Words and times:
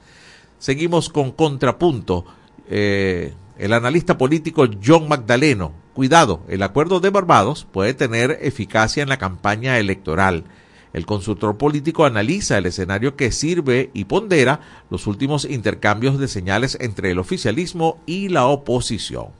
Seguimos 0.63 1.09
con 1.09 1.33
Contrapunto. 1.33 2.23
Eh, 2.69 3.33
el 3.57 3.73
analista 3.73 4.17
político 4.17 4.65
John 4.81 5.09
Magdaleno. 5.09 5.73
Cuidado, 5.93 6.39
el 6.47 6.63
acuerdo 6.63 7.01
de 7.01 7.09
Barbados 7.09 7.67
puede 7.69 7.93
tener 7.93 8.39
eficacia 8.41 9.03
en 9.03 9.09
la 9.09 9.17
campaña 9.17 9.77
electoral. 9.77 10.45
El 10.93 11.05
consultor 11.05 11.57
político 11.57 12.05
analiza 12.05 12.57
el 12.57 12.65
escenario 12.65 13.17
que 13.17 13.33
sirve 13.33 13.91
y 13.93 14.05
pondera 14.05 14.61
los 14.89 15.05
últimos 15.05 15.43
intercambios 15.43 16.17
de 16.17 16.29
señales 16.29 16.77
entre 16.79 17.11
el 17.11 17.19
oficialismo 17.19 17.99
y 18.05 18.29
la 18.29 18.45
oposición. 18.45 19.31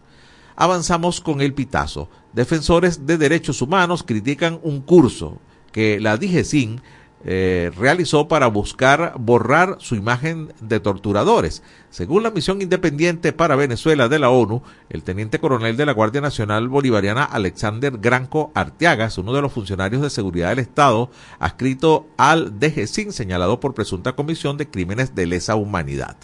Avanzamos 0.58 1.22
con 1.22 1.40
el 1.40 1.54
pitazo. 1.54 2.10
Defensores 2.34 3.06
de 3.06 3.18
derechos 3.18 3.62
humanos 3.62 4.04
critican 4.04 4.60
un 4.62 4.82
curso 4.82 5.40
que 5.72 6.02
la 6.02 6.18
DIGESIN 6.18 6.82
eh, 7.26 7.72
realizó 7.78 8.28
para 8.28 8.48
buscar 8.48 9.14
borrar 9.18 9.78
su 9.80 9.96
imagen 9.96 10.54
de 10.60 10.80
torturadores. 10.80 11.64
Según 11.90 12.24
la 12.24 12.32
misión 12.32 12.62
independiente 12.62 13.32
para 13.32 13.56
Venezuela 13.56 14.10
de 14.10 14.20
la 14.20 14.30
ONU, 14.30 14.62
el 14.90 15.04
teniente 15.04 15.40
coronel 15.40 15.78
de 15.78 15.86
la 15.86 15.94
Guardia 15.94 16.20
Nacional 16.20 16.68
Bolivariana 16.68 17.24
Alexander 17.24 17.98
Granco 17.98 18.52
Arteaga 18.56 19.06
es 19.06 19.18
uno 19.18 19.34
de 19.34 19.42
los 19.42 19.54
funcionarios 19.54 20.02
de 20.02 20.10
seguridad 20.10 20.50
del 20.50 20.60
Estado 20.60 21.10
adscrito 21.40 22.08
al 22.18 22.60
DGCIN 22.60 23.14
señalado 23.14 23.60
por 23.60 23.74
presunta 23.74 24.14
comisión 24.14 24.58
de 24.58 24.70
crímenes 24.70 25.16
de 25.16 25.26
lesa 25.26 25.56
humanidad. 25.56 26.18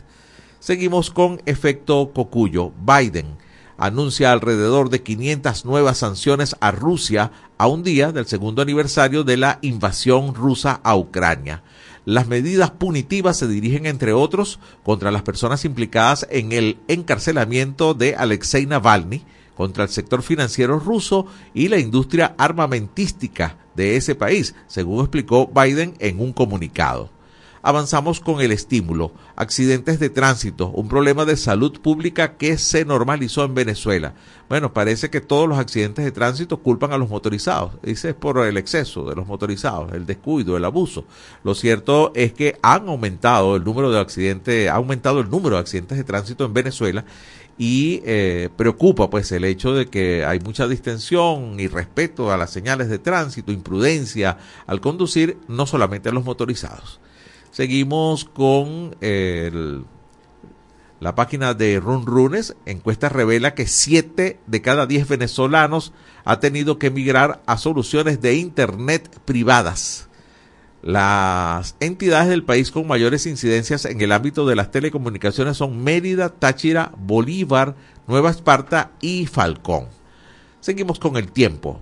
Seguimos 0.60 1.12
con 1.12 1.42
efecto 1.46 2.12
Cocuyo. 2.14 2.74
Biden 2.86 3.38
anuncia 3.80 4.32
alrededor 4.32 4.90
de 4.90 5.02
500 5.02 5.66
nuevas 5.66 5.98
sanciones 5.98 6.56
a 6.60 6.72
Rusia 6.72 7.32
a 7.58 7.68
un 7.68 7.84
día 7.84 8.12
del 8.12 8.28
segundo 8.28 8.62
aniversario 8.62 9.24
de 9.24 9.38
la 9.38 9.60
invasión 9.62 10.36
rusa 10.36 10.80
a 10.84 10.96
Ucrania. 10.96 11.64
Las 12.06 12.28
medidas 12.28 12.72
punitivas 12.72 13.38
se 13.38 13.48
dirigen, 13.48 13.86
entre 13.86 14.14
otros, 14.14 14.60
contra 14.84 15.12
las 15.12 15.22
personas 15.24 15.66
implicadas 15.66 16.28
en 16.30 16.52
el 16.52 16.78
encarcelamiento 16.88 17.94
de 17.94 18.16
Alexei 18.16 18.66
Navalny, 18.66 19.24
contra 19.56 19.84
el 19.84 19.90
sector 19.90 20.22
financiero 20.22 20.80
ruso 20.80 21.26
y 21.54 21.68
la 21.68 21.80
industria 21.80 22.34
armamentística 22.38 23.58
de 23.76 23.98
ese 23.98 24.16
país, 24.16 24.56
según 24.68 25.02
explicó 25.02 25.48
Biden 25.48 25.96
en 26.00 26.20
un 26.22 26.32
comunicado 26.34 27.19
avanzamos 27.62 28.20
con 28.20 28.42
el 28.42 28.52
estímulo. 28.52 29.12
Accidentes 29.36 30.00
de 30.00 30.10
tránsito, 30.10 30.70
un 30.70 30.88
problema 30.88 31.26
de 31.26 31.38
salud 31.38 31.80
pública 31.80 32.38
que 32.38 32.58
se 32.58 32.86
normalizó 32.86 33.44
en 33.44 33.56
Venezuela. 33.56 34.14
Bueno, 34.50 34.74
parece 34.74 35.10
que 35.10 35.22
todos 35.22 35.48
los 35.48 35.60
accidentes 35.60 36.06
de 36.06 36.12
tránsito 36.12 36.58
culpan 36.58 36.92
a 36.92 36.98
los 36.98 37.10
motorizados. 37.10 37.74
Dice 37.84 38.10
es 38.10 38.16
por 38.16 38.46
el 38.46 38.58
exceso 38.58 39.08
de 39.08 39.16
los 39.16 39.28
motorizados, 39.28 39.94
el 39.94 40.06
descuido, 40.06 40.58
el 40.58 40.66
abuso. 40.66 41.06
Lo 41.44 41.56
cierto 41.56 42.12
es 42.16 42.34
que 42.34 42.58
han 42.62 42.88
aumentado 42.88 43.56
el 43.56 43.64
número 43.64 43.92
de 43.92 44.00
accidentes, 44.00 44.70
ha 44.70 44.76
aumentado 44.76 45.20
el 45.20 45.30
número 45.30 45.56
de 45.56 45.62
accidentes 45.62 45.98
de 45.98 46.04
tránsito 46.04 46.46
en 46.46 46.54
Venezuela 46.54 47.06
y 47.60 48.02
eh, 48.06 48.50
preocupa 48.56 49.10
pues 49.10 49.32
el 49.34 49.44
hecho 49.44 49.74
de 49.74 49.88
que 49.88 50.24
hay 50.24 50.40
mucha 50.40 50.66
distensión 50.68 51.60
y 51.60 51.68
respeto 51.68 52.32
a 52.32 52.38
las 52.38 52.52
señales 52.52 52.88
de 52.88 53.00
tránsito, 53.00 53.52
imprudencia 53.52 54.38
al 54.66 54.80
conducir, 54.80 55.38
no 55.50 55.68
solamente 55.68 56.10
a 56.10 56.14
los 56.14 56.24
motorizados. 56.24 57.02
Seguimos 57.52 58.26
con 58.26 58.96
la 61.00 61.16
página 61.16 61.54
de 61.54 61.80
Run 61.80 62.06
Runes. 62.06 62.56
Encuesta 62.66 63.10
revela 63.10 63.56
que 63.56 63.68
7 63.68 64.40
de 64.46 64.62
cada 64.62 64.86
10 64.86 65.08
venezolanos 65.08 65.94
ha 66.26 66.40
tenido 66.40 66.78
que 66.78 66.88
emigrar 66.88 67.42
a 67.46 67.58
soluciones 67.58 68.22
de 68.22 68.36
Internet 68.36 69.20
privadas. 69.26 70.10
Las 70.82 71.76
entidades 71.82 72.30
del 72.30 72.46
país 72.46 72.72
con 72.72 72.88
mayores 72.88 73.26
incidencias 73.26 73.84
en 73.84 74.00
el 74.00 74.14
ámbito 74.14 74.48
de 74.48 74.56
las 74.56 74.72
telecomunicaciones 74.72 75.58
son 75.58 75.84
Mérida, 75.84 76.30
Táchira, 76.30 76.94
Bolívar, 76.98 77.76
Nueva 78.08 78.30
Esparta 78.30 78.92
y 79.02 79.26
Falcón. 79.26 79.88
Seguimos 80.62 81.00
con 81.00 81.18
el 81.18 81.32
tiempo. 81.32 81.82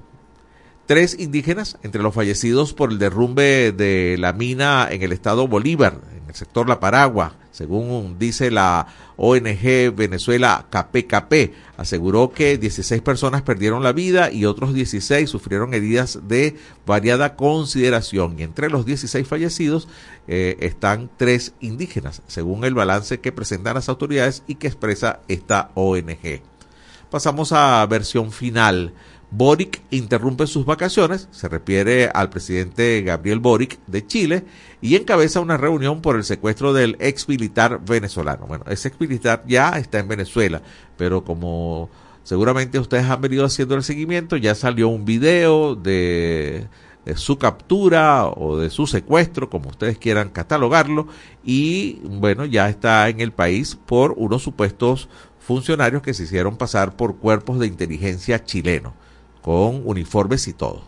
Tres 0.87 1.17
indígenas 1.19 1.77
entre 1.83 2.01
los 2.01 2.15
fallecidos 2.15 2.73
por 2.73 2.91
el 2.91 2.97
derrumbe 2.97 3.73
de 3.73 4.15
la 4.17 4.31
mina 4.31 4.87
en 4.89 5.01
el 5.01 5.11
estado 5.11 5.45
Bolívar, 5.45 5.99
en 6.17 6.29
el 6.29 6.33
sector 6.33 6.69
La 6.69 6.79
Paragua, 6.79 7.35
según 7.51 8.17
dice 8.17 8.51
la 8.51 8.87
ONG 9.17 9.93
Venezuela 9.93 10.65
KPKP, 10.69 11.51
aseguró 11.75 12.31
que 12.31 12.57
16 12.57 13.01
personas 13.01 13.41
perdieron 13.41 13.83
la 13.83 13.91
vida 13.91 14.31
y 14.31 14.45
otros 14.45 14.73
16 14.73 15.29
sufrieron 15.29 15.73
heridas 15.73 16.19
de 16.25 16.55
variada 16.85 17.35
consideración. 17.35 18.39
Y 18.39 18.43
entre 18.43 18.69
los 18.69 18.85
16 18.85 19.27
fallecidos 19.27 19.89
eh, 20.29 20.55
están 20.61 21.09
tres 21.17 21.51
indígenas, 21.59 22.21
según 22.27 22.63
el 22.63 22.75
balance 22.75 23.19
que 23.19 23.33
presentan 23.33 23.73
las 23.73 23.89
autoridades 23.89 24.41
y 24.47 24.55
que 24.55 24.67
expresa 24.67 25.19
esta 25.27 25.69
ONG. 25.73 26.41
Pasamos 27.09 27.51
a 27.53 27.85
versión 27.87 28.31
final. 28.31 28.93
Boric 29.29 29.81
interrumpe 29.91 30.47
sus 30.47 30.65
vacaciones, 30.65 31.27
se 31.31 31.49
refiere 31.49 32.09
al 32.13 32.29
presidente 32.29 33.01
Gabriel 33.01 33.39
Boric 33.39 33.77
de 33.85 34.07
Chile 34.07 34.45
y 34.81 34.95
encabeza 34.95 35.41
una 35.41 35.57
reunión 35.57 36.01
por 36.01 36.15
el 36.15 36.23
secuestro 36.23 36.71
del 36.71 36.95
ex 36.99 37.27
militar 37.27 37.81
venezolano. 37.85 38.47
Bueno, 38.47 38.63
ese 38.69 38.87
ex 38.87 38.99
militar 39.01 39.43
ya 39.45 39.71
está 39.71 39.99
en 39.99 40.07
Venezuela, 40.07 40.61
pero 40.95 41.25
como 41.25 41.89
seguramente 42.23 42.79
ustedes 42.79 43.05
han 43.05 43.19
venido 43.19 43.43
haciendo 43.45 43.75
el 43.75 43.83
seguimiento, 43.83 44.37
ya 44.37 44.55
salió 44.55 44.87
un 44.87 45.03
video 45.03 45.75
de, 45.75 46.67
su 47.15 47.37
captura 47.37 48.27
o 48.27 48.57
de 48.57 48.69
su 48.69 48.87
secuestro, 48.87 49.49
como 49.49 49.69
ustedes 49.69 49.97
quieran 49.97 50.29
catalogarlo, 50.29 51.07
y 51.43 51.99
bueno, 52.03 52.45
ya 52.45 52.69
está 52.69 53.09
en 53.09 53.19
el 53.19 53.33
país 53.33 53.75
por 53.75 54.13
unos 54.15 54.41
supuestos 54.41 55.09
funcionarios 55.37 56.01
que 56.01 56.13
se 56.13 56.23
hicieron 56.23 56.55
pasar 56.55 56.95
por 56.95 57.17
cuerpos 57.17 57.59
de 57.59 57.67
inteligencia 57.67 58.43
chilenos 58.45 58.93
con 59.47 59.83
uniformes 59.85 60.45
y 60.49 60.53
todo. 60.53 60.81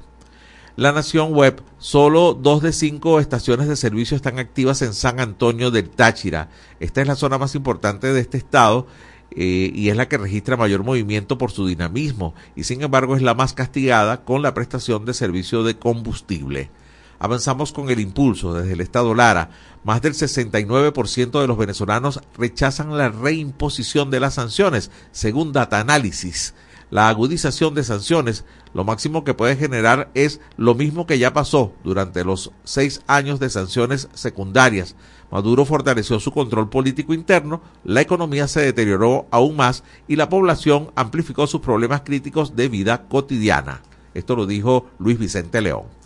La 0.75 0.91
Nación 0.91 1.31
Web, 1.33 1.63
solo 1.77 2.33
dos 2.33 2.61
de 2.61 2.73
cinco 2.73 3.21
estaciones 3.21 3.69
de 3.69 3.77
servicio 3.77 4.17
están 4.17 4.37
activas 4.37 4.81
en 4.81 4.93
San 4.93 5.21
Antonio 5.21 5.71
del 5.71 5.89
Táchira. 5.89 6.49
Esta 6.81 6.99
es 6.99 7.07
la 7.07 7.15
zona 7.15 7.37
más 7.37 7.55
importante 7.55 8.11
de 8.11 8.19
este 8.19 8.37
estado 8.37 8.85
eh, 9.31 9.71
y 9.73 9.87
es 9.87 9.95
la 9.95 10.09
que 10.09 10.17
registra 10.17 10.57
mayor 10.57 10.83
movimiento 10.83 11.37
por 11.37 11.51
su 11.51 11.67
dinamismo 11.67 12.33
y 12.53 12.65
sin 12.65 12.81
embargo 12.81 13.15
es 13.15 13.21
la 13.21 13.33
más 13.33 13.53
castigada 13.53 14.25
con 14.25 14.41
la 14.41 14.53
prestación 14.53 15.05
de 15.05 15.13
servicio 15.13 15.63
de 15.63 15.77
combustible. 15.77 16.69
Avanzamos 17.17 17.71
con 17.71 17.89
el 17.89 18.01
impulso 18.01 18.53
desde 18.53 18.73
el 18.73 18.81
estado 18.81 19.15
Lara. 19.15 19.51
Más 19.85 20.01
del 20.01 20.15
69% 20.15 21.39
de 21.39 21.47
los 21.47 21.57
venezolanos 21.57 22.19
rechazan 22.37 22.97
la 22.97 23.07
reimposición 23.07 24.11
de 24.11 24.19
las 24.19 24.33
sanciones, 24.33 24.91
según 25.13 25.53
Data 25.53 25.79
Análisis 25.79 26.53
la 26.89 27.09
agudización 27.09 27.75
de 27.75 27.83
sanciones, 27.83 28.45
lo 28.73 28.83
máximo 28.83 29.23
que 29.23 29.33
puede 29.33 29.55
generar 29.55 30.09
es 30.13 30.41
lo 30.57 30.75
mismo 30.75 31.05
que 31.05 31.19
ya 31.19 31.33
pasó 31.33 31.73
durante 31.83 32.23
los 32.23 32.51
seis 32.63 33.01
años 33.07 33.39
de 33.39 33.49
sanciones 33.49 34.09
secundarias. 34.13 34.95
Maduro 35.31 35.65
fortaleció 35.65 36.19
su 36.19 36.31
control 36.31 36.69
político 36.69 37.13
interno, 37.13 37.61
la 37.83 38.01
economía 38.01 38.47
se 38.47 38.61
deterioró 38.61 39.27
aún 39.31 39.55
más 39.55 39.83
y 40.07 40.15
la 40.15 40.29
población 40.29 40.91
amplificó 40.95 41.45
sus 41.45 41.61
problemas 41.61 42.01
críticos 42.01 42.55
de 42.55 42.67
vida 42.67 43.07
cotidiana. 43.07 43.81
Esto 44.13 44.35
lo 44.35 44.47
dijo 44.47 44.87
Luis 44.97 45.19
Vicente 45.19 45.61
León. 45.61 45.98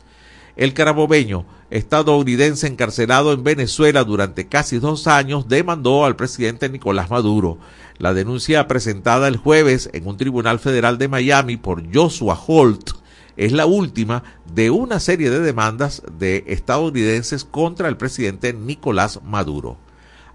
El 0.56 0.74
carabobeño, 0.74 1.46
estadounidense 1.72 2.68
encarcelado 2.68 3.34
en 3.34 3.44
Venezuela 3.44 4.04
durante 4.04 4.48
casi 4.48 4.78
dos 4.78 5.08
años, 5.08 5.48
demandó 5.48 6.06
al 6.06 6.16
presidente 6.16 6.70
Nicolás 6.70 7.10
Maduro. 7.10 7.58
La 7.98 8.14
denuncia 8.14 8.68
presentada 8.68 9.28
el 9.28 9.38
jueves 9.38 9.90
en 9.94 10.08
un 10.08 10.18
tribunal 10.18 10.60
federal 10.60 10.98
de 10.98 11.08
Miami 11.08 11.58
por 11.58 11.84
Joshua 11.94 12.40
Holt 12.46 12.92
es 13.36 13.52
la 13.52 13.66
última 13.66 14.24
de 14.54 14.70
una 14.70 15.00
serie 15.00 15.32
de 15.32 15.40
demandas 15.40 16.04
de 16.20 16.44
estadounidenses 16.48 17.46
contra 17.46 17.88
el 17.88 17.98
presidente 17.98 18.54
Nicolás 18.54 19.22
Maduro. 19.24 19.78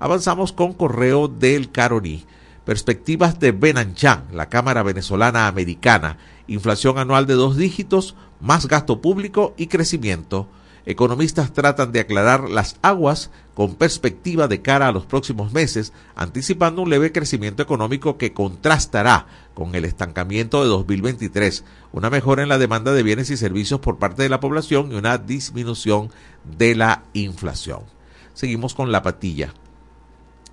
Avanzamos 0.01 0.53
con 0.53 0.73
correo 0.73 1.29
del 1.29 1.71
Caroní. 1.71 2.25
Perspectivas 2.65 3.41
de 3.41 3.53
Benanchan, 3.53 4.25
la 4.33 4.49
Cámara 4.49 4.83
Venezolana 4.83 5.47
Americana. 5.47 6.19
Inflación 6.49 6.99
anual 6.99 7.27
de 7.27 7.35
dos 7.35 7.59
dígitos, 7.59 8.17
más 8.41 8.67
gasto 8.67 9.03
público 9.03 9.55
y 9.59 9.67
crecimiento. 9.67 10.49
Economistas 10.87 11.53
tratan 11.53 11.93
de 11.93 12.01
aclarar 12.01 12.49
las 12.49 12.77
aguas 12.81 13.31
con 13.53 13.75
perspectiva 13.75 14.49
de 14.49 14.63
cara 14.63 14.89
a 14.89 14.93
los 14.93 15.05
próximos 15.05 15.53
meses, 15.53 15.93
anticipando 16.17 16.81
un 16.81 16.89
leve 16.89 17.13
crecimiento 17.13 17.63
económico 17.63 18.17
que 18.17 18.33
contrastará 18.33 19.27
con 19.53 19.75
el 19.75 19.85
estancamiento 19.85 20.63
de 20.63 20.69
2023, 20.69 21.65
una 21.93 22.09
mejora 22.09 22.43
en 22.43 22.49
la 22.49 22.57
demanda 22.57 22.95
de 22.95 23.03
bienes 23.03 23.29
y 23.29 23.37
servicios 23.37 23.81
por 23.81 23.99
parte 23.99 24.23
de 24.23 24.31
la 24.31 24.41
población 24.41 24.91
y 24.91 24.95
una 24.95 25.19
disminución 25.19 26.11
de 26.57 26.75
la 26.75 27.03
inflación. 27.13 27.83
Seguimos 28.33 28.73
con 28.73 28.91
la 28.91 29.03
patilla 29.03 29.53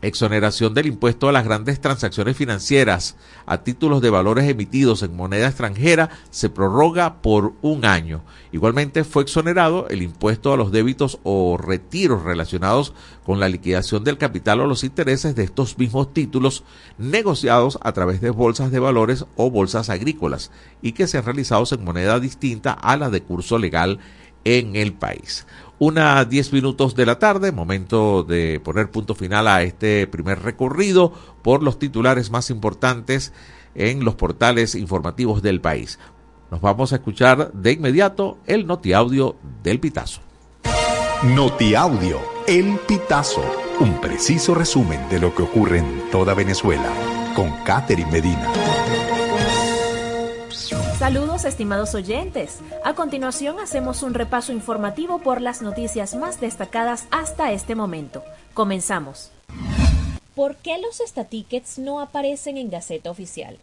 exoneración 0.08 0.74
del 0.74 0.88
impuesto 0.88 1.28
a 1.28 1.32
las 1.32 1.46
grandes 1.46 1.82
transacciones 1.82 2.38
financieras 2.38 3.16
a 3.46 3.64
títulos 3.64 4.02
de 4.02 4.10
valores 4.10 4.50
emitidos 4.50 5.04
en 5.04 5.16
moneda 5.16 5.48
extranjera 5.48 6.10
se 6.30 6.50
prorroga 6.50 7.22
por 7.22 7.54
un 7.62 7.86
año. 7.86 8.24
Igualmente 8.52 9.04
fue 9.04 9.24
exonerado 9.24 9.88
el 9.90 10.02
impuesto 10.02 10.54
a 10.54 10.58
los 10.58 10.72
débitos 10.72 11.20
o 11.24 11.58
retiros 11.58 12.24
relacionados 12.24 12.94
con 13.26 13.40
la 13.40 13.50
liquidación 13.50 14.04
del 14.04 14.18
capital 14.18 14.62
o 14.62 14.68
los 14.68 14.84
intereses 14.84 15.36
de 15.36 15.44
estos 15.44 15.78
mismos 15.78 16.14
títulos 16.14 16.64
negociados 16.98 17.78
a 17.82 17.92
través 17.92 18.22
de 18.22 18.30
bolsas 18.30 18.72
de 18.72 18.80
valores 18.80 19.26
o 19.36 19.50
bolsas 19.50 19.90
agrícolas 19.90 20.52
y 20.82 20.92
que 20.94 21.08
sean 21.08 21.26
realizados 21.26 21.72
en 21.72 21.84
moneda 21.84 22.20
distinta 22.20 22.72
a 22.72 22.98
la 22.98 23.10
de 23.10 23.24
curso 23.24 23.58
legal 23.58 24.00
en 24.46 24.76
el 24.76 24.94
país. 24.94 25.46
Una 25.78 26.24
10 26.24 26.54
minutos 26.54 26.96
de 26.96 27.06
la 27.06 27.20
tarde, 27.20 27.52
momento 27.52 28.24
de 28.24 28.62
poner 28.64 28.90
punto 28.90 29.14
final 29.14 29.48
a 29.48 29.62
este 29.62 30.08
primer 30.08 30.42
recorrido 30.42 31.12
por 31.42 31.64
los 31.64 31.80
titulares 31.80 32.32
más 32.32 32.50
importantes 32.50 33.34
en 33.76 34.06
los 34.06 34.16
portales 34.16 34.76
informativos 34.76 35.42
del 35.42 35.60
país. 35.60 36.00
Nos 36.50 36.62
vamos 36.62 36.94
a 36.94 36.98
escuchar 36.98 37.52
de 37.52 37.74
inmediato 37.74 38.38
el 38.46 38.68
notiaudio 38.68 39.36
del 39.64 39.82
Pitazo. 39.82 40.22
Notiaudio, 41.24 42.22
el 42.48 42.78
Pitazo, 42.88 43.44
un 43.82 44.00
preciso 44.00 44.56
resumen 44.56 45.10
de 45.10 45.20
lo 45.20 45.36
que 45.36 45.44
ocurre 45.44 45.80
en 45.80 46.10
toda 46.10 46.34
Venezuela, 46.34 46.90
con 47.36 47.52
Catherine 47.64 48.12
Medina. 48.12 49.15
Saludos 51.06 51.46
estimados 51.46 51.94
oyentes. 51.94 52.62
A 52.84 52.96
continuación 52.96 53.60
hacemos 53.60 54.02
un 54.02 54.16
repaso 54.16 54.52
informativo 54.52 55.20
por 55.20 55.40
las 55.40 55.62
noticias 55.62 56.16
más 56.16 56.42
destacadas 56.42 57.06
hasta 57.12 57.52
este 57.52 57.76
momento. 57.76 58.24
Comenzamos. 58.56 59.30
¿Por 60.34 60.56
qué 60.56 60.80
los 60.80 60.98
statickets 61.08 61.78
no 61.78 62.00
aparecen 62.00 62.58
en 62.58 62.72
Gaceta 62.72 63.12
Oficial? 63.12 63.60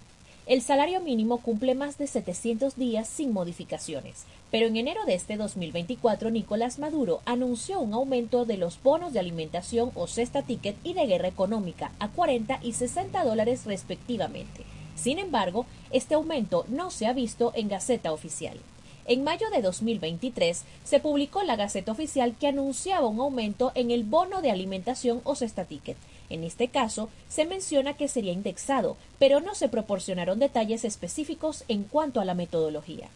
El 0.47 0.62
salario 0.62 1.00
mínimo 1.00 1.39
cumple 1.39 1.75
más 1.75 1.99
de 1.99 2.06
700 2.06 2.77
días 2.77 3.09
sin 3.09 3.33
modificaciones, 3.33 4.23
pero 4.53 4.69
en 4.69 4.77
enero 4.77 5.05
de 5.05 5.15
este 5.15 5.37
2024 5.37 6.31
Nicolás 6.31 6.79
Maduro 6.79 7.23
anunció 7.25 7.81
un 7.81 7.93
aumento 7.93 8.44
de 8.44 8.56
los 8.56 8.81
bonos 8.81 9.12
de 9.12 9.19
alimentación 9.19 9.91
o 9.97 10.06
cesta 10.06 10.43
ticket 10.43 10.77
y 10.85 10.94
de 10.94 11.06
guerra 11.06 11.27
económica 11.27 11.91
a 11.99 12.06
40 12.06 12.61
y 12.62 12.75
60 12.75 13.25
dólares 13.25 13.65
respectivamente. 13.65 14.62
Sin 14.94 15.19
embargo, 15.19 15.67
este 15.91 16.15
aumento 16.15 16.65
no 16.69 16.91
se 16.91 17.06
ha 17.06 17.12
visto 17.12 17.53
en 17.55 17.69
Gaceta 17.69 18.12
Oficial. 18.12 18.59
En 19.05 19.25
mayo 19.25 19.50
de 19.50 19.62
2023 19.62 20.62
se 20.85 21.00
publicó 21.00 21.43
la 21.43 21.56
Gaceta 21.56 21.91
Oficial 21.91 22.37
que 22.39 22.47
anunciaba 22.47 23.09
un 23.09 23.19
aumento 23.19 23.73
en 23.75 23.91
el 23.91 24.05
bono 24.05 24.43
de 24.43 24.53
alimentación 24.53 25.21
o 25.25 25.35
cesta 25.35 25.65
ticket. 25.65 25.97
En 26.31 26.44
este 26.44 26.69
caso, 26.69 27.11
se 27.29 27.44
menciona 27.44 27.94
que 27.94 28.09
sería 28.09 28.33
indexado, 28.33 28.97
pero 29.19 29.41
no 29.41 29.55
se 29.55 29.69
proporcionaron 29.69 30.39
detalles 30.39 30.85
específicos 30.85 31.65
en 31.69 31.83
cuanto 31.83 32.21
a 32.21 32.25
la 32.25 32.35
metodología. 32.35 33.09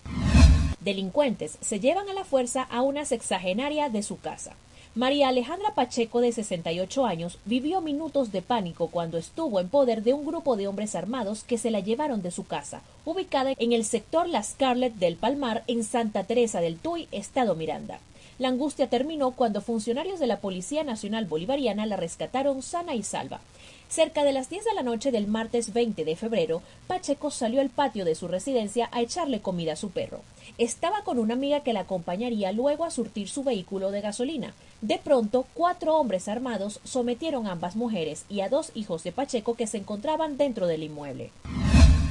Delincuentes 0.81 1.57
se 1.61 1.81
llevan 1.81 2.09
a 2.09 2.15
la 2.15 2.25
fuerza 2.25 2.63
a 2.63 2.83
una 2.83 3.05
sexagenaria 3.05 3.89
de 3.89 4.03
su 4.03 4.19
casa. 4.19 4.55
María 4.97 5.29
Alejandra 5.29 5.75
Pacheco, 5.75 6.23
de 6.23 6.33
68 6.33 7.05
años, 7.05 7.39
vivió 7.45 7.83
minutos 7.83 8.33
de 8.33 8.41
pánico 8.41 8.89
cuando 8.89 9.19
estuvo 9.19 9.61
en 9.61 9.69
poder 9.69 10.03
de 10.03 10.15
un 10.15 10.25
grupo 10.25 10.57
de 10.57 10.69
hombres 10.69 10.95
armados 10.95 11.45
que 11.45 11.59
se 11.59 11.71
la 11.71 11.81
llevaron 11.81 12.23
de 12.23 12.31
su 12.31 12.47
casa, 12.47 12.81
ubicada 13.05 13.53
en 13.59 13.75
el 13.75 13.85
sector 13.85 14.27
La 14.27 14.43
Scarlett 14.43 14.95
del 14.95 15.17
Palmar, 15.17 15.65
en 15.67 15.85
Santa 15.85 16.25
Teresa 16.25 16.63
del 16.63 16.79
Tuy, 16.79 17.09
Estado 17.13 17.55
Miranda. 17.55 18.01
La 18.39 18.49
angustia 18.49 18.89
terminó 18.89 19.31
cuando 19.31 19.63
funcionarios 19.63 20.21
de 20.21 20.27
la 20.27 20.41
Policía 20.41 20.85
Nacional 20.85 21.25
Bolivariana 21.25 21.87
la 21.87 21.97
rescataron 21.97 22.61
sana 22.61 22.95
y 22.95 23.03
salva. 23.03 23.41
Cerca 23.89 24.25
de 24.25 24.33
las 24.33 24.51
10 24.51 24.65
de 24.65 24.75
la 24.75 24.83
noche 24.83 25.11
del 25.11 25.27
martes 25.27 25.73
20 25.73 26.05
de 26.05 26.17
febrero, 26.17 26.61
Pacheco 26.87 27.31
salió 27.31 27.63
al 27.63 27.71
patio 27.71 28.05
de 28.05 28.15
su 28.15 28.29
residencia 28.29 28.91
a 28.93 29.01
echarle 29.01 29.41
comida 29.41 29.73
a 29.73 29.77
su 29.77 29.91
perro. 29.91 30.21
Estaba 30.59 31.03
con 31.03 31.19
una 31.19 31.33
amiga 31.33 31.61
que 31.61 31.73
la 31.73 31.81
acompañaría 31.81 32.53
luego 32.53 32.85
a 32.85 32.91
surtir 32.91 33.29
su 33.29 33.43
vehículo 33.43 33.91
de 33.91 34.03
gasolina. 34.03 34.55
De 34.83 34.99
pronto, 34.99 35.47
cuatro 35.55 35.97
hombres 35.97 36.29
armados 36.29 36.81
sometieron 36.85 37.47
a 37.47 37.53
ambas 37.53 37.75
mujeres 37.75 38.27
y 38.29 38.41
a 38.41 38.51
dos 38.51 38.71
hijos 38.75 39.03
de 39.03 39.13
Pacheco 39.13 39.55
que 39.55 39.67
se 39.67 39.79
encontraban 39.79 40.37
dentro 40.37 40.67
del 40.67 40.83
inmueble. 40.83 41.31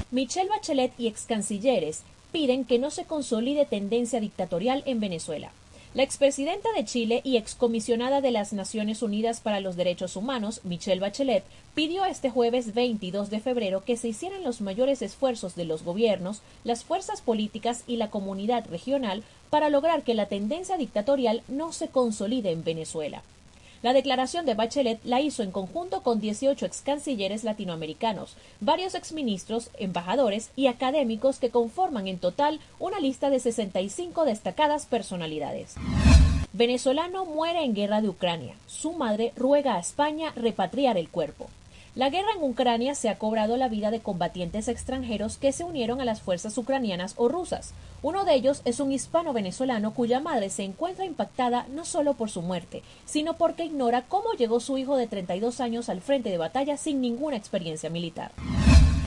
Michelle 0.09 0.49
Bachelet 0.49 0.93
y 0.97 1.07
ex 1.07 1.25
cancilleres 1.25 2.01
piden 2.31 2.65
que 2.65 2.79
no 2.79 2.89
se 2.89 3.05
consolide 3.05 3.65
tendencia 3.65 4.19
dictatorial 4.19 4.81
en 4.87 4.99
Venezuela. 4.99 5.51
La 5.95 6.03
expresidenta 6.03 6.73
de 6.73 6.83
Chile 6.83 7.21
y 7.23 7.37
excomisionada 7.37 8.19
de 8.19 8.31
las 8.31 8.51
Naciones 8.51 9.01
Unidas 9.01 9.39
para 9.39 9.61
los 9.61 9.77
Derechos 9.77 10.17
Humanos, 10.17 10.59
Michelle 10.65 10.99
Bachelet, 10.99 11.45
pidió 11.73 12.03
este 12.03 12.29
jueves 12.29 12.73
22 12.73 13.29
de 13.29 13.39
febrero 13.39 13.81
que 13.85 13.95
se 13.95 14.09
hicieran 14.09 14.43
los 14.43 14.59
mayores 14.59 15.01
esfuerzos 15.01 15.55
de 15.55 15.63
los 15.63 15.83
gobiernos, 15.83 16.41
las 16.65 16.83
fuerzas 16.83 17.21
políticas 17.21 17.85
y 17.87 17.95
la 17.95 18.09
comunidad 18.09 18.65
regional 18.69 19.23
para 19.49 19.69
lograr 19.69 20.03
que 20.03 20.15
la 20.15 20.25
tendencia 20.25 20.75
dictatorial 20.75 21.43
no 21.47 21.71
se 21.71 21.87
consolide 21.87 22.51
en 22.51 22.65
Venezuela. 22.65 23.23
La 23.85 23.93
declaración 23.93 24.47
de 24.47 24.55
Bachelet 24.55 24.99
la 25.03 25.21
hizo 25.21 25.43
en 25.43 25.51
conjunto 25.51 26.01
con 26.01 26.19
18 26.19 26.65
ex 26.65 26.81
cancilleres 26.81 27.43
latinoamericanos, 27.43 28.35
varios 28.59 28.95
exministros, 28.95 29.69
embajadores 29.77 30.49
y 30.55 30.65
académicos 30.65 31.37
que 31.37 31.51
conforman 31.51 32.07
en 32.07 32.17
total 32.17 32.59
una 32.79 32.99
lista 32.99 33.29
de 33.29 33.39
65 33.39 34.25
destacadas 34.25 34.87
personalidades. 34.87 35.75
Venezolano 36.51 37.25
muere 37.25 37.63
en 37.63 37.75
guerra 37.75 38.01
de 38.01 38.09
Ucrania. 38.09 38.55
Su 38.65 38.93
madre 38.93 39.33
ruega 39.35 39.75
a 39.75 39.79
España 39.81 40.33
repatriar 40.35 40.97
el 40.97 41.07
cuerpo. 41.07 41.47
La 41.95 42.09
guerra 42.09 42.27
en 42.35 42.43
Ucrania 42.43 42.93
se 42.93 43.07
ha 43.07 43.17
cobrado 43.17 43.55
la 43.55 43.69
vida 43.69 43.89
de 43.89 44.01
combatientes 44.01 44.67
extranjeros 44.67 45.37
que 45.37 45.53
se 45.53 45.63
unieron 45.63 46.01
a 46.01 46.05
las 46.05 46.21
fuerzas 46.21 46.57
ucranianas 46.57 47.13
o 47.15 47.29
rusas. 47.29 47.73
Uno 48.01 48.25
de 48.25 48.33
ellos 48.33 48.61
es 48.65 48.81
un 48.81 48.91
hispano 48.91 49.31
venezolano 49.31 49.93
cuya 49.93 50.19
madre 50.19 50.49
se 50.49 50.63
encuentra 50.63 51.05
impactada 51.05 51.67
no 51.69 51.85
solo 51.85 52.13
por 52.15 52.29
su 52.29 52.41
muerte, 52.41 52.83
sino 53.05 53.37
porque 53.37 53.63
ignora 53.63 54.03
cómo 54.09 54.33
llegó 54.33 54.59
su 54.59 54.77
hijo 54.77 54.97
de 54.97 55.07
32 55.07 55.61
años 55.61 55.87
al 55.87 56.01
frente 56.01 56.31
de 56.31 56.37
batalla 56.37 56.75
sin 56.75 56.99
ninguna 56.99 57.37
experiencia 57.37 57.89
militar. 57.89 58.31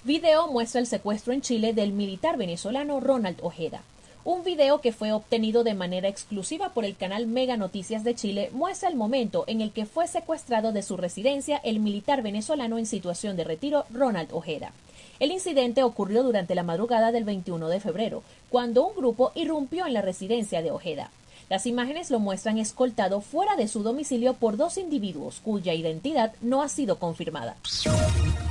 Video 0.04 0.48
muestra 0.48 0.80
el 0.80 0.86
secuestro 0.86 1.34
en 1.34 1.42
Chile 1.42 1.74
del 1.74 1.92
militar 1.92 2.38
venezolano 2.38 3.00
Ronald 3.00 3.36
Ojeda. 3.42 3.82
Un 4.24 4.44
video 4.44 4.80
que 4.80 4.92
fue 4.92 5.12
obtenido 5.12 5.64
de 5.64 5.74
manera 5.74 6.08
exclusiva 6.08 6.70
por 6.70 6.84
el 6.84 6.96
canal 6.96 7.26
Mega 7.26 7.56
Noticias 7.56 8.04
de 8.04 8.14
Chile 8.14 8.50
muestra 8.52 8.88
el 8.88 8.96
momento 8.96 9.44
en 9.46 9.60
el 9.60 9.70
que 9.70 9.86
fue 9.86 10.06
secuestrado 10.06 10.72
de 10.72 10.82
su 10.82 10.96
residencia 10.96 11.56
el 11.58 11.78
militar 11.80 12.22
venezolano 12.22 12.78
en 12.78 12.86
situación 12.86 13.36
de 13.36 13.44
retiro 13.44 13.86
Ronald 13.90 14.32
Ojeda. 14.32 14.72
El 15.20 15.32
incidente 15.32 15.82
ocurrió 15.82 16.22
durante 16.22 16.54
la 16.54 16.62
madrugada 16.62 17.10
del 17.10 17.24
21 17.24 17.68
de 17.68 17.80
febrero, 17.80 18.22
cuando 18.50 18.86
un 18.86 18.94
grupo 18.94 19.32
irrumpió 19.34 19.86
en 19.86 19.94
la 19.94 20.02
residencia 20.02 20.62
de 20.62 20.70
Ojeda. 20.70 21.10
Las 21.48 21.66
imágenes 21.66 22.10
lo 22.10 22.20
muestran 22.20 22.58
escoltado 22.58 23.22
fuera 23.22 23.56
de 23.56 23.68
su 23.68 23.82
domicilio 23.82 24.34
por 24.34 24.58
dos 24.58 24.76
individuos 24.76 25.40
cuya 25.42 25.72
identidad 25.72 26.34
no 26.42 26.60
ha 26.62 26.68
sido 26.68 26.98
confirmada. 26.98 27.56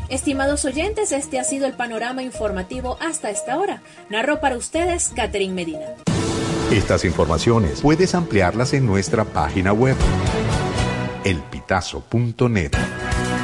Estimados 0.09 0.65
oyentes, 0.65 1.11
este 1.11 1.39
ha 1.39 1.43
sido 1.43 1.67
el 1.67 1.73
panorama 1.73 2.23
informativo 2.23 2.97
hasta 2.99 3.29
esta 3.29 3.59
hora. 3.59 3.83
Narró 4.09 4.39
para 4.39 4.57
ustedes 4.57 5.11
Catherine 5.15 5.53
Medina. 5.53 5.85
Estas 6.71 7.05
informaciones 7.05 7.81
puedes 7.81 8.15
ampliarlas 8.15 8.73
en 8.73 8.87
nuestra 8.87 9.25
página 9.25 9.73
web, 9.73 9.95
elpitazo.net. 11.23 12.71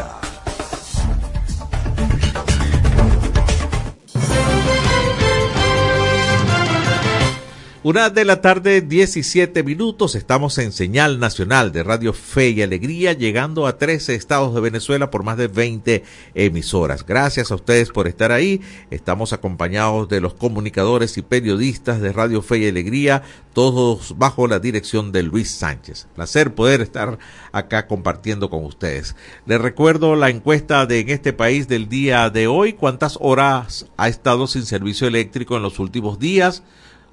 Una 7.83 8.11
de 8.11 8.25
la 8.25 8.41
tarde, 8.41 8.81
17 8.81 9.63
minutos. 9.63 10.13
Estamos 10.13 10.59
en 10.59 10.71
señal 10.71 11.19
nacional 11.19 11.71
de 11.71 11.81
Radio 11.81 12.13
Fe 12.13 12.51
y 12.51 12.61
Alegría, 12.61 13.13
llegando 13.13 13.65
a 13.65 13.79
13 13.79 14.13
estados 14.13 14.53
de 14.53 14.61
Venezuela 14.61 15.09
por 15.09 15.23
más 15.23 15.35
de 15.35 15.47
20 15.47 16.03
emisoras. 16.35 17.03
Gracias 17.03 17.49
a 17.49 17.55
ustedes 17.55 17.89
por 17.89 18.07
estar 18.07 18.31
ahí. 18.31 18.61
Estamos 18.91 19.33
acompañados 19.33 20.07
de 20.09 20.21
los 20.21 20.35
comunicadores 20.35 21.17
y 21.17 21.23
periodistas 21.23 22.01
de 22.01 22.13
Radio 22.13 22.43
Fe 22.43 22.59
y 22.59 22.67
Alegría, 22.67 23.23
todos 23.53 24.15
bajo 24.15 24.45
la 24.45 24.59
dirección 24.59 25.11
de 25.11 25.23
Luis 25.23 25.49
Sánchez. 25.49 26.05
Placer 26.13 26.53
poder 26.53 26.81
estar 26.81 27.17
acá 27.51 27.87
compartiendo 27.87 28.51
con 28.51 28.63
ustedes. 28.63 29.15
Les 29.47 29.59
recuerdo 29.59 30.15
la 30.15 30.29
encuesta 30.29 30.85
de 30.85 30.99
en 30.99 31.09
este 31.09 31.33
país 31.33 31.67
del 31.67 31.89
día 31.89 32.29
de 32.29 32.45
hoy. 32.45 32.73
¿Cuántas 32.73 33.17
horas 33.19 33.87
ha 33.97 34.07
estado 34.07 34.45
sin 34.45 34.67
servicio 34.67 35.07
eléctrico 35.07 35.57
en 35.57 35.63
los 35.63 35.79
últimos 35.79 36.19
días? 36.19 36.61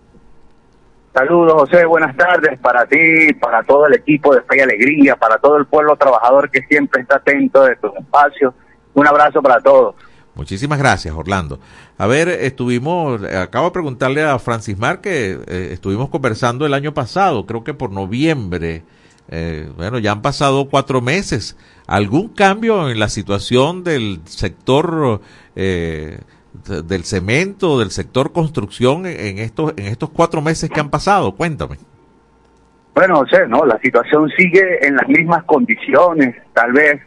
Saludos, 1.14 1.54
José. 1.54 1.86
Buenas 1.86 2.18
tardes 2.18 2.58
para 2.58 2.88
ti, 2.88 3.34
para 3.40 3.62
todo 3.62 3.86
el 3.86 3.94
equipo 3.94 4.34
de 4.34 4.42
Fe 4.42 4.58
y 4.58 4.62
Alegría, 4.62 5.16
para 5.16 5.38
todo 5.38 5.58
el 5.58 5.68
pueblo 5.68 5.96
trabajador 5.98 6.50
que 6.50 6.64
siempre 6.64 7.04
está 7.04 7.18
atento 7.18 7.66
de 7.66 7.76
tu 7.76 7.94
espacio. 8.00 8.56
Un 8.96 9.06
abrazo 9.06 9.44
para 9.44 9.62
todos. 9.62 9.94
Muchísimas 10.36 10.80
gracias, 10.80 11.14
Orlando. 11.14 11.60
A 11.98 12.08
ver, 12.08 12.30
estuvimos, 12.30 13.22
acabo 13.24 13.68
de 13.68 13.72
preguntarle 13.72 14.24
a 14.24 14.40
Francis 14.40 14.78
Mar 14.78 15.02
que 15.02 15.38
eh, 15.46 15.70
estuvimos 15.72 16.10
conversando 16.10 16.66
el 16.66 16.74
año 16.74 16.94
pasado, 16.94 17.46
creo 17.46 17.64
que 17.64 17.74
por 17.74 17.92
noviembre. 17.92 18.84
Eh, 19.30 19.70
bueno, 19.78 20.00
ya 20.00 20.12
han 20.12 20.22
pasado 20.22 20.68
cuatro 20.70 21.02
meses. 21.02 21.58
¿Algún 21.86 22.30
cambio 22.30 22.90
en 22.90 23.00
la 23.00 23.10
situación 23.10 23.84
del 23.84 24.22
sector 24.26 25.22
eh, 25.56 26.20
del 26.66 27.04
cemento, 27.04 27.80
del 27.80 27.92
sector 27.92 28.32
construcción 28.32 29.06
en 29.06 29.40
estos, 29.40 29.74
en 29.78 29.88
estos 29.88 30.10
cuatro 30.10 30.42
meses 30.42 30.70
que 30.70 30.80
han 30.80 30.90
pasado? 30.90 31.34
Cuéntame. 31.34 31.78
Bueno, 32.94 33.18
José, 33.18 33.48
no, 33.48 33.66
la 33.66 33.80
situación 33.80 34.30
sigue 34.38 34.86
en 34.86 34.96
las 34.96 35.08
mismas 35.08 35.44
condiciones, 35.46 36.36
tal 36.54 36.74
vez 36.74 37.02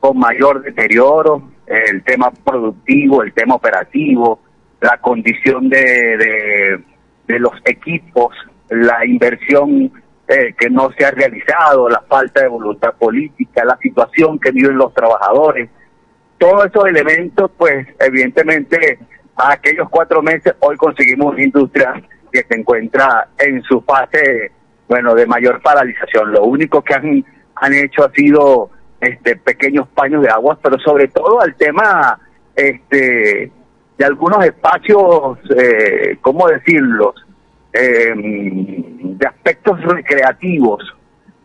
con 0.00 0.18
mayor 0.18 0.62
deterioro, 0.62 1.42
el 1.68 2.02
tema 2.02 2.30
productivo, 2.30 3.22
el 3.22 3.32
tema 3.32 3.56
operativo, 3.56 4.40
la 4.80 4.98
condición 4.98 5.68
de, 5.68 6.80
de, 7.26 7.38
los 7.38 7.52
equipos, 7.64 8.34
la 8.70 9.04
inversión 9.04 9.92
eh, 10.26 10.54
que 10.58 10.70
no 10.70 10.90
se 10.96 11.04
ha 11.04 11.10
realizado, 11.10 11.88
la 11.88 12.00
falta 12.08 12.42
de 12.42 12.48
voluntad 12.48 12.94
política, 12.94 13.64
la 13.64 13.76
situación 13.78 14.38
que 14.38 14.50
viven 14.50 14.78
los 14.78 14.94
trabajadores. 14.94 15.68
Todos 16.38 16.66
esos 16.66 16.86
elementos, 16.86 17.50
pues 17.56 17.86
evidentemente, 17.98 18.98
a 19.36 19.52
aquellos 19.52 19.88
cuatro 19.90 20.22
meses, 20.22 20.54
hoy 20.60 20.76
conseguimos 20.76 21.34
una 21.34 21.42
industria 21.42 22.02
que 22.32 22.44
se 22.44 22.54
encuentra 22.54 23.28
en 23.38 23.62
su 23.62 23.80
fase, 23.82 24.52
bueno, 24.88 25.14
de 25.14 25.26
mayor 25.26 25.60
paralización. 25.60 26.32
Lo 26.32 26.44
único 26.44 26.82
que 26.82 26.94
han, 26.94 27.24
han 27.56 27.74
hecho 27.74 28.04
ha 28.04 28.12
sido 28.12 28.70
este 29.00 29.36
pequeños 29.36 29.88
paños 29.88 30.22
de 30.22 30.30
agua, 30.30 30.58
pero 30.62 30.78
sobre 30.78 31.08
todo 31.08 31.40
al 31.40 31.54
tema 31.54 32.18
este 32.54 33.52
de 33.96 34.04
algunos 34.04 34.44
espacios, 34.44 35.38
eh, 35.56 36.18
¿cómo 36.20 36.46
decirlos? 36.48 37.14
Eh, 37.72 38.14
de 38.16 39.26
aspectos 39.26 39.80
recreativos, 39.82 40.82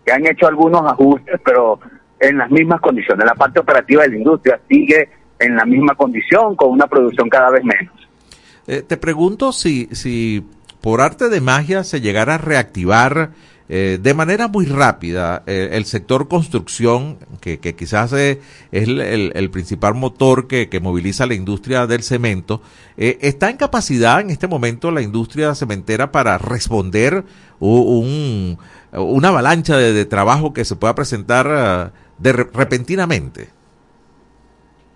que 0.06 0.12
han 0.12 0.26
hecho 0.28 0.48
algunos 0.48 0.84
ajustes, 0.86 1.40
pero 1.44 1.80
en 2.20 2.38
las 2.38 2.50
mismas 2.52 2.80
condiciones. 2.80 3.26
La 3.26 3.36
parte 3.36 3.60
operativa 3.60 4.04
de 4.04 4.10
la 4.10 4.18
industria 4.18 4.60
sigue 4.70 5.10
en 5.40 5.56
la 5.56 5.66
misma 5.66 5.96
condición, 5.96 6.56
con 6.56 6.70
una 6.70 6.88
producción 6.88 7.28
cada 7.28 7.50
vez 7.50 7.64
menos. 7.64 7.94
Eh, 8.68 8.82
te 8.82 8.98
pregunto 8.98 9.52
si, 9.52 9.88
si 9.92 10.46
por 10.80 11.02
arte 11.02 11.30
de 11.30 11.42
magia 11.42 11.84
se 11.84 12.02
llegara 12.02 12.36
a 12.36 12.38
reactivar 12.38 13.32
eh, 13.70 13.98
de 14.02 14.14
manera 14.14 14.50
muy 14.50 14.66
rápida, 14.66 15.44
eh, 15.48 15.70
el 15.72 15.86
sector 15.86 16.28
construcción, 16.28 17.18
que, 17.40 17.58
quizás 17.60 18.12
es 18.12 18.40
el, 18.72 19.50
principal 19.52 19.94
motor 19.94 20.48
que, 20.48 20.68
moviliza 20.82 21.26
la 21.26 21.34
industria 21.34 21.88
del 21.88 22.04
cemento, 22.04 22.62
eh, 22.98 23.18
¿está 23.22 23.50
en 23.50 23.58
capacidad 23.58 24.20
en 24.20 24.32
este 24.32 24.48
momento 24.48 24.92
la 24.92 25.02
industria 25.02 25.56
cementera 25.56 26.12
para 26.12 26.38
responder 26.38 27.24
un, 27.60 28.58
una 28.92 29.28
avalancha 29.30 29.78
de, 29.78 30.06
trabajo 30.06 30.54
que 30.54 30.66
se 30.66 30.76
pueda 30.76 30.94
presentar 30.94 31.94
de 32.18 32.34
repentinamente? 32.34 33.50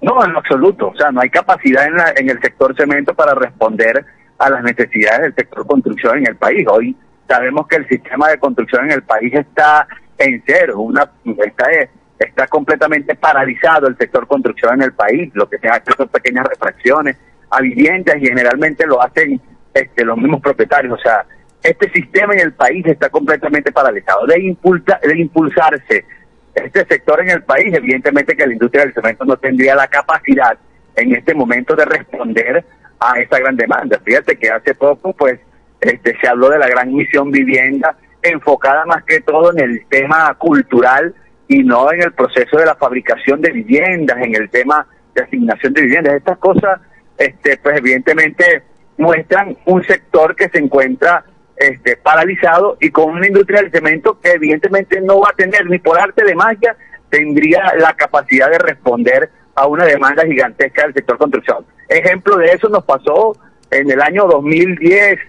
No, 0.01 0.23
en 0.25 0.35
absoluto. 0.35 0.89
O 0.89 0.95
sea, 0.95 1.09
no 1.11 1.21
hay 1.21 1.29
capacidad 1.29 1.85
en, 1.87 1.95
en 2.17 2.29
el 2.29 2.41
sector 2.41 2.75
cemento 2.75 3.13
para 3.13 3.33
responder 3.33 4.05
a 4.37 4.49
las 4.49 4.61
necesidades 4.61 5.21
del 5.21 5.35
sector 5.35 5.65
construcción 5.65 6.17
en 6.19 6.27
el 6.27 6.35
país. 6.35 6.67
Hoy 6.69 6.95
Sabemos 7.27 7.67
que 7.67 7.77
el 7.77 7.87
sistema 7.87 8.29
de 8.29 8.39
construcción 8.39 8.85
en 8.85 8.91
el 8.91 9.03
país 9.03 9.33
está 9.33 9.87
en 10.17 10.41
cero, 10.45 10.79
una 10.79 11.09
está, 11.45 11.67
está 12.17 12.47
completamente 12.47 13.15
paralizado 13.15 13.87
el 13.87 13.97
sector 13.97 14.27
construcción 14.27 14.75
en 14.75 14.83
el 14.83 14.93
país, 14.93 15.31
lo 15.33 15.47
que 15.49 15.57
se 15.59 15.67
ha 15.67 15.77
hecho 15.77 15.93
son 15.95 16.07
pequeñas 16.07 16.47
refracciones 16.47 17.17
a 17.49 17.61
viviendas 17.61 18.17
y 18.17 18.27
generalmente 18.27 18.85
lo 18.87 19.01
hacen 19.01 19.39
este, 19.73 20.05
los 20.05 20.17
mismos 20.17 20.41
propietarios, 20.41 20.99
o 20.99 21.01
sea, 21.01 21.25
este 21.63 21.89
sistema 21.91 22.33
en 22.33 22.39
el 22.39 22.53
país 22.53 22.85
está 22.85 23.09
completamente 23.09 23.71
paralizado. 23.71 24.25
De, 24.25 24.39
impulsa, 24.41 24.99
de 25.03 25.17
impulsarse 25.19 26.05
este 26.55 26.85
sector 26.85 27.21
en 27.21 27.29
el 27.29 27.43
país, 27.43 27.73
evidentemente 27.73 28.35
que 28.35 28.47
la 28.47 28.53
industria 28.53 28.83
del 28.83 28.93
cemento 28.93 29.25
no 29.25 29.37
tendría 29.37 29.75
la 29.75 29.87
capacidad 29.87 30.57
en 30.95 31.15
este 31.15 31.33
momento 31.33 31.75
de 31.75 31.85
responder 31.85 32.65
a 32.99 33.19
esta 33.19 33.39
gran 33.39 33.55
demanda. 33.55 33.99
Fíjate 34.03 34.37
que 34.37 34.49
hace 34.49 34.73
poco, 34.73 35.13
pues, 35.13 35.39
este, 35.81 36.17
se 36.19 36.27
habló 36.27 36.49
de 36.49 36.59
la 36.59 36.67
gran 36.67 36.93
misión 36.93 37.31
vivienda, 37.31 37.97
enfocada 38.21 38.85
más 38.85 39.03
que 39.03 39.21
todo 39.21 39.51
en 39.51 39.59
el 39.59 39.85
tema 39.87 40.33
cultural 40.35 41.13
y 41.47 41.63
no 41.63 41.91
en 41.91 42.01
el 42.01 42.13
proceso 42.13 42.57
de 42.57 42.65
la 42.65 42.75
fabricación 42.75 43.41
de 43.41 43.51
viviendas, 43.51 44.17
en 44.21 44.35
el 44.35 44.49
tema 44.49 44.85
de 45.13 45.23
asignación 45.23 45.73
de 45.73 45.81
viviendas. 45.81 46.15
Estas 46.15 46.37
cosas, 46.39 46.79
este, 47.17 47.57
pues 47.57 47.77
evidentemente 47.77 48.63
muestran 48.97 49.55
un 49.65 49.83
sector 49.83 50.35
que 50.35 50.49
se 50.49 50.57
encuentra 50.57 51.23
este, 51.55 51.97
paralizado 51.97 52.77
y 52.79 52.89
con 52.89 53.11
una 53.11 53.27
industria 53.27 53.61
del 53.61 53.71
cemento 53.71 54.19
que 54.19 54.31
evidentemente 54.31 55.01
no 55.01 55.21
va 55.21 55.29
a 55.31 55.35
tener 55.35 55.65
ni 55.67 55.79
por 55.79 55.99
arte 55.99 56.23
de 56.23 56.35
magia 56.35 56.75
tendría 57.09 57.73
la 57.79 57.93
capacidad 57.93 58.49
de 58.49 58.59
responder 58.59 59.29
a 59.55 59.65
una 59.67 59.85
demanda 59.85 60.25
gigantesca 60.25 60.83
del 60.83 60.93
sector 60.93 61.17
construcción. 61.17 61.65
Ejemplo 61.89 62.37
de 62.37 62.47
eso 62.47 62.69
nos 62.69 62.83
pasó 62.83 63.35
en 63.71 63.89
el 63.89 64.01
año 64.01 64.25
2010 64.27 65.19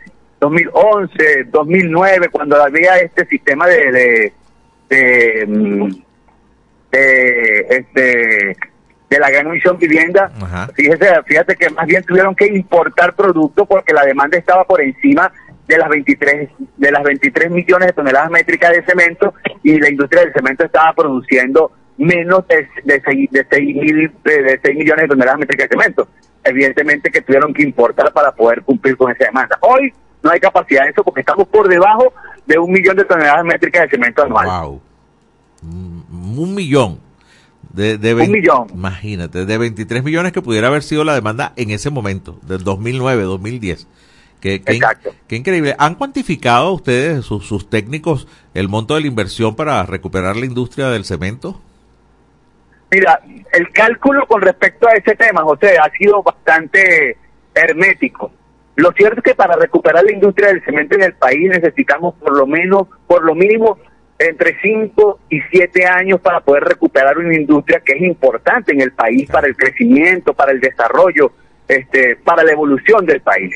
2011, 0.40 1.44
2009, 1.50 2.28
cuando 2.30 2.62
había 2.62 2.96
este 2.98 3.26
sistema 3.26 3.66
de, 3.66 3.92
de, 3.92 4.32
de, 4.88 5.46
mm, 5.46 5.90
este 6.90 8.56
de 9.10 9.18
la 9.18 9.30
gran 9.30 9.46
emisión 9.46 9.78
vivienda, 9.78 10.30
fíjese, 10.74 11.06
fíjate 11.26 11.56
que 11.56 11.70
más 11.70 11.86
bien 11.86 12.04
tuvieron 12.04 12.34
que 12.34 12.46
importar 12.46 13.14
productos 13.14 13.66
porque 13.66 13.94
la 13.94 14.04
demanda 14.04 14.36
estaba 14.36 14.64
por 14.64 14.82
encima 14.82 15.32
de 15.66 15.78
las 15.78 15.88
23 15.88 16.50
de 16.76 16.92
las 16.92 17.02
23 17.02 17.50
millones 17.50 17.88
de 17.88 17.92
toneladas 17.94 18.30
métricas 18.30 18.72
de 18.72 18.84
cemento 18.84 19.34
y 19.62 19.80
la 19.80 19.88
industria 19.88 20.22
del 20.22 20.32
cemento 20.34 20.64
estaba 20.64 20.92
produciendo 20.92 21.72
menos 21.96 22.46
de, 22.48 22.68
de, 22.84 23.02
6, 23.04 23.30
de, 23.30 23.46
6 23.50 23.76
mil, 23.76 24.12
de 24.24 24.60
6 24.62 24.76
millones 24.76 25.02
de 25.02 25.08
toneladas 25.08 25.40
métricas 25.40 25.68
de 25.68 25.76
cemento. 25.76 26.08
Evidentemente 26.44 27.10
que 27.10 27.22
tuvieron 27.22 27.52
que 27.52 27.62
importar 27.62 28.12
para 28.12 28.32
poder 28.32 28.62
cumplir 28.62 28.96
con 28.96 29.10
esa 29.10 29.24
demanda. 29.24 29.58
Hoy 29.60 29.92
no 30.22 30.30
hay 30.30 30.40
capacidad 30.40 30.84
de 30.84 30.90
eso 30.90 31.02
porque 31.04 31.20
estamos 31.20 31.46
por 31.48 31.68
debajo 31.68 32.12
de 32.46 32.58
un 32.58 32.70
millón 32.70 32.96
de 32.96 33.04
toneladas 33.04 33.44
métricas 33.44 33.82
de 33.82 33.90
cemento 33.90 34.22
anual. 34.22 34.46
Wow. 34.46 34.80
Mm, 35.62 36.38
un 36.38 36.54
millón. 36.54 37.00
De, 37.72 37.98
de 37.98 38.14
un 38.14 38.30
millón. 38.30 38.66
Imagínate, 38.72 39.44
de 39.44 39.58
23 39.58 40.02
millones 40.02 40.32
que 40.32 40.42
pudiera 40.42 40.68
haber 40.68 40.82
sido 40.82 41.04
la 41.04 41.14
demanda 41.14 41.52
en 41.56 41.70
ese 41.70 41.90
momento, 41.90 42.38
del 42.42 42.64
2009, 42.64 43.22
2010. 43.24 43.86
Qué, 44.40 44.54
Exacto. 44.54 45.14
qué 45.26 45.36
increíble. 45.36 45.74
¿Han 45.78 45.96
cuantificado 45.96 46.72
ustedes, 46.72 47.24
sus, 47.24 47.46
sus 47.46 47.68
técnicos, 47.68 48.26
el 48.54 48.68
monto 48.68 48.94
de 48.94 49.02
la 49.02 49.06
inversión 49.08 49.54
para 49.56 49.84
recuperar 49.84 50.36
la 50.36 50.46
industria 50.46 50.88
del 50.88 51.04
cemento? 51.04 51.60
Mira, 52.90 53.20
el 53.52 53.70
cálculo 53.70 54.26
con 54.26 54.40
respecto 54.40 54.88
a 54.88 54.92
ese 54.92 55.14
tema, 55.14 55.42
José, 55.42 55.76
ha 55.78 55.90
sido 55.90 56.22
bastante 56.22 57.18
hermético. 57.54 58.32
Lo 58.78 58.92
cierto 58.92 59.18
es 59.18 59.24
que 59.24 59.34
para 59.34 59.56
recuperar 59.56 60.04
la 60.04 60.12
industria 60.12 60.48
del 60.48 60.62
cemento 60.62 60.94
en 60.94 61.02
el 61.02 61.14
país 61.14 61.50
necesitamos 61.50 62.14
por 62.14 62.36
lo 62.36 62.46
menos, 62.46 62.86
por 63.08 63.24
lo 63.24 63.34
mínimo, 63.34 63.76
entre 64.20 64.56
5 64.62 65.18
y 65.30 65.40
7 65.50 65.84
años 65.84 66.20
para 66.20 66.38
poder 66.38 66.62
recuperar 66.62 67.18
una 67.18 67.34
industria 67.34 67.80
que 67.84 67.94
es 67.94 68.02
importante 68.02 68.70
en 68.72 68.80
el 68.80 68.92
país 68.92 69.28
para 69.28 69.48
el 69.48 69.56
crecimiento, 69.56 70.32
para 70.32 70.52
el 70.52 70.60
desarrollo, 70.60 71.32
este, 71.66 72.14
para 72.22 72.44
la 72.44 72.52
evolución 72.52 73.04
del 73.04 73.20
país. 73.20 73.52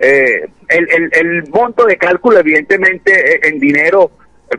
Eh, 0.00 0.48
el, 0.68 1.08
el, 1.12 1.48
monto 1.50 1.86
de 1.86 1.96
cálculo, 1.96 2.40
evidentemente, 2.40 3.12
eh, 3.12 3.40
en 3.44 3.60
dinero 3.60 4.10
eh, 4.50 4.58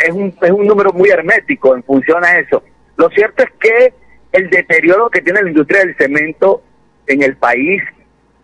es 0.00 0.10
un, 0.10 0.34
es 0.42 0.50
un 0.50 0.66
número 0.66 0.92
muy 0.92 1.08
hermético 1.08 1.76
en 1.76 1.84
función 1.84 2.24
a 2.24 2.36
eso. 2.40 2.64
Lo 2.96 3.08
cierto 3.10 3.44
es 3.44 3.50
que 3.60 3.94
el 4.32 4.50
deterioro 4.50 5.08
que 5.08 5.22
tiene 5.22 5.40
la 5.40 5.50
industria 5.50 5.82
del 5.82 5.96
cemento 5.96 6.64
en 7.06 7.22
el 7.22 7.36
país 7.36 7.80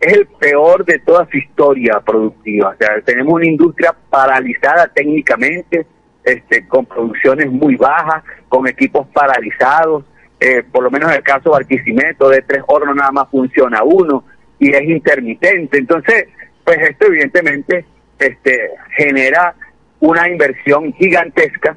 es 0.02 0.12
el 0.14 0.26
peor 0.26 0.84
de 0.84 0.98
toda 0.98 1.28
su 1.30 1.36
historia 1.38 2.00
productiva. 2.00 2.70
O 2.70 2.76
sea, 2.76 3.00
tenemos 3.02 3.34
una 3.34 3.46
industria 3.46 3.94
paralizada 4.10 4.88
técnicamente, 4.88 5.86
este, 6.24 6.66
con 6.66 6.86
producciones 6.86 7.50
muy 7.50 7.76
bajas, 7.76 8.24
con 8.48 8.66
equipos 8.66 9.06
paralizados. 9.12 10.04
Eh, 10.40 10.64
por 10.72 10.82
lo 10.82 10.90
menos 10.90 11.08
en 11.10 11.18
el 11.18 11.22
caso 11.22 11.44
de 11.44 11.50
Barquisimeto, 11.50 12.28
de 12.28 12.42
tres 12.42 12.64
hornos 12.66 12.96
nada 12.96 13.12
más 13.12 13.28
funciona 13.30 13.84
uno 13.84 14.24
y 14.58 14.74
es 14.74 14.82
intermitente. 14.82 15.78
Entonces, 15.78 16.26
pues 16.64 16.78
esto 16.78 17.06
evidentemente 17.06 17.84
este, 18.18 18.70
genera 18.96 19.54
una 20.00 20.28
inversión 20.28 20.92
gigantesca 20.94 21.76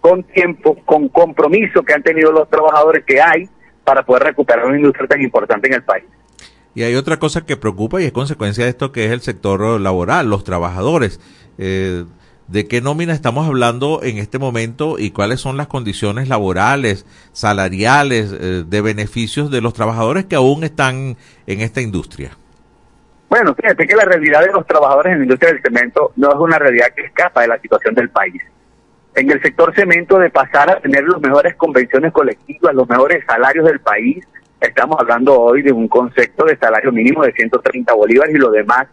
con 0.00 0.22
tiempo, 0.24 0.76
con 0.86 1.10
compromiso 1.10 1.82
que 1.82 1.92
han 1.92 2.02
tenido 2.02 2.32
los 2.32 2.48
trabajadores 2.48 3.04
que 3.04 3.20
hay 3.20 3.46
para 3.84 4.04
poder 4.04 4.22
recuperar 4.22 4.64
una 4.64 4.78
industria 4.78 5.06
tan 5.06 5.20
importante 5.20 5.68
en 5.68 5.74
el 5.74 5.82
país. 5.82 6.06
Y 6.74 6.84
hay 6.84 6.94
otra 6.94 7.18
cosa 7.18 7.44
que 7.44 7.56
preocupa 7.56 8.00
y 8.00 8.06
es 8.06 8.12
consecuencia 8.12 8.64
de 8.64 8.70
esto 8.70 8.92
que 8.92 9.06
es 9.06 9.12
el 9.12 9.20
sector 9.20 9.80
laboral, 9.80 10.30
los 10.30 10.44
trabajadores. 10.44 11.20
Eh, 11.58 12.04
¿De 12.48 12.66
qué 12.66 12.80
nómina 12.80 13.12
estamos 13.12 13.46
hablando 13.46 14.00
en 14.02 14.18
este 14.18 14.38
momento 14.38 14.98
y 14.98 15.10
cuáles 15.10 15.40
son 15.40 15.56
las 15.56 15.68
condiciones 15.68 16.28
laborales, 16.28 17.06
salariales, 17.32 18.32
eh, 18.32 18.64
de 18.66 18.80
beneficios 18.80 19.50
de 19.50 19.60
los 19.60 19.74
trabajadores 19.74 20.24
que 20.26 20.36
aún 20.36 20.64
están 20.64 21.16
en 21.46 21.60
esta 21.60 21.80
industria? 21.80 22.32
Bueno, 23.28 23.54
fíjate 23.54 23.86
que 23.86 23.96
la 23.96 24.04
realidad 24.04 24.42
de 24.42 24.52
los 24.52 24.66
trabajadores 24.66 25.12
en 25.12 25.18
la 25.20 25.24
industria 25.24 25.52
del 25.52 25.62
cemento 25.62 26.12
no 26.16 26.30
es 26.30 26.36
una 26.38 26.58
realidad 26.58 26.88
que 26.94 27.06
escapa 27.06 27.40
de 27.40 27.48
la 27.48 27.58
situación 27.58 27.94
del 27.94 28.10
país. 28.10 28.42
En 29.14 29.30
el 29.30 29.40
sector 29.40 29.74
cemento, 29.74 30.18
de 30.18 30.28
pasar 30.28 30.70
a 30.70 30.80
tener 30.80 31.04
las 31.04 31.20
mejores 31.20 31.54
convenciones 31.54 32.12
colectivas, 32.12 32.74
los 32.74 32.88
mejores 32.88 33.24
salarios 33.26 33.64
del 33.64 33.80
país, 33.80 34.26
Estamos 34.62 34.96
hablando 35.00 35.40
hoy 35.40 35.60
de 35.62 35.72
un 35.72 35.88
concepto 35.88 36.44
de 36.44 36.56
salario 36.56 36.92
mínimo 36.92 37.24
de 37.24 37.32
130 37.32 37.94
bolívares 37.94 38.32
y 38.32 38.38
lo 38.38 38.48
demás 38.52 38.86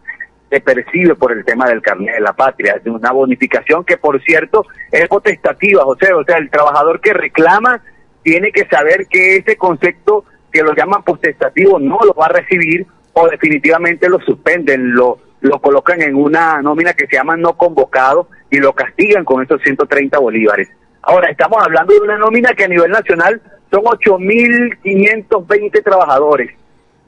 se 0.50 0.60
percibe 0.60 1.14
por 1.14 1.30
el 1.30 1.44
tema 1.44 1.68
del 1.68 1.80
carnet 1.80 2.12
de 2.12 2.20
la 2.20 2.32
patria, 2.32 2.80
de 2.82 2.90
una 2.90 3.12
bonificación 3.12 3.84
que 3.84 3.96
por 3.96 4.20
cierto 4.24 4.66
es 4.90 5.06
potestativa, 5.06 5.84
José, 5.84 6.12
o 6.12 6.24
sea, 6.24 6.38
el 6.38 6.50
trabajador 6.50 7.00
que 7.00 7.12
reclama 7.12 7.80
tiene 8.24 8.50
que 8.50 8.66
saber 8.66 9.06
que 9.06 9.36
ese 9.36 9.56
concepto 9.56 10.24
que 10.52 10.64
lo 10.64 10.74
llaman 10.74 11.04
potestativo 11.04 11.78
no 11.78 12.00
lo 12.04 12.14
va 12.14 12.26
a 12.26 12.30
recibir 12.40 12.84
o 13.12 13.28
definitivamente 13.28 14.08
lo 14.08 14.18
suspenden, 14.22 14.92
lo, 14.92 15.18
lo 15.40 15.60
colocan 15.60 16.02
en 16.02 16.16
una 16.16 16.60
nómina 16.62 16.94
que 16.94 17.06
se 17.06 17.14
llama 17.14 17.36
no 17.36 17.56
convocado 17.56 18.26
y 18.50 18.58
lo 18.58 18.72
castigan 18.72 19.24
con 19.24 19.40
esos 19.44 19.62
130 19.62 20.18
bolívares. 20.18 20.68
Ahora, 21.02 21.30
estamos 21.30 21.62
hablando 21.62 21.94
de 21.94 22.00
una 22.00 22.18
nómina 22.18 22.54
que 22.54 22.64
a 22.64 22.68
nivel 22.68 22.90
nacional 22.90 23.40
son 23.70 23.84
8.520 23.84 25.84
trabajadores 25.84 26.50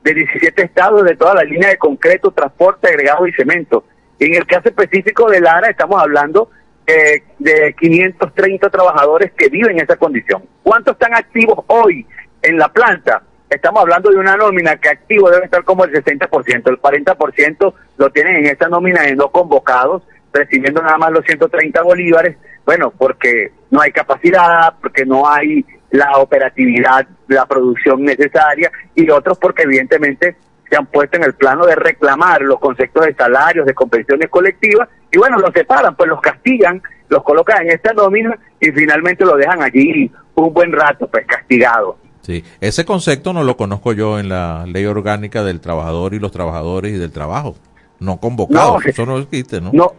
de 0.04 0.14
17 0.14 0.62
estados 0.62 1.04
de 1.04 1.16
toda 1.16 1.34
la 1.34 1.44
línea 1.44 1.70
de 1.70 1.78
concreto, 1.78 2.30
transporte, 2.30 2.88
agregado 2.88 3.26
y 3.26 3.32
cemento. 3.32 3.84
En 4.18 4.34
el 4.34 4.46
caso 4.46 4.68
específico 4.68 5.30
de 5.30 5.40
Lara 5.40 5.68
estamos 5.68 6.00
hablando 6.00 6.50
eh, 6.86 7.22
de 7.38 7.74
530 7.78 8.70
trabajadores 8.70 9.32
que 9.32 9.48
viven 9.48 9.78
en 9.78 9.84
esa 9.84 9.96
condición. 9.96 10.42
¿Cuántos 10.62 10.94
están 10.94 11.14
activos 11.14 11.64
hoy 11.68 12.06
en 12.42 12.58
la 12.58 12.68
planta? 12.68 13.22
Estamos 13.48 13.82
hablando 13.82 14.10
de 14.10 14.16
una 14.16 14.36
nómina 14.36 14.76
que 14.76 14.88
activo 14.88 15.30
debe 15.30 15.44
estar 15.44 15.62
como 15.64 15.84
el 15.84 15.92
60%, 15.92 16.68
el 16.68 16.80
40% 16.80 17.74
lo 17.98 18.10
tienen 18.10 18.36
en 18.36 18.46
esa 18.46 18.68
nómina 18.68 19.02
de 19.02 19.14
no 19.14 19.30
convocados, 19.30 20.02
recibiendo 20.32 20.80
nada 20.80 20.96
más 20.96 21.12
los 21.12 21.24
130 21.26 21.82
bolívares, 21.82 22.36
bueno, 22.64 22.92
porque 22.96 23.52
no 23.70 23.80
hay 23.80 23.92
capacidad, 23.92 24.74
porque 24.80 25.04
no 25.04 25.28
hay 25.28 25.64
la 25.92 26.18
operatividad, 26.18 27.06
la 27.28 27.46
producción 27.46 28.02
necesaria, 28.02 28.70
y 28.94 29.08
otros 29.10 29.38
porque 29.38 29.62
evidentemente 29.62 30.36
se 30.68 30.76
han 30.76 30.86
puesto 30.86 31.18
en 31.18 31.24
el 31.24 31.34
plano 31.34 31.66
de 31.66 31.76
reclamar 31.76 32.40
los 32.42 32.58
conceptos 32.58 33.06
de 33.06 33.14
salarios, 33.14 33.66
de 33.66 33.74
convenciones 33.74 34.28
colectivas, 34.30 34.88
y 35.10 35.18
bueno, 35.18 35.38
los 35.38 35.52
separan, 35.52 35.94
pues 35.94 36.08
los 36.08 36.20
castigan, 36.20 36.82
los 37.08 37.22
colocan 37.22 37.62
en 37.62 37.72
esta 37.72 37.92
nómina 37.92 38.36
y 38.58 38.70
finalmente 38.70 39.24
lo 39.24 39.36
dejan 39.36 39.62
allí 39.62 40.10
un 40.34 40.52
buen 40.54 40.72
rato, 40.72 41.06
pues 41.08 41.26
castigado. 41.26 41.98
Sí, 42.22 42.42
ese 42.60 42.84
concepto 42.84 43.32
no 43.32 43.44
lo 43.44 43.56
conozco 43.56 43.92
yo 43.92 44.18
en 44.18 44.28
la 44.28 44.64
ley 44.66 44.86
orgánica 44.86 45.42
del 45.42 45.60
trabajador 45.60 46.14
y 46.14 46.20
los 46.20 46.32
trabajadores 46.32 46.92
y 46.94 46.98
del 46.98 47.12
trabajo. 47.12 47.56
No 47.98 48.16
convocado, 48.16 48.78
eso 48.84 49.04
no 49.04 49.18
existe, 49.18 49.60
¿no? 49.60 49.70
No, 49.72 49.92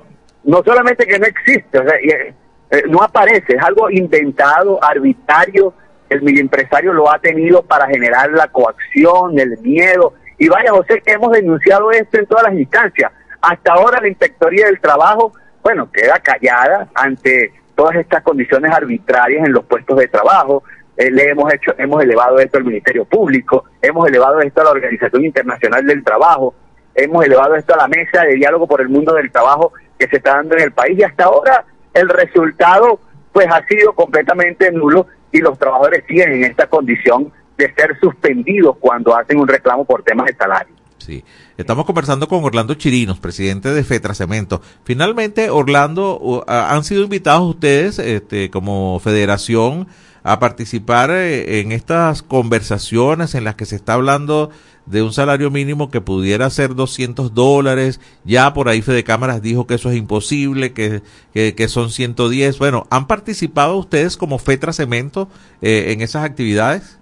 no 0.44 0.64
solamente 0.66 1.06
que 1.06 1.20
no 1.20 1.26
existe, 1.26 1.80
o 1.80 1.84
sea, 1.84 1.96
eh, 1.96 2.34
eh, 2.72 2.84
no 2.90 3.04
aparece, 3.04 3.54
es 3.56 3.62
algo 3.62 3.90
inventado, 3.92 4.84
arbitrario, 4.84 5.74
el 6.14 6.40
empresario 6.40 6.94
lo 6.94 7.12
ha 7.12 7.20
tenido 7.20 7.64
para 7.64 7.88
generar 7.88 8.32
la 8.32 8.48
coacción, 8.48 9.40
el 9.40 9.58
miedo. 9.60 10.14
Y 10.38 10.48
vaya, 10.48 10.72
José, 10.72 11.02
que 11.06 11.14
hemos 11.14 11.32
denunciado 11.32 11.92
esto 11.92 12.20
en 12.20 12.26
todas 12.26 12.46
las 12.46 12.54
instancias. 12.54 13.12
Hasta 13.42 13.74
ahora 13.74 14.02
la 14.02 14.08
Inspectoría 14.08 14.68
del 14.68 14.80
Trabajo, 14.80 15.34
bueno, 15.62 15.92
queda 15.92 16.20
callada 16.20 16.88
ante 16.96 17.54
todas 17.76 17.96
estas 17.96 18.24
condiciones 18.24 18.72
arbitrarias 18.72 19.46
en 19.46 19.54
los 19.54 19.66
puestos 19.66 19.98
de 19.98 20.08
trabajo. 20.08 20.64
Eh, 20.96 21.10
le 21.10 21.30
hemos 21.30 21.52
hecho, 21.54 21.74
hemos 21.78 22.04
elevado 22.04 22.40
esto 22.40 22.58
al 22.58 22.66
Ministerio 22.66 23.06
Público, 23.06 23.66
hemos 23.82 24.08
elevado 24.08 24.40
esto 24.42 24.62
a 24.62 24.66
la 24.66 24.72
Organización 24.72 25.26
Internacional 25.26 25.86
del 25.86 26.04
Trabajo, 26.04 26.54
hemos 26.94 27.26
elevado 27.26 27.56
esto 27.56 27.74
a 27.74 27.78
la 27.78 27.88
mesa 27.88 28.24
de 28.24 28.36
diálogo 28.36 28.68
por 28.68 28.82
el 28.82 28.90
mundo 28.90 29.14
del 29.14 29.32
trabajo 29.32 29.74
que 29.98 30.08
se 30.08 30.18
está 30.18 30.36
dando 30.36 30.56
en 30.56 30.62
el 30.62 30.72
país 30.72 30.98
y 31.00 31.04
hasta 31.04 31.26
ahora 31.26 31.66
el 31.94 32.10
resultado 32.10 33.00
pues 33.32 33.48
ha 33.50 33.66
sido 33.66 33.94
completamente 33.94 34.72
nulo 34.72 35.08
y 35.34 35.40
los 35.40 35.60
trabajadores 35.60 36.06
siguen 36.08 36.32
en 36.32 36.44
esta 36.46 36.68
condición 36.68 37.34
de 37.58 37.74
ser 37.74 38.00
suspendidos 38.00 38.78
cuando 38.80 39.16
hacen 39.16 39.40
un 39.40 39.48
reclamo 39.48 39.84
por 39.84 40.04
temas 40.04 40.28
de 40.28 40.36
salario. 40.36 40.74
Sí, 41.00 41.26
estamos 41.58 41.86
conversando 41.86 42.30
con 42.30 42.46
Orlando 42.46 42.76
Chirinos, 42.76 43.20
presidente 43.20 43.74
de 43.74 43.84
Fetra 43.84 44.14
Cemento. 44.14 44.62
Finalmente, 44.86 45.50
Orlando, 45.50 46.46
han 46.48 46.84
sido 46.86 47.04
invitados 47.04 47.50
ustedes 47.50 48.00
este, 48.00 48.50
como 48.50 49.00
federación 49.00 49.88
a 50.24 50.40
participar 50.40 51.12
eh, 51.12 51.60
en 51.60 51.74
estas 51.74 52.22
conversaciones 52.22 53.36
en 53.36 53.44
las 53.44 53.56
que 53.56 53.66
se 53.66 53.76
está 53.76 53.96
hablando 53.96 54.52
de 54.86 55.02
un 55.02 55.14
salario 55.14 55.50
mínimo 55.50 55.90
que 55.90 56.02
pudiera 56.02 56.50
ser 56.50 56.76
200 56.76 57.34
dólares. 57.34 58.00
Ya 58.24 58.54
por 58.54 58.70
ahí 58.70 58.82
Fede 58.82 59.04
Cámaras 59.04 59.42
dijo 59.42 59.68
que 59.68 59.76
eso 59.76 59.90
es 59.90 59.96
imposible, 59.96 60.74
que, 60.74 61.02
que, 61.34 61.68
son 61.68 61.90
110. 61.90 62.60
Bueno, 62.60 62.86
¿han 62.90 63.08
participado 63.08 63.78
ustedes 63.78 64.18
como 64.18 64.40
FETRA 64.40 64.74
Cemento 64.74 65.30
eh, 65.62 65.92
en 65.92 66.02
esas 66.02 66.24
actividades? 66.24 67.00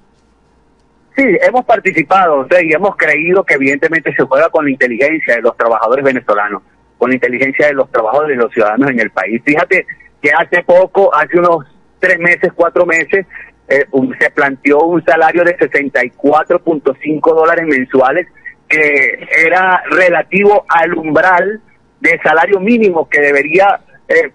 Sí, 1.15 1.23
hemos 1.41 1.65
participado 1.65 2.47
y 2.63 2.73
hemos 2.73 2.95
creído 2.95 3.43
que 3.43 3.55
evidentemente 3.55 4.13
se 4.15 4.23
juega 4.23 4.49
con 4.49 4.65
la 4.65 4.71
inteligencia 4.71 5.35
de 5.35 5.41
los 5.41 5.57
trabajadores 5.57 6.05
venezolanos, 6.05 6.61
con 6.97 7.09
la 7.09 7.15
inteligencia 7.15 7.67
de 7.67 7.73
los 7.73 7.91
trabajadores 7.91 8.37
de 8.37 8.43
los 8.43 8.53
ciudadanos 8.53 8.89
en 8.91 8.99
el 8.99 9.11
país. 9.11 9.41
Fíjate 9.43 9.85
que 10.21 10.31
hace 10.31 10.63
poco, 10.63 11.13
hace 11.13 11.37
unos 11.37 11.65
tres 11.99 12.17
meses, 12.17 12.51
cuatro 12.55 12.85
meses, 12.85 13.25
eh, 13.67 13.85
se 14.19 14.29
planteó 14.31 14.79
un 14.79 15.03
salario 15.03 15.43
de 15.43 15.57
64.5 15.57 17.35
dólares 17.35 17.65
mensuales 17.67 18.27
que 18.67 19.27
era 19.45 19.83
relativo 19.89 20.65
al 20.69 20.93
umbral 20.93 21.61
de 21.99 22.19
salario 22.23 22.59
mínimo 22.59 23.07
que 23.07 23.21
debería 23.21 23.79
eh, 24.07 24.31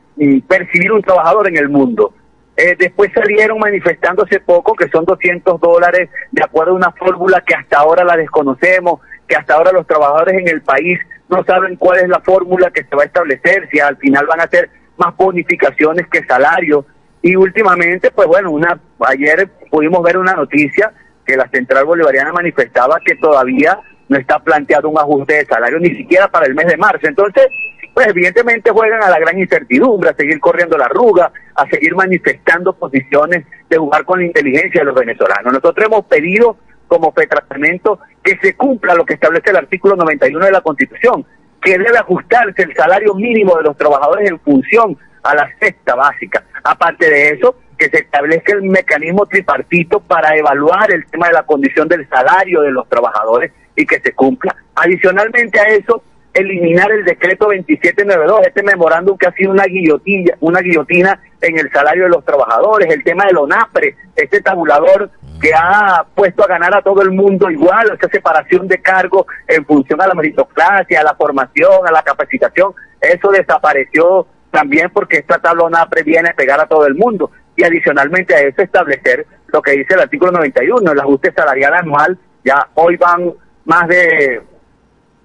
percibir 0.46 0.92
un 0.92 1.02
trabajador 1.02 1.48
en 1.48 1.56
el 1.56 1.68
mundo. 1.68 2.14
Eh, 2.56 2.74
después 2.78 3.10
salieron 3.12 3.58
manifestándose 3.58 4.40
poco, 4.40 4.74
que 4.74 4.88
son 4.88 5.04
200 5.04 5.60
dólares, 5.60 6.08
de 6.32 6.42
acuerdo 6.42 6.72
a 6.72 6.76
una 6.76 6.92
fórmula 6.92 7.42
que 7.46 7.54
hasta 7.54 7.78
ahora 7.78 8.04
la 8.04 8.16
desconocemos, 8.16 9.00
que 9.28 9.36
hasta 9.36 9.54
ahora 9.54 9.72
los 9.72 9.86
trabajadores 9.86 10.38
en 10.40 10.48
el 10.48 10.62
país 10.62 10.98
no 11.28 11.44
saben 11.44 11.76
cuál 11.76 11.98
es 11.98 12.08
la 12.08 12.20
fórmula 12.20 12.70
que 12.70 12.84
se 12.84 12.96
va 12.96 13.02
a 13.02 13.06
establecer, 13.06 13.68
si 13.70 13.80
al 13.80 13.96
final 13.98 14.26
van 14.26 14.40
a 14.40 14.48
ser 14.48 14.70
más 14.96 15.14
bonificaciones 15.16 16.06
que 16.08 16.24
salarios. 16.24 16.86
Y 17.26 17.34
últimamente, 17.34 18.12
pues 18.12 18.28
bueno, 18.28 18.52
una 18.52 18.78
ayer 19.00 19.50
pudimos 19.68 20.00
ver 20.04 20.16
una 20.16 20.34
noticia 20.34 20.92
que 21.26 21.36
la 21.36 21.48
Central 21.48 21.84
Bolivariana 21.84 22.32
manifestaba 22.32 23.00
que 23.04 23.16
todavía 23.16 23.80
no 24.08 24.16
está 24.16 24.38
planteado 24.38 24.88
un 24.88 24.96
ajuste 24.96 25.34
de 25.34 25.46
salario 25.46 25.80
ni 25.80 25.90
siquiera 25.96 26.28
para 26.28 26.46
el 26.46 26.54
mes 26.54 26.68
de 26.68 26.76
marzo. 26.76 27.08
Entonces, 27.08 27.48
pues 27.92 28.06
evidentemente 28.06 28.70
juegan 28.70 29.02
a 29.02 29.10
la 29.10 29.18
gran 29.18 29.36
incertidumbre, 29.40 30.10
a 30.10 30.14
seguir 30.14 30.38
corriendo 30.38 30.78
la 30.78 30.84
arruga, 30.84 31.32
a 31.56 31.68
seguir 31.68 31.96
manifestando 31.96 32.72
posiciones 32.74 33.44
de 33.68 33.76
jugar 33.76 34.04
con 34.04 34.20
la 34.20 34.26
inteligencia 34.26 34.82
de 34.82 34.84
los 34.84 34.94
venezolanos. 34.94 35.52
Nosotros 35.52 35.84
hemos 35.84 36.04
pedido 36.04 36.56
como 36.86 37.12
tratamiento 37.12 37.98
que 38.22 38.38
se 38.40 38.54
cumpla 38.54 38.94
lo 38.94 39.04
que 39.04 39.14
establece 39.14 39.50
el 39.50 39.56
artículo 39.56 39.96
91 39.96 40.44
de 40.44 40.52
la 40.52 40.60
Constitución, 40.60 41.26
que 41.60 41.72
debe 41.72 41.98
ajustarse 41.98 42.62
el 42.62 42.72
salario 42.76 43.14
mínimo 43.14 43.56
de 43.56 43.64
los 43.64 43.76
trabajadores 43.76 44.30
en 44.30 44.38
función 44.38 44.96
a 45.26 45.34
la 45.34 45.50
cesta 45.58 45.94
básica. 45.94 46.44
Aparte 46.62 47.08
de 47.08 47.30
eso, 47.30 47.56
que 47.76 47.88
se 47.90 47.98
establezca 47.98 48.54
el 48.54 48.62
mecanismo 48.62 49.26
tripartito 49.26 50.00
para 50.00 50.36
evaluar 50.36 50.92
el 50.92 51.06
tema 51.06 51.28
de 51.28 51.34
la 51.34 51.42
condición 51.42 51.88
del 51.88 52.08
salario 52.08 52.62
de 52.62 52.70
los 52.70 52.88
trabajadores 52.88 53.52
y 53.76 53.84
que 53.84 54.00
se 54.00 54.12
cumpla. 54.12 54.56
Adicionalmente 54.74 55.60
a 55.60 55.64
eso, 55.64 56.02
eliminar 56.32 56.90
el 56.92 57.04
decreto 57.04 57.46
2792, 57.46 58.46
este 58.46 58.62
memorándum 58.62 59.16
que 59.16 59.26
ha 59.26 59.32
sido 59.32 59.52
una 59.52 59.64
guillotina, 59.64 60.34
una 60.40 60.60
guillotina 60.60 61.20
en 61.40 61.58
el 61.58 61.70
salario 61.72 62.04
de 62.04 62.10
los 62.10 62.24
trabajadores, 62.24 62.92
el 62.92 63.02
tema 63.04 63.24
del 63.26 63.38
ONAPRE, 63.38 63.96
este 64.14 64.40
tabulador 64.42 65.10
que 65.40 65.50
ha 65.54 66.04
puesto 66.14 66.44
a 66.44 66.46
ganar 66.46 66.74
a 66.76 66.82
todo 66.82 67.02
el 67.02 67.10
mundo 67.10 67.50
igual, 67.50 67.90
esta 67.92 68.08
separación 68.08 68.68
de 68.68 68.80
cargos 68.80 69.26
en 69.46 69.64
función 69.64 70.00
a 70.00 70.06
la 70.06 70.14
meritocracia, 70.14 71.00
a 71.00 71.04
la 71.04 71.14
formación, 71.14 71.86
a 71.86 71.92
la 71.92 72.02
capacitación, 72.02 72.74
eso 73.00 73.30
desapareció 73.30 74.26
también 74.56 74.88
porque 74.88 75.18
esta 75.18 75.38
tabla 75.38 75.86
viene 76.02 76.30
a 76.30 76.32
pegar 76.32 76.58
a 76.58 76.66
todo 76.66 76.86
el 76.86 76.94
mundo 76.94 77.30
y 77.54 77.62
adicionalmente 77.62 78.34
a 78.34 78.40
eso 78.40 78.62
establecer 78.62 79.26
lo 79.48 79.60
que 79.60 79.72
dice 79.72 79.92
el 79.92 80.00
artículo 80.00 80.32
91, 80.32 80.92
el 80.92 80.98
ajuste 80.98 81.30
salarial 81.32 81.74
anual, 81.74 82.18
ya 82.42 82.66
hoy 82.72 82.96
van 82.96 83.34
más 83.66 83.86
de, 83.86 84.40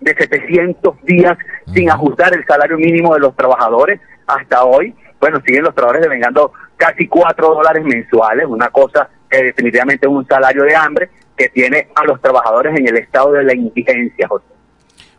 de 0.02 0.16
700 0.16 1.02
días 1.04 1.38
sin 1.74 1.90
ajustar 1.90 2.34
el 2.34 2.46
salario 2.46 2.78
mínimo 2.78 3.14
de 3.14 3.22
los 3.22 3.34
trabajadores 3.38 4.02
hasta 4.28 4.66
hoy. 4.66 4.94
Bueno, 5.22 5.42
siguen 5.46 5.64
los 5.64 5.76
trabajadores 5.76 6.10
devengando 6.10 6.52
casi 6.76 7.08
4 7.08 7.56
dólares 7.56 7.86
mensuales, 7.86 8.48
una 8.48 8.68
cosa 8.68 9.08
que 9.30 9.44
definitivamente 9.44 10.08
es 10.08 10.12
un 10.12 10.28
salario 10.28 10.64
de 10.64 10.76
hambre 10.76 11.10
que 11.38 11.48
tiene 11.48 11.88
a 11.96 12.04
los 12.04 12.20
trabajadores 12.20 12.78
en 12.78 12.86
el 12.86 12.98
estado 12.98 13.32
de 13.32 13.46
la 13.46 13.56
indigencia, 13.56 14.28
José. 14.28 14.46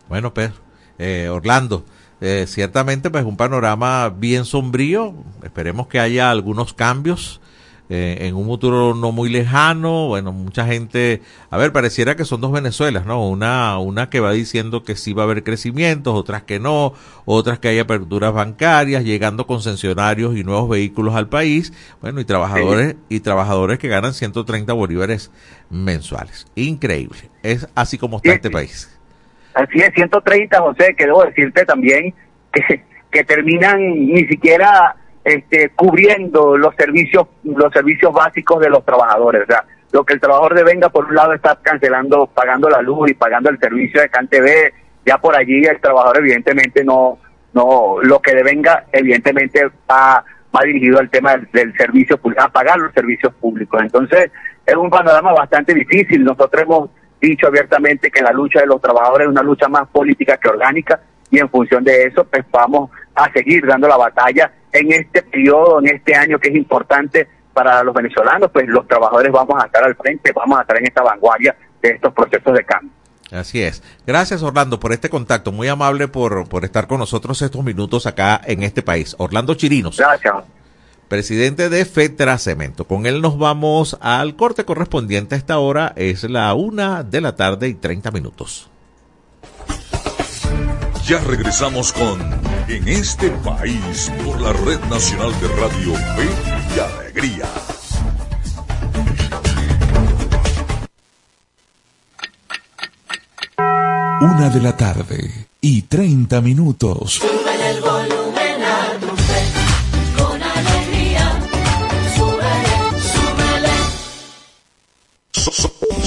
Bueno, 0.07 0.35
Pedro, 0.35 0.57
eh, 0.99 1.31
Orlando, 1.31 1.87
eh, 2.25 2.47
ciertamente 2.47 3.11
pues 3.11 3.25
un 3.25 3.37
panorama 3.37 4.09
bien 4.09 4.45
sombrío. 4.45 5.13
Esperemos 5.43 5.89
que 5.89 5.99
haya 5.99 6.31
algunos 6.31 6.73
cambios 6.73 7.41
eh, 7.91 8.29
en 8.29 8.37
un 8.37 8.47
futuro 8.47 8.95
no 8.95 9.11
muy 9.11 9.29
lejano. 9.29 10.07
Bueno, 10.07 10.31
mucha 10.31 10.65
gente, 10.65 11.21
a 11.51 11.57
ver, 11.57 11.73
pareciera 11.73 12.15
que 12.15 12.25
son 12.25 12.41
dos 12.41 12.53
Venezuelas, 12.53 13.07
¿no? 13.07 13.29
Una, 13.29 13.77
una 13.81 14.09
que 14.09 14.21
va 14.21 14.31
diciendo 14.31 14.85
que 14.85 14.95
sí 14.95 15.13
va 15.13 15.25
a 15.25 15.27
haber 15.27 15.43
crecimientos, 15.43 16.15
otras 16.15 16.45
que 16.45 16.61
no, 16.61 16.95
otras 17.25 17.59
que 17.59 17.67
hay 17.67 17.81
aperturas 17.81 18.33
bancarias, 18.33 19.03
llegando 19.03 19.49
concesionarios 19.49 20.37
y 20.37 20.45
nuevos 20.45 20.71
vehículos 20.71 21.17
al 21.17 21.29
país. 21.29 21.73
Bueno, 22.01 22.21
y 22.21 22.25
trabajadores 22.25 22.95
y 23.09 23.19
trabajadores 23.19 23.81
que 23.81 23.89
ganan 23.89 24.15
130 24.15 24.73
bolívares 24.75 25.33
mensuales. 25.71 26.47
Increíble. 26.55 27.31
Es 27.43 27.67
así 27.75 27.99
como 27.99 28.19
está 28.19 28.33
este 28.33 28.51
país. 28.51 28.92
Así 29.55 29.79
es, 29.79 29.93
130, 29.95 30.61
José, 30.61 30.95
que 30.97 31.07
debo 31.07 31.25
decirte 31.25 31.65
también 31.65 32.15
que, 32.53 32.83
que 33.11 33.25
terminan 33.25 33.81
ni 33.81 34.25
siquiera 34.27 34.97
este, 35.25 35.71
cubriendo 35.71 36.57
los 36.57 36.75
servicios 36.75 37.29
los 37.45 37.73
servicios 37.73 38.13
básicos 38.13 38.61
de 38.61 38.71
los 38.71 38.85
trabajadores. 38.85 39.43
O 39.43 39.47
sea, 39.47 39.65
lo 39.93 40.05
que 40.05 40.15
el 40.15 40.21
trabajador 40.21 40.55
devenga, 40.55 40.89
por 40.89 41.05
un 41.05 41.15
lado 41.15 41.35
está 41.35 41.59
cancelando, 41.63 42.27
pagando 42.27 42.69
la 42.69 42.83
luz 42.83 43.11
y 43.11 43.15
pagando 43.15 43.51
el 43.51 43.59
servicio 43.59 44.01
de 44.01 44.09
CanTV, 44.09 44.73
ya 45.05 45.19
por 45.19 45.37
allí 45.37 45.65
el 45.65 45.81
trabajador 45.81 46.19
evidentemente 46.19 46.83
no, 46.83 47.19
no, 47.53 47.97
lo 48.03 48.21
que 48.21 48.35
devenga 48.35 48.87
evidentemente 48.91 49.71
va, 49.91 50.25
va 50.55 50.63
dirigido 50.65 50.99
al 50.99 51.11
tema 51.11 51.37
del, 51.53 51.77
servicio 51.77 52.17
público, 52.19 52.43
a 52.43 52.49
pagar 52.49 52.79
los 52.79 52.93
servicios 52.95 53.35
públicos. 53.35 53.81
Entonces, 53.83 54.31
es 54.65 54.75
un 54.75 54.91
panorama 54.91 55.33
bastante 55.33 55.75
difícil. 55.75 56.25
Nosotros 56.25 56.63
hemos 56.63 56.91
dicho 57.29 57.47
abiertamente 57.47 58.11
que 58.11 58.23
la 58.23 58.33
lucha 58.33 58.61
de 58.61 58.67
los 58.67 58.81
trabajadores 58.81 59.27
es 59.27 59.31
una 59.31 59.43
lucha 59.43 59.69
más 59.69 59.89
política 59.89 60.37
que 60.37 60.49
orgánica 60.49 61.01
y 61.31 61.39
en 61.39 61.49
función 61.49 61.83
de 61.83 62.05
eso, 62.05 62.25
pues 62.25 62.45
vamos 62.51 62.91
a 63.15 63.33
seguir 63.33 63.67
dando 63.67 63.89
la 63.89 63.97
batalla 63.97 64.53
en 64.71 64.93
este 64.93 65.23
periodo, 65.23 65.81
en 65.81 65.95
este 65.95 66.15
año 66.15 66.39
que 66.39 66.49
es 66.49 66.57
importante 66.57 67.29
para 67.53 67.83
los 67.83 67.95
venezolanos, 67.95 68.51
pues 68.53 68.67
los 68.69 68.87
trabajadores 68.87 69.33
vamos 69.33 69.63
a 69.63 69.67
estar 69.67 69.85
al 69.85 69.95
frente, 69.97 70.33
vamos 70.33 70.59
a 70.59 70.63
estar 70.63 70.77
en 70.79 70.87
esta 70.87 71.03
vanguardia 71.03 71.57
de 71.81 71.91
estos 71.91 72.13
procesos 72.13 72.55
de 72.55 72.65
cambio. 72.65 72.91
Así 73.31 73.63
es. 73.63 73.83
Gracias 74.07 74.43
Orlando 74.43 74.79
por 74.79 74.93
este 74.93 75.09
contacto, 75.09 75.53
muy 75.53 75.69
amable 75.69 76.09
por, 76.09 76.49
por 76.49 76.65
estar 76.65 76.87
con 76.87 76.99
nosotros 76.99 77.41
estos 77.41 77.65
minutos 77.65 78.07
acá 78.07 78.41
en 78.45 78.63
este 78.63 78.83
país. 78.83 79.17
Orlando 79.19 79.55
Chirinos. 79.55 79.97
Gracias. 79.97 80.35
Presidente 81.13 81.69
de 81.69 81.85
Fetra 81.85 82.39
Cemento. 82.39 82.87
Con 82.87 83.05
él 83.05 83.21
nos 83.21 83.37
vamos 83.37 83.99
al 84.01 84.35
corte 84.35 84.65
correspondiente 84.65 85.35
a 85.35 85.39
esta 85.39 85.59
hora. 85.59 85.93
Es 85.95 86.25
la 86.25 86.55
una 86.55 87.03
de 87.03 87.21
la 87.21 87.37
tarde 87.37 87.69
y 87.69 87.75
30 87.75 88.11
minutos. 88.13 88.71
Ya 91.07 91.19
regresamos 91.19 91.93
con 91.93 92.19
En 92.67 92.89
este 92.89 93.29
país 93.29 94.11
por 94.25 94.41
la 94.41 94.55
Red 94.55 94.81
Nacional 94.89 95.39
de 95.39 95.49
Radio 95.49 95.95
Fe 96.17 96.29
y 96.75 96.79
Alegría. 96.81 97.45
Una 104.23 104.49
de 104.49 104.61
la 104.63 104.75
tarde 104.79 105.49
y 105.61 105.83
30 105.83 106.41
minutos. 106.41 107.21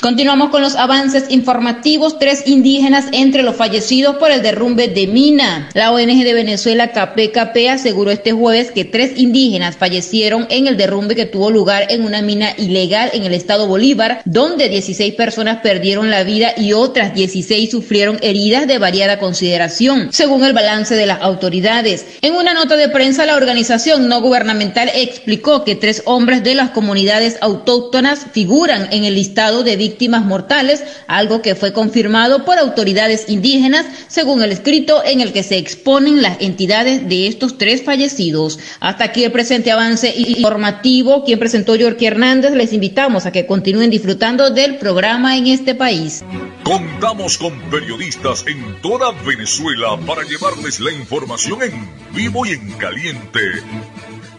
Continuamos 0.00 0.50
con 0.50 0.62
los 0.62 0.76
avances 0.76 1.24
informativos. 1.30 2.18
Tres 2.18 2.46
indígenas 2.46 3.06
entre 3.12 3.42
los 3.42 3.56
fallecidos 3.56 4.16
por 4.16 4.30
el 4.30 4.42
derrumbe 4.42 4.88
de 4.88 5.06
mina. 5.06 5.70
La 5.74 5.90
ONG 5.90 6.22
de 6.22 6.34
Venezuela 6.34 6.92
KPKP 6.92 7.68
aseguró 7.70 8.10
este 8.10 8.32
jueves 8.32 8.70
que 8.70 8.84
tres 8.84 9.12
indígenas 9.16 9.76
fallecieron 9.76 10.46
en 10.50 10.66
el 10.66 10.76
derrumbe 10.76 11.16
que 11.16 11.26
tuvo 11.26 11.50
lugar 11.50 11.86
en 11.88 12.04
una 12.04 12.22
mina 12.22 12.50
ilegal 12.58 13.10
en 13.14 13.24
el 13.24 13.34
estado 13.34 13.66
Bolívar, 13.66 14.20
donde 14.24 14.68
16 14.68 15.14
personas 15.14 15.58
perdieron 15.62 16.10
la 16.10 16.22
vida 16.24 16.52
y 16.56 16.72
otras 16.72 17.14
16 17.14 17.70
sufrieron 17.70 18.18
heridas 18.22 18.66
de 18.66 18.78
variada 18.78 19.18
consideración, 19.18 20.10
según 20.12 20.44
el 20.44 20.52
balance 20.52 20.94
de 20.94 21.06
las 21.06 21.22
autoridades. 21.22 22.06
En 22.22 22.34
una 22.34 22.54
nota 22.54 22.76
de 22.76 22.90
prensa, 22.90 23.26
la 23.26 23.36
organización 23.36 24.08
no 24.08 24.20
gubernamental 24.20 24.90
explicó 24.94 25.64
que 25.64 25.74
tres 25.74 26.02
hombres 26.04 26.44
de 26.44 26.54
las 26.54 26.70
comunidades 26.70 27.38
autóctonas 27.40 28.26
figuran 28.32 28.88
en 28.92 29.04
el 29.04 29.14
listado 29.14 29.64
de 29.64 29.76
víctimas 29.86 30.24
mortales, 30.24 30.82
algo 31.06 31.42
que 31.42 31.54
fue 31.54 31.72
confirmado 31.72 32.44
por 32.44 32.58
autoridades 32.58 33.28
indígenas, 33.28 33.86
según 34.08 34.42
el 34.42 34.52
escrito 34.52 35.02
en 35.04 35.20
el 35.20 35.32
que 35.32 35.42
se 35.42 35.58
exponen 35.58 36.22
las 36.22 36.40
entidades 36.40 37.08
de 37.08 37.28
estos 37.28 37.56
tres 37.56 37.84
fallecidos. 37.84 38.58
Hasta 38.80 39.04
aquí 39.04 39.22
el 39.24 39.32
presente 39.32 39.70
avance 39.70 40.12
informativo. 40.16 41.24
Quien 41.24 41.38
presentó 41.38 41.76
Yorkie 41.76 42.06
Hernández, 42.06 42.52
les 42.52 42.72
invitamos 42.72 43.26
a 43.26 43.32
que 43.32 43.46
continúen 43.46 43.90
disfrutando 43.90 44.50
del 44.50 44.76
programa 44.78 45.36
en 45.36 45.46
este 45.46 45.74
país. 45.74 46.24
Contamos 46.64 47.38
con 47.38 47.52
periodistas 47.70 48.44
en 48.46 48.80
toda 48.82 49.12
Venezuela 49.24 49.98
para 50.06 50.22
llevarles 50.24 50.80
la 50.80 50.92
información 50.92 51.62
en 51.62 51.88
vivo 52.14 52.44
y 52.44 52.50
en 52.50 52.72
caliente. 52.72 53.40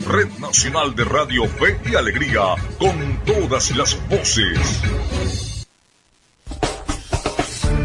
Red 0.08 0.40
Nacional 0.40 0.96
de 0.96 1.04
Radio 1.04 1.46
Fe 1.50 1.78
y 1.86 1.96
Alegría, 1.96 2.56
con 2.80 3.20
todas 3.26 3.76
las 3.76 3.98
voces. 4.08 4.58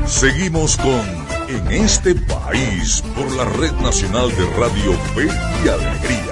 Seguimos 0.07 0.77
con 0.77 1.03
En 1.49 1.73
este 1.73 2.15
país 2.15 3.03
por 3.17 3.31
la 3.33 3.45
Red 3.45 3.73
Nacional 3.83 4.29
de 4.37 4.47
Radio 4.57 4.93
Fe 5.15 5.27
y 5.65 5.69
Alegría. 5.69 6.32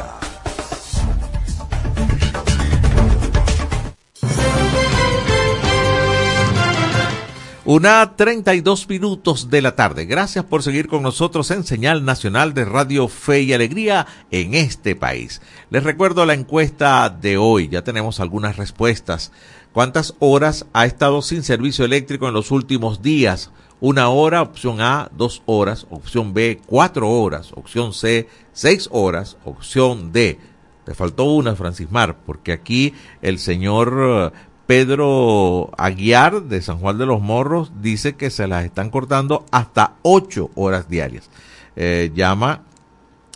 Una 7.72 8.16
32 8.16 8.88
minutos 8.88 9.48
de 9.48 9.62
la 9.62 9.76
tarde. 9.76 10.04
Gracias 10.04 10.44
por 10.44 10.64
seguir 10.64 10.88
con 10.88 11.04
nosotros 11.04 11.52
en 11.52 11.62
Señal 11.62 12.04
Nacional 12.04 12.52
de 12.52 12.64
Radio 12.64 13.06
Fe 13.06 13.42
y 13.42 13.52
Alegría 13.52 14.08
en 14.32 14.54
este 14.54 14.96
país. 14.96 15.40
Les 15.70 15.84
recuerdo 15.84 16.26
la 16.26 16.34
encuesta 16.34 17.08
de 17.10 17.36
hoy. 17.36 17.68
Ya 17.68 17.84
tenemos 17.84 18.18
algunas 18.18 18.56
respuestas. 18.56 19.30
¿Cuántas 19.72 20.16
horas 20.18 20.66
ha 20.72 20.84
estado 20.84 21.22
sin 21.22 21.44
servicio 21.44 21.84
eléctrico 21.84 22.26
en 22.26 22.34
los 22.34 22.50
últimos 22.50 23.02
días? 23.02 23.52
Una 23.80 24.08
hora, 24.08 24.42
opción 24.42 24.80
A, 24.80 25.08
dos 25.16 25.44
horas, 25.46 25.86
opción 25.90 26.34
B, 26.34 26.60
cuatro 26.66 27.08
horas, 27.08 27.52
opción 27.54 27.92
C, 27.92 28.28
seis 28.52 28.88
horas, 28.90 29.36
opción 29.44 30.10
D. 30.10 30.40
Te 30.84 30.94
faltó 30.96 31.22
una, 31.22 31.54
Francismar, 31.54 32.16
porque 32.26 32.50
aquí 32.50 32.94
el 33.22 33.38
señor 33.38 34.32
Pedro 34.70 35.72
Aguiar 35.76 36.42
de 36.44 36.62
San 36.62 36.78
Juan 36.78 36.96
de 36.96 37.04
los 37.04 37.20
Morros 37.20 37.72
dice 37.82 38.14
que 38.14 38.30
se 38.30 38.46
las 38.46 38.64
están 38.64 38.90
cortando 38.90 39.44
hasta 39.50 39.94
ocho 40.02 40.52
horas 40.54 40.88
diarias. 40.88 41.28
Eh, 41.74 42.12
llama 42.14 42.62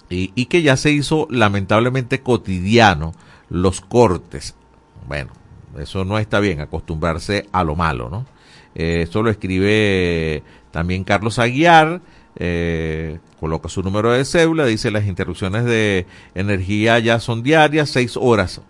y, 0.09 0.31
y, 0.37 0.47
que 0.47 0.63
ya 0.63 0.77
se 0.77 0.93
hizo 0.93 1.27
lamentablemente 1.31 2.21
cotidiano 2.21 3.15
los 3.49 3.81
cortes. 3.81 4.55
Bueno, 5.09 5.33
eso 5.77 6.05
no 6.05 6.21
está 6.21 6.39
bien, 6.39 6.61
acostumbrarse 6.61 7.49
a 7.51 7.65
lo 7.65 7.75
malo, 7.75 8.11
¿no? 8.11 8.27
Eh, 8.77 9.01
eso 9.03 9.21
lo 9.21 9.29
escribe 9.29 10.45
también 10.71 11.03
Carlos 11.03 11.41
Aguiar. 11.41 12.01
Eh, 12.37 13.19
coloca 13.41 13.69
su 13.69 13.83
número 13.83 14.13
de 14.13 14.25
cédula, 14.25 14.67
dice 14.67 14.93
las 14.93 15.09
interrupciones 15.09 15.65
de 15.65 16.07
energía 16.37 17.01
ya 17.01 17.19
son 17.19 17.43
diarias, 17.43 17.91
seis 17.91 18.17
horas 18.17 18.61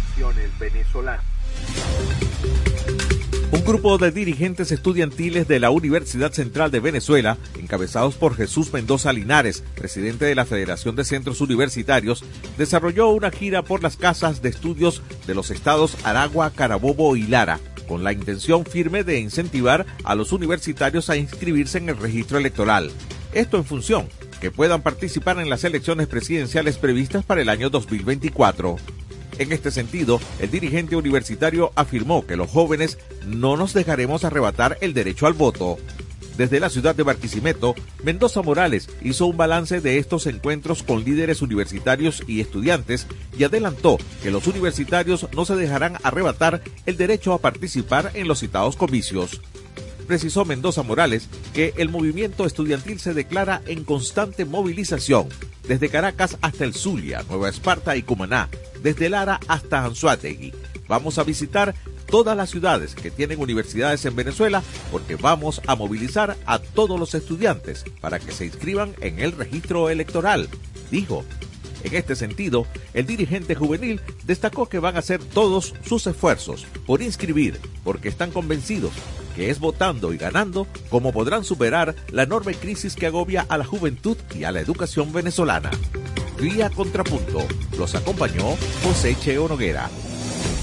Grupo 3.68 3.98
de 3.98 4.10
dirigentes 4.10 4.72
estudiantiles 4.72 5.46
de 5.46 5.60
la 5.60 5.68
Universidad 5.68 6.32
Central 6.32 6.70
de 6.70 6.80
Venezuela, 6.80 7.36
encabezados 7.60 8.14
por 8.14 8.34
Jesús 8.34 8.72
Mendoza 8.72 9.12
Linares, 9.12 9.62
presidente 9.74 10.24
de 10.24 10.34
la 10.34 10.46
Federación 10.46 10.96
de 10.96 11.04
Centros 11.04 11.42
Universitarios, 11.42 12.24
desarrolló 12.56 13.10
una 13.10 13.30
gira 13.30 13.62
por 13.62 13.82
las 13.82 13.98
casas 13.98 14.40
de 14.40 14.48
estudios 14.48 15.02
de 15.26 15.34
los 15.34 15.50
estados 15.50 15.98
Aragua, 16.02 16.50
Carabobo 16.50 17.14
y 17.14 17.24
Lara, 17.24 17.60
con 17.86 18.04
la 18.04 18.14
intención 18.14 18.64
firme 18.64 19.04
de 19.04 19.20
incentivar 19.20 19.84
a 20.02 20.14
los 20.14 20.32
universitarios 20.32 21.10
a 21.10 21.18
inscribirse 21.18 21.76
en 21.76 21.90
el 21.90 21.98
registro 21.98 22.38
electoral. 22.38 22.90
Esto 23.34 23.58
en 23.58 23.66
función 23.66 24.08
que 24.40 24.50
puedan 24.50 24.80
participar 24.80 25.38
en 25.40 25.50
las 25.50 25.62
elecciones 25.64 26.06
presidenciales 26.06 26.78
previstas 26.78 27.22
para 27.22 27.42
el 27.42 27.50
año 27.50 27.68
2024. 27.68 28.78
En 29.38 29.52
este 29.52 29.70
sentido, 29.70 30.20
el 30.40 30.50
dirigente 30.50 30.96
universitario 30.96 31.72
afirmó 31.76 32.26
que 32.26 32.36
los 32.36 32.50
jóvenes 32.50 32.98
no 33.26 33.56
nos 33.56 33.72
dejaremos 33.72 34.24
arrebatar 34.24 34.78
el 34.80 34.94
derecho 34.94 35.26
al 35.26 35.32
voto. 35.32 35.78
Desde 36.36 36.60
la 36.60 36.70
ciudad 36.70 36.94
de 36.94 37.02
Barquisimeto, 37.02 37.74
Mendoza 38.04 38.42
Morales 38.42 38.88
hizo 39.02 39.26
un 39.26 39.36
balance 39.36 39.80
de 39.80 39.98
estos 39.98 40.26
encuentros 40.26 40.82
con 40.82 41.04
líderes 41.04 41.42
universitarios 41.42 42.22
y 42.28 42.40
estudiantes 42.40 43.06
y 43.36 43.44
adelantó 43.44 43.98
que 44.22 44.30
los 44.30 44.46
universitarios 44.46 45.26
no 45.34 45.44
se 45.44 45.56
dejarán 45.56 45.96
arrebatar 46.02 46.62
el 46.86 46.96
derecho 46.96 47.32
a 47.32 47.40
participar 47.40 48.12
en 48.14 48.28
los 48.28 48.40
citados 48.40 48.76
comicios 48.76 49.40
precisó 50.08 50.44
Mendoza 50.44 50.82
Morales 50.82 51.28
que 51.52 51.74
el 51.76 51.90
movimiento 51.90 52.46
estudiantil 52.46 52.98
se 52.98 53.14
declara 53.14 53.60
en 53.66 53.84
constante 53.84 54.44
movilización, 54.46 55.28
desde 55.68 55.90
Caracas 55.90 56.38
hasta 56.40 56.64
el 56.64 56.74
Zulia, 56.74 57.22
Nueva 57.28 57.50
Esparta 57.50 57.94
y 57.94 58.02
Cumaná, 58.02 58.48
desde 58.82 59.08
Lara 59.08 59.40
hasta 59.48 59.84
Anzuategui. 59.84 60.52
Vamos 60.88 61.18
a 61.18 61.24
visitar 61.24 61.74
todas 62.06 62.36
las 62.36 62.50
ciudades 62.50 62.94
que 62.94 63.10
tienen 63.10 63.40
universidades 63.40 64.04
en 64.06 64.16
Venezuela 64.16 64.62
porque 64.90 65.16
vamos 65.16 65.60
a 65.66 65.74
movilizar 65.74 66.36
a 66.46 66.58
todos 66.58 66.98
los 66.98 67.14
estudiantes 67.14 67.84
para 68.00 68.18
que 68.18 68.32
se 68.32 68.46
inscriban 68.46 68.94
en 69.00 69.18
el 69.18 69.32
registro 69.32 69.90
electoral, 69.90 70.48
dijo. 70.90 71.24
En 71.84 71.94
este 71.94 72.16
sentido, 72.16 72.66
el 72.94 73.06
dirigente 73.06 73.54
juvenil 73.54 74.00
destacó 74.24 74.68
que 74.68 74.78
van 74.78 74.96
a 74.96 75.00
hacer 75.00 75.22
todos 75.22 75.74
sus 75.84 76.06
esfuerzos 76.06 76.66
por 76.86 77.02
inscribir 77.02 77.60
porque 77.84 78.08
están 78.08 78.30
convencidos 78.30 78.92
que 79.36 79.50
es 79.50 79.60
votando 79.60 80.12
y 80.12 80.18
ganando 80.18 80.66
como 80.90 81.12
podrán 81.12 81.44
superar 81.44 81.94
la 82.10 82.24
enorme 82.24 82.54
crisis 82.54 82.96
que 82.96 83.06
agobia 83.06 83.46
a 83.48 83.56
la 83.56 83.64
juventud 83.64 84.16
y 84.34 84.42
a 84.42 84.50
la 84.50 84.60
educación 84.60 85.12
venezolana. 85.12 85.70
Vía 86.40 86.70
Contrapunto. 86.70 87.46
Los 87.78 87.94
acompañó 87.94 88.56
José 88.82 89.16
Cheo 89.20 89.48
Noguera. 89.48 89.88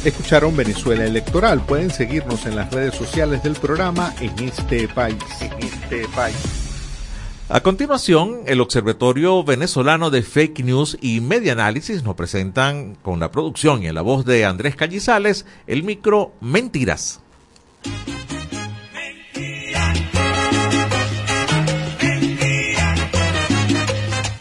Escucharon 0.04 0.56
Venezuela 0.56 1.06
Electoral. 1.06 1.66
Pueden 1.66 1.90
seguirnos 1.90 2.46
en 2.46 2.56
las 2.58 2.72
redes 2.72 2.96
sociales 2.96 3.44
del 3.44 3.54
programa 3.54 4.14
en 4.20 4.38
este 4.40 4.88
país. 4.90 5.18
En 5.40 5.54
este 5.64 6.08
país. 6.10 6.65
A 7.48 7.60
continuación, 7.60 8.42
el 8.48 8.60
Observatorio 8.60 9.44
Venezolano 9.44 10.10
de 10.10 10.24
Fake 10.24 10.64
News 10.64 10.98
y 11.00 11.22
Media 11.22 11.52
Análisis 11.52 12.02
nos 12.02 12.16
presentan 12.16 12.96
con 13.04 13.20
la 13.20 13.30
producción 13.30 13.84
y 13.84 13.88
en 13.88 13.94
la 13.94 14.02
voz 14.02 14.26
de 14.26 14.46
Andrés 14.46 14.76
Callizales 14.76 15.46
el 15.68 15.84
micro 15.84 16.34
Mentiras. 16.42 17.22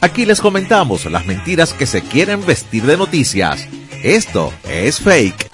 Aquí 0.01 0.25
les 0.25 0.41
comentamos 0.41 1.05
las 1.05 1.27
mentiras 1.27 1.75
que 1.75 1.85
se 1.85 2.01
quieren 2.01 2.47
vestir 2.47 2.85
de 2.85 2.97
noticias. 2.97 3.69
Esto 4.03 4.51
es 4.67 4.99
fake. 5.01 5.54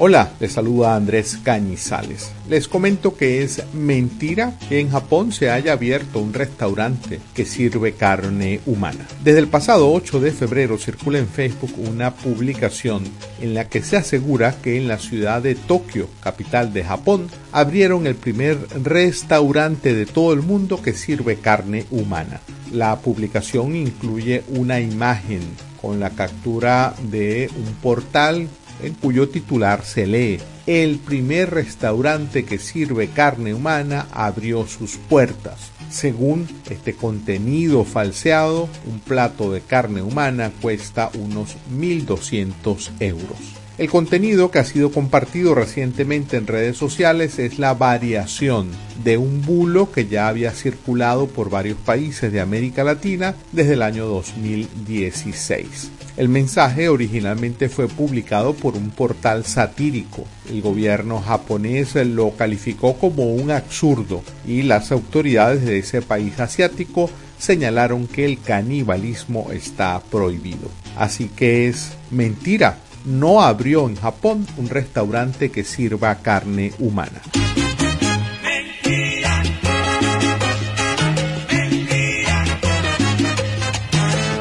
Hola, 0.00 0.30
les 0.38 0.52
saluda 0.52 0.94
Andrés 0.94 1.40
Cañizales. 1.42 2.30
Les 2.48 2.68
comento 2.68 3.16
que 3.16 3.42
es 3.42 3.64
mentira 3.74 4.56
que 4.68 4.78
en 4.78 4.90
Japón 4.90 5.32
se 5.32 5.50
haya 5.50 5.72
abierto 5.72 6.20
un 6.20 6.32
restaurante 6.32 7.18
que 7.34 7.44
sirve 7.44 7.94
carne 7.94 8.60
humana. 8.64 9.08
Desde 9.24 9.40
el 9.40 9.48
pasado 9.48 9.92
8 9.92 10.20
de 10.20 10.30
febrero 10.30 10.78
circula 10.78 11.18
en 11.18 11.26
Facebook 11.26 11.72
una 11.78 12.14
publicación 12.14 13.02
en 13.40 13.54
la 13.54 13.68
que 13.68 13.82
se 13.82 13.96
asegura 13.96 14.54
que 14.62 14.76
en 14.76 14.86
la 14.86 14.98
ciudad 14.98 15.42
de 15.42 15.56
Tokio, 15.56 16.08
capital 16.20 16.72
de 16.72 16.84
Japón, 16.84 17.26
abrieron 17.50 18.06
el 18.06 18.14
primer 18.14 18.56
restaurante 18.84 19.96
de 19.96 20.06
todo 20.06 20.32
el 20.32 20.42
mundo 20.42 20.80
que 20.80 20.92
sirve 20.92 21.38
carne 21.38 21.86
humana. 21.90 22.40
La 22.70 23.00
publicación 23.00 23.74
incluye 23.74 24.44
una 24.46 24.78
imagen 24.78 25.40
con 25.82 25.98
la 25.98 26.10
captura 26.10 26.94
de 27.10 27.50
un 27.56 27.74
portal 27.82 28.48
en 28.82 28.94
cuyo 28.94 29.28
titular 29.28 29.84
se 29.84 30.06
lee 30.06 30.40
El 30.66 30.98
primer 30.98 31.50
restaurante 31.50 32.44
que 32.44 32.58
sirve 32.58 33.08
carne 33.08 33.54
humana 33.54 34.06
abrió 34.12 34.66
sus 34.66 34.96
puertas. 34.96 35.70
Según 35.90 36.46
este 36.68 36.94
contenido 36.94 37.84
falseado, 37.84 38.68
un 38.86 39.00
plato 39.00 39.52
de 39.52 39.62
carne 39.62 40.02
humana 40.02 40.52
cuesta 40.60 41.10
unos 41.14 41.56
1.200 41.72 42.90
euros. 43.00 43.57
El 43.78 43.88
contenido 43.88 44.50
que 44.50 44.58
ha 44.58 44.64
sido 44.64 44.90
compartido 44.90 45.54
recientemente 45.54 46.36
en 46.36 46.48
redes 46.48 46.76
sociales 46.76 47.38
es 47.38 47.60
la 47.60 47.74
variación 47.74 48.70
de 49.04 49.18
un 49.18 49.40
bulo 49.42 49.92
que 49.92 50.08
ya 50.08 50.26
había 50.26 50.50
circulado 50.50 51.28
por 51.28 51.48
varios 51.48 51.78
países 51.78 52.32
de 52.32 52.40
América 52.40 52.82
Latina 52.82 53.36
desde 53.52 53.74
el 53.74 53.82
año 53.82 54.06
2016. 54.06 55.92
El 56.16 56.28
mensaje 56.28 56.88
originalmente 56.88 57.68
fue 57.68 57.86
publicado 57.86 58.52
por 58.54 58.74
un 58.74 58.90
portal 58.90 59.44
satírico. 59.44 60.24
El 60.50 60.60
gobierno 60.60 61.20
japonés 61.20 61.94
lo 61.94 62.32
calificó 62.32 62.94
como 62.94 63.32
un 63.32 63.52
absurdo 63.52 64.24
y 64.44 64.62
las 64.62 64.90
autoridades 64.90 65.64
de 65.64 65.78
ese 65.78 66.02
país 66.02 66.40
asiático 66.40 67.08
señalaron 67.38 68.08
que 68.08 68.24
el 68.24 68.40
canibalismo 68.40 69.52
está 69.52 70.02
prohibido. 70.10 70.68
Así 70.96 71.28
que 71.28 71.68
es 71.68 71.92
mentira. 72.10 72.78
No 73.04 73.42
abrió 73.42 73.88
en 73.88 73.96
Japón 73.96 74.46
un 74.56 74.68
restaurante 74.68 75.50
que 75.50 75.64
sirva 75.64 76.16
carne 76.16 76.72
humana. 76.78 77.22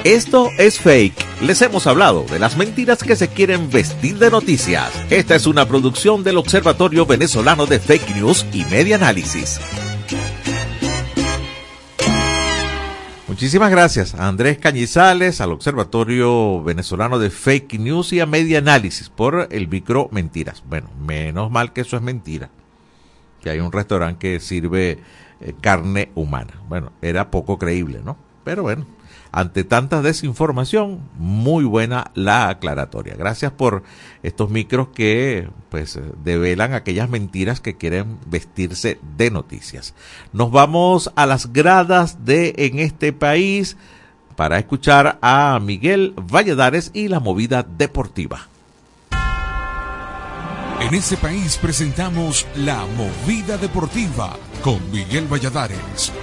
Esto 0.03 0.49
es 0.57 0.79
fake. 0.79 1.41
Les 1.41 1.61
hemos 1.61 1.85
hablado 1.85 2.23
de 2.23 2.39
las 2.39 2.55
mentiras 2.55 3.03
que 3.03 3.17
se 3.17 3.27
quieren 3.27 3.69
vestir 3.69 4.17
de 4.17 4.31
noticias. 4.31 4.89
Esta 5.09 5.35
es 5.35 5.45
una 5.45 5.67
producción 5.67 6.23
del 6.23 6.37
Observatorio 6.37 7.05
Venezolano 7.05 7.65
de 7.65 7.79
Fake 7.79 8.15
News 8.15 8.45
y 8.53 8.63
Media 8.65 8.95
Análisis. 8.95 9.59
Muchísimas 13.37 13.69
gracias 13.69 14.15
a 14.15 14.27
Andrés 14.27 14.57
Cañizales, 14.57 15.41
al 15.41 15.51
Observatorio 15.51 16.63
Venezolano 16.63 17.19
de 17.19 17.29
Fake 17.29 17.77
News 17.77 18.11
y 18.11 18.19
a 18.19 18.25
Media 18.25 18.57
Análisis 18.57 19.09
por 19.09 19.47
el 19.51 19.67
micro 19.67 20.09
Mentiras. 20.11 20.63
Bueno, 20.67 20.89
menos 20.99 21.51
mal 21.51 21.71
que 21.71 21.81
eso 21.81 21.95
es 21.95 22.01
mentira. 22.01 22.49
Que 23.43 23.51
hay 23.51 23.59
un 23.59 23.71
restaurante 23.71 24.17
que 24.17 24.39
sirve 24.39 24.97
eh, 25.39 25.53
carne 25.61 26.09
humana. 26.15 26.59
Bueno, 26.67 26.91
era 26.99 27.29
poco 27.29 27.59
creíble, 27.59 28.01
¿no? 28.03 28.17
Pero 28.43 28.63
bueno, 28.63 28.87
ante 29.31 29.63
tanta 29.63 30.01
desinformación, 30.01 31.01
muy 31.17 31.63
buena 31.63 32.11
la 32.13 32.49
aclaratoria. 32.49 33.15
Gracias 33.15 33.51
por 33.51 33.83
estos 34.23 34.49
micros 34.49 34.89
que 34.89 35.49
pues 35.69 35.99
develan 36.23 36.73
aquellas 36.73 37.09
mentiras 37.09 37.61
que 37.61 37.77
quieren 37.77 38.17
vestirse 38.25 38.99
de 39.17 39.31
noticias. 39.31 39.93
Nos 40.33 40.51
vamos 40.51 41.11
a 41.15 41.25
las 41.25 41.53
gradas 41.53 42.25
de 42.25 42.53
en 42.57 42.79
este 42.79 43.13
país 43.13 43.77
para 44.35 44.59
escuchar 44.59 45.17
a 45.21 45.59
Miguel 45.59 46.13
Valladares 46.15 46.91
y 46.93 47.07
la 47.07 47.19
movida 47.19 47.63
deportiva. 47.63 48.47
En 50.79 50.93
este 50.93 51.17
país 51.17 51.57
presentamos 51.57 52.45
la 52.55 52.85
movida 52.95 53.57
deportiva 53.57 54.37
con 54.61 54.79
Miguel 54.91 55.25
Valladares. 55.27 56.13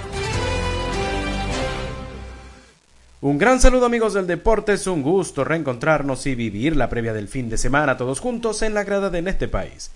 Un 3.25 3.39
gran 3.39 3.59
saludo 3.59 3.87
amigos 3.87 4.13
del 4.13 4.27
deporte, 4.27 4.73
es 4.73 4.85
un 4.85 5.01
gusto 5.01 5.43
reencontrarnos 5.43 6.27
y 6.27 6.35
vivir 6.35 6.75
la 6.75 6.89
previa 6.89 7.11
del 7.11 7.27
fin 7.27 7.49
de 7.49 7.57
semana 7.57 7.97
todos 7.97 8.19
juntos 8.19 8.61
en 8.61 8.75
la 8.75 8.83
grada 8.83 9.09
de 9.09 9.27
este 9.27 9.47
país. 9.47 9.89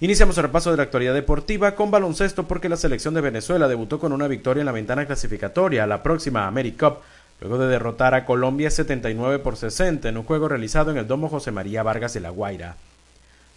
Iniciamos 0.00 0.38
el 0.38 0.44
repaso 0.44 0.70
de 0.70 0.78
la 0.78 0.84
actualidad 0.84 1.12
deportiva 1.12 1.74
con 1.74 1.90
baloncesto 1.90 2.48
porque 2.48 2.70
la 2.70 2.78
selección 2.78 3.12
de 3.12 3.20
Venezuela 3.20 3.68
debutó 3.68 3.98
con 3.98 4.14
una 4.14 4.28
victoria 4.28 4.62
en 4.62 4.64
la 4.64 4.72
ventana 4.72 5.04
clasificatoria 5.04 5.84
a 5.84 5.86
la 5.86 6.02
próxima 6.02 6.46
AmeriCup 6.46 7.00
luego 7.42 7.58
de 7.58 7.68
derrotar 7.68 8.14
a 8.14 8.24
Colombia 8.24 8.70
79 8.70 9.40
por 9.40 9.58
60 9.58 10.08
en 10.08 10.16
un 10.16 10.24
juego 10.24 10.48
realizado 10.48 10.90
en 10.90 10.96
el 10.96 11.06
Domo 11.06 11.28
José 11.28 11.50
María 11.50 11.82
Vargas 11.82 12.14
de 12.14 12.20
La 12.20 12.30
Guaira. 12.30 12.76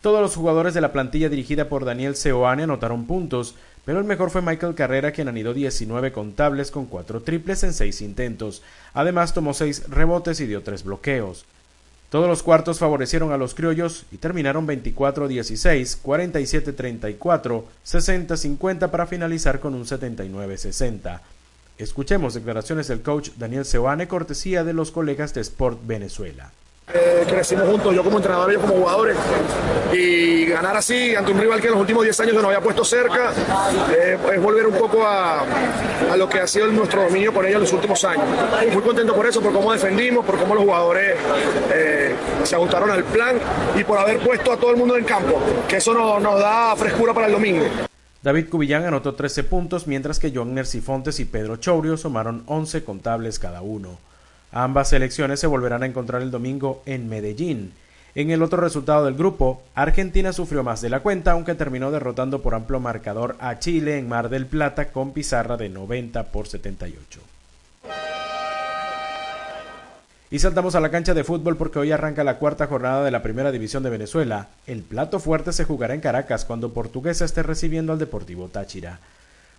Todos 0.01 0.19
los 0.19 0.35
jugadores 0.35 0.73
de 0.73 0.81
la 0.81 0.91
plantilla 0.91 1.29
dirigida 1.29 1.69
por 1.69 1.85
Daniel 1.85 2.17
Seoane 2.17 2.63
anotaron 2.63 3.07
puntos, 3.07 3.55
pero 3.87 3.99
el 3.99 4.05
mejor 4.05 4.31
fue 4.31 4.41
Michael 4.41 4.75
Carrera 4.75 5.13
quien 5.13 5.29
anidó 5.29 5.53
19 5.53 6.11
contables 6.11 6.71
con 6.71 6.87
4 6.87 7.21
triples 7.21 7.63
en 7.63 7.71
6 7.71 8.01
intentos. 8.01 8.61
Además 8.93 9.33
tomó 9.33 9.53
6 9.53 9.83
rebotes 9.87 10.41
y 10.41 10.45
dio 10.45 10.61
3 10.61 10.83
bloqueos. 10.83 11.45
Todos 12.09 12.27
los 12.27 12.43
cuartos 12.43 12.79
favorecieron 12.79 13.31
a 13.31 13.37
los 13.37 13.55
criollos 13.55 14.03
y 14.11 14.17
terminaron 14.17 14.67
24-16, 14.67 15.99
47-34, 16.03 17.63
60-50 17.85 18.91
para 18.91 19.07
finalizar 19.07 19.61
con 19.61 19.73
un 19.73 19.85
79-60. 19.85 21.21
Escuchemos 21.77 22.33
declaraciones 22.33 22.89
del 22.89 23.01
coach 23.01 23.29
Daniel 23.37 23.63
Seoane, 23.63 24.09
cortesía 24.09 24.65
de 24.65 24.73
los 24.73 24.91
colegas 24.91 25.33
de 25.33 25.39
Sport 25.39 25.79
Venezuela. 25.87 26.51
Eh, 26.93 27.25
crecimos 27.27 27.67
juntos, 27.67 27.93
yo 27.93 28.01
como 28.01 28.15
entrenador, 28.15 28.49
ellos 28.49 28.61
como 28.61 28.75
jugadores, 28.75 29.17
y 29.91 30.45
ganar 30.45 30.77
así 30.77 31.13
ante 31.15 31.33
un 31.33 31.37
rival 31.37 31.59
que 31.59 31.67
en 31.67 31.73
los 31.73 31.81
últimos 31.81 32.05
10 32.05 32.17
años 32.21 32.35
nos 32.35 32.45
había 32.45 32.61
puesto 32.61 32.85
cerca, 32.85 33.33
eh, 33.91 34.17
es 34.33 34.41
volver 34.41 34.65
un 34.67 34.75
poco 34.75 35.05
a, 35.05 35.43
lo 36.15 36.29
que 36.29 36.39
ha 36.39 36.47
sido 36.47 36.67
nuestro 36.67 37.03
dominio 37.03 37.33
con 37.33 37.45
ellos 37.45 37.55
en 37.57 37.61
los 37.63 37.73
últimos 37.73 38.01
años. 38.05 38.23
Muy 38.71 38.81
contento 38.81 39.13
por 39.13 39.27
eso, 39.27 39.41
por 39.41 39.51
cómo 39.51 39.73
defendimos, 39.73 40.25
por 40.25 40.37
cómo 40.39 40.55
los 40.55 40.63
jugadores 40.63 41.17
eh, 41.73 42.15
se 42.43 42.55
ajustaron 42.55 42.89
al 42.89 43.03
plan 43.03 43.37
y 43.77 43.83
por 43.83 43.97
haber 43.97 44.19
puesto 44.19 44.53
a 44.53 44.57
todo 44.57 44.71
el 44.71 44.77
mundo 44.77 44.95
en 44.95 45.03
campo, 45.03 45.41
que 45.67 45.77
eso 45.77 45.93
nos 45.93 46.39
da 46.39 46.73
frescura 46.77 47.13
para 47.13 47.27
el 47.27 47.33
domingo. 47.33 47.65
David 48.23 48.47
Cubillán 48.49 48.85
anotó 48.85 49.13
13 49.13 49.43
puntos, 49.43 49.87
mientras 49.87 50.19
que 50.19 50.31
Joan 50.33 50.53
Nercifontes 50.53 51.19
y 51.19 51.25
Pedro 51.25 51.57
Chourio 51.57 51.97
sumaron 51.97 52.43
11 52.45 52.85
contables 52.85 53.39
cada 53.39 53.61
uno. 53.61 53.97
Ambas 54.51 54.89
selecciones 54.89 55.39
se 55.39 55.47
volverán 55.47 55.83
a 55.83 55.85
encontrar 55.85 56.21
el 56.21 56.31
domingo 56.31 56.81
en 56.85 57.09
Medellín. 57.09 57.73
En 58.15 58.31
el 58.31 58.41
otro 58.41 58.59
resultado 58.59 59.05
del 59.05 59.13
grupo, 59.13 59.61
Argentina 59.75 60.33
sufrió 60.33 60.63
más 60.63 60.81
de 60.81 60.89
la 60.89 61.01
cuenta, 61.01 61.33
aunque 61.33 61.53
terminó 61.53 61.91
derrotando 61.91 62.41
por 62.41 62.55
amplio 62.55 62.79
marcador 62.79 63.35
a 63.39 63.59
Chile 63.59 63.97
en 63.97 64.09
Mar 64.09 64.29
del 64.29 64.47
Plata 64.47 64.91
con 64.91 65.11
pizarra 65.11 65.55
de 65.55 65.69
90 65.69 66.23
por 66.31 66.47
78. 66.47 67.19
Y 70.29 70.39
saltamos 70.39 70.75
a 70.75 70.81
la 70.81 70.91
cancha 70.91 71.13
de 71.13 71.23
fútbol 71.23 71.55
porque 71.55 71.79
hoy 71.79 71.91
arranca 71.91 72.23
la 72.23 72.37
cuarta 72.37 72.67
jornada 72.67 73.03
de 73.03 73.11
la 73.11 73.21
Primera 73.21 73.51
División 73.51 73.83
de 73.83 73.89
Venezuela. 73.89 74.47
El 74.65 74.81
plato 74.81 75.19
fuerte 75.19 75.53
se 75.53 75.63
jugará 75.63 75.93
en 75.93 76.01
Caracas 76.01 76.43
cuando 76.43 76.73
Portuguesa 76.73 77.23
esté 77.23 77.43
recibiendo 77.43 77.93
al 77.93 77.99
Deportivo 77.99 78.47
Táchira. 78.47 78.99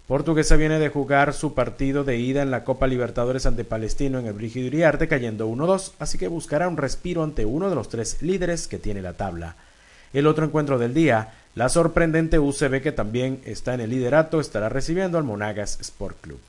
Portuguesa 0.09 0.57
viene 0.57 0.79
de 0.79 0.89
jugar 0.89 1.35
su 1.35 1.53
partido 1.53 2.03
de 2.03 2.17
ida 2.17 2.41
en 2.41 2.51
la 2.51 2.65
Copa 2.65 2.87
Libertadores 2.87 3.45
ante 3.45 3.63
Palestino 3.63 4.19
en 4.19 4.25
el 4.25 4.33
Brígido 4.33 4.67
Iriarte 4.67 5.07
cayendo 5.07 5.47
1-2, 5.47 5.93
así 5.99 6.17
que 6.17 6.29
buscará 6.29 6.67
un 6.67 6.79
respiro 6.79 7.23
ante 7.23 7.45
uno 7.45 7.69
de 7.69 7.75
los 7.75 7.91
tres 7.91 8.23
líderes 8.23 8.69
que 8.69 8.79
tiene 8.79 9.03
la 9.03 9.13
tabla. 9.13 9.57
El 10.15 10.27
otro 10.27 10.47
encuentro 10.47 10.79
del 10.79 10.95
día, 10.95 11.35
la 11.55 11.69
sorprendente 11.69 12.39
UCB 12.39 12.81
que 12.81 12.91
también 12.91 13.43
está 13.45 13.75
en 13.75 13.83
el 13.83 13.91
liderato, 13.91 14.41
estará 14.41 14.71
recibiendo 14.71 15.19
al 15.19 15.25
Monagas 15.25 15.79
Sport 15.79 16.19
Club. 16.23 16.41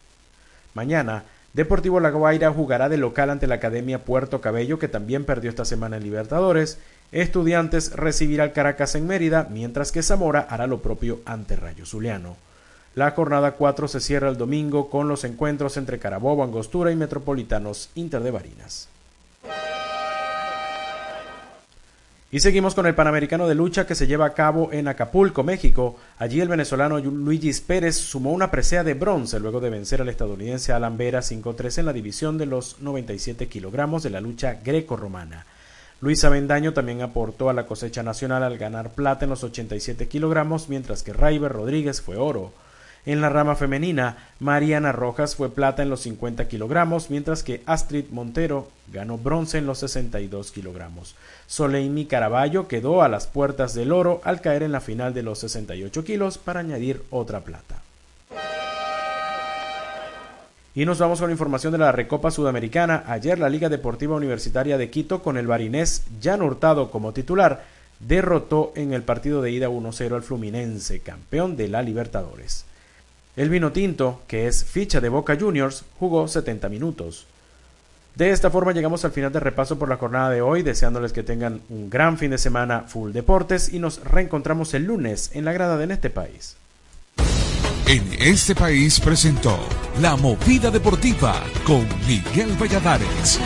Mañana, 0.73 1.25
Deportivo 1.51 1.99
La 1.99 2.11
Guaira 2.11 2.53
jugará 2.53 2.87
de 2.87 2.95
local 2.95 3.29
ante 3.29 3.47
la 3.47 3.55
Academia 3.55 4.05
Puerto 4.05 4.39
Cabello 4.39 4.79
que 4.79 4.87
también 4.87 5.25
perdió 5.25 5.49
esta 5.49 5.65
semana 5.65 5.97
en 5.97 6.03
Libertadores. 6.03 6.77
Estudiantes 7.11 7.91
recibirá 7.91 8.45
al 8.45 8.53
Caracas 8.53 8.95
en 8.95 9.05
Mérida, 9.05 9.49
mientras 9.51 9.91
que 9.91 10.01
Zamora 10.01 10.47
hará 10.49 10.65
lo 10.65 10.81
propio 10.81 11.19
ante 11.25 11.57
Rayo 11.57 11.85
Zuliano. 11.85 12.37
La 12.95 13.11
jornada 13.11 13.51
4 13.51 13.87
se 13.87 13.99
cierra 13.99 14.29
el 14.29 14.37
domingo 14.37 14.89
con 14.89 15.07
los 15.07 15.23
encuentros 15.23 15.77
entre 15.77 15.99
Carabobo, 15.99 16.43
Angostura 16.43 16.91
y 16.91 16.95
Metropolitanos 16.95 17.89
Inter 17.95 18.21
de 18.21 18.31
Barinas. 18.31 18.89
Y 22.31 22.41
seguimos 22.41 22.75
con 22.75 22.85
el 22.85 22.93
Panamericano 22.93 23.47
de 23.47 23.55
Lucha 23.55 23.87
que 23.87 23.95
se 23.95 24.05
lleva 24.05 24.27
a 24.27 24.33
cabo 24.35 24.71
en 24.71 24.87
Acapulco, 24.87 25.43
México. 25.43 25.97
Allí 26.19 26.41
el 26.41 26.47
venezolano 26.47 26.99
Luigi 26.99 27.51
Pérez 27.61 27.95
sumó 27.95 28.31
una 28.33 28.51
presea 28.51 28.83
de 28.83 28.93
bronce 28.93 29.39
luego 29.39 29.59
de 29.59 29.71
vencer 29.71 30.01
al 30.01 30.09
estadounidense 30.09 30.71
Alan 30.71 30.95
Vera 30.95 31.21
5-3 31.21 31.79
en 31.79 31.85
la 31.87 31.93
división 31.93 32.37
de 32.37 32.45
los 32.45 32.81
97 32.81 33.47
kilogramos 33.47 34.03
de 34.03 34.11
la 34.11 34.21
lucha 34.21 34.59
greco-romana. 34.63 35.47
Luis 36.01 36.23
Avendaño 36.23 36.71
también 36.71 37.01
aportó 37.01 37.49
a 37.49 37.53
la 37.53 37.65
cosecha 37.65 38.03
nacional 38.03 38.43
al 38.43 38.59
ganar 38.59 38.91
plata 38.91 39.25
en 39.25 39.31
los 39.31 39.43
87 39.43 40.07
kilogramos, 40.07 40.69
mientras 40.69 41.01
que 41.01 41.13
Raiber 41.13 41.51
Rodríguez 41.51 41.99
fue 41.99 42.15
oro. 42.17 42.53
En 43.09 43.21
la 43.21 43.29
rama 43.29 43.55
femenina, 43.55 44.17
Mariana 44.39 44.91
Rojas 44.91 45.35
fue 45.35 45.49
plata 45.49 45.81
en 45.81 45.89
los 45.89 46.01
50 46.01 46.47
kilogramos, 46.47 47.09
mientras 47.09 47.41
que 47.41 47.63
Astrid 47.65 48.05
Montero 48.11 48.67
ganó 48.93 49.17
bronce 49.17 49.57
en 49.57 49.65
los 49.65 49.79
62 49.79 50.51
kilogramos. 50.51 51.15
Soleimi 51.47 52.05
Caraballo 52.05 52.67
quedó 52.67 53.01
a 53.01 53.09
las 53.09 53.25
puertas 53.25 53.73
del 53.73 53.93
oro 53.93 54.21
al 54.25 54.41
caer 54.41 54.61
en 54.61 54.71
la 54.71 54.79
final 54.79 55.15
de 55.15 55.23
los 55.23 55.39
68 55.39 56.03
kilos 56.03 56.37
para 56.37 56.59
añadir 56.59 57.01
otra 57.09 57.39
plata. 57.39 57.81
Y 60.75 60.85
nos 60.85 60.99
vamos 60.99 61.19
con 61.19 61.31
información 61.31 61.71
de 61.71 61.79
la 61.79 61.91
Recopa 61.91 62.29
Sudamericana. 62.29 63.05
Ayer 63.07 63.39
la 63.39 63.49
Liga 63.49 63.69
Deportiva 63.69 64.17
Universitaria 64.17 64.77
de 64.77 64.91
Quito, 64.91 65.23
con 65.23 65.35
el 65.37 65.47
barinés 65.47 66.03
Jan 66.21 66.43
Hurtado 66.43 66.91
como 66.91 67.11
titular, 67.11 67.65
derrotó 67.99 68.71
en 68.75 68.93
el 68.93 69.01
partido 69.01 69.41
de 69.41 69.49
ida 69.49 69.67
1-0 69.67 70.13
al 70.13 70.21
Fluminense, 70.21 70.99
campeón 70.99 71.57
de 71.57 71.69
la 71.69 71.81
Libertadores. 71.81 72.68
El 73.39 73.49
vino 73.49 73.71
tinto, 73.71 74.21
que 74.27 74.47
es 74.47 74.65
ficha 74.65 74.99
de 74.99 75.07
Boca 75.07 75.37
Juniors, 75.39 75.85
jugó 75.97 76.27
70 76.27 76.67
minutos. 76.67 77.25
De 78.13 78.31
esta 78.31 78.49
forma 78.49 78.73
llegamos 78.73 79.05
al 79.05 79.13
final 79.13 79.31
del 79.31 79.41
repaso 79.41 79.79
por 79.79 79.87
la 79.87 79.95
jornada 79.95 80.29
de 80.29 80.41
hoy, 80.41 80.61
deseándoles 80.61 81.13
que 81.13 81.23
tengan 81.23 81.61
un 81.69 81.89
gran 81.89 82.17
fin 82.17 82.31
de 82.31 82.37
semana 82.37 82.81
full 82.81 83.13
deportes 83.13 83.71
y 83.73 83.79
nos 83.79 84.03
reencontramos 84.03 84.73
el 84.73 84.83
lunes 84.83 85.31
en 85.35 85.45
la 85.45 85.53
grada 85.53 85.77
de 85.77 85.93
este 85.93 86.09
país. 86.09 86.57
En 87.87 88.03
este 88.19 88.55
país 88.55 88.99
presentó 88.99 89.57
La 90.01 90.17
Movida 90.17 90.69
Deportiva 90.69 91.41
con 91.65 91.87
Miguel 92.09 92.57
Valladares. 92.61 93.39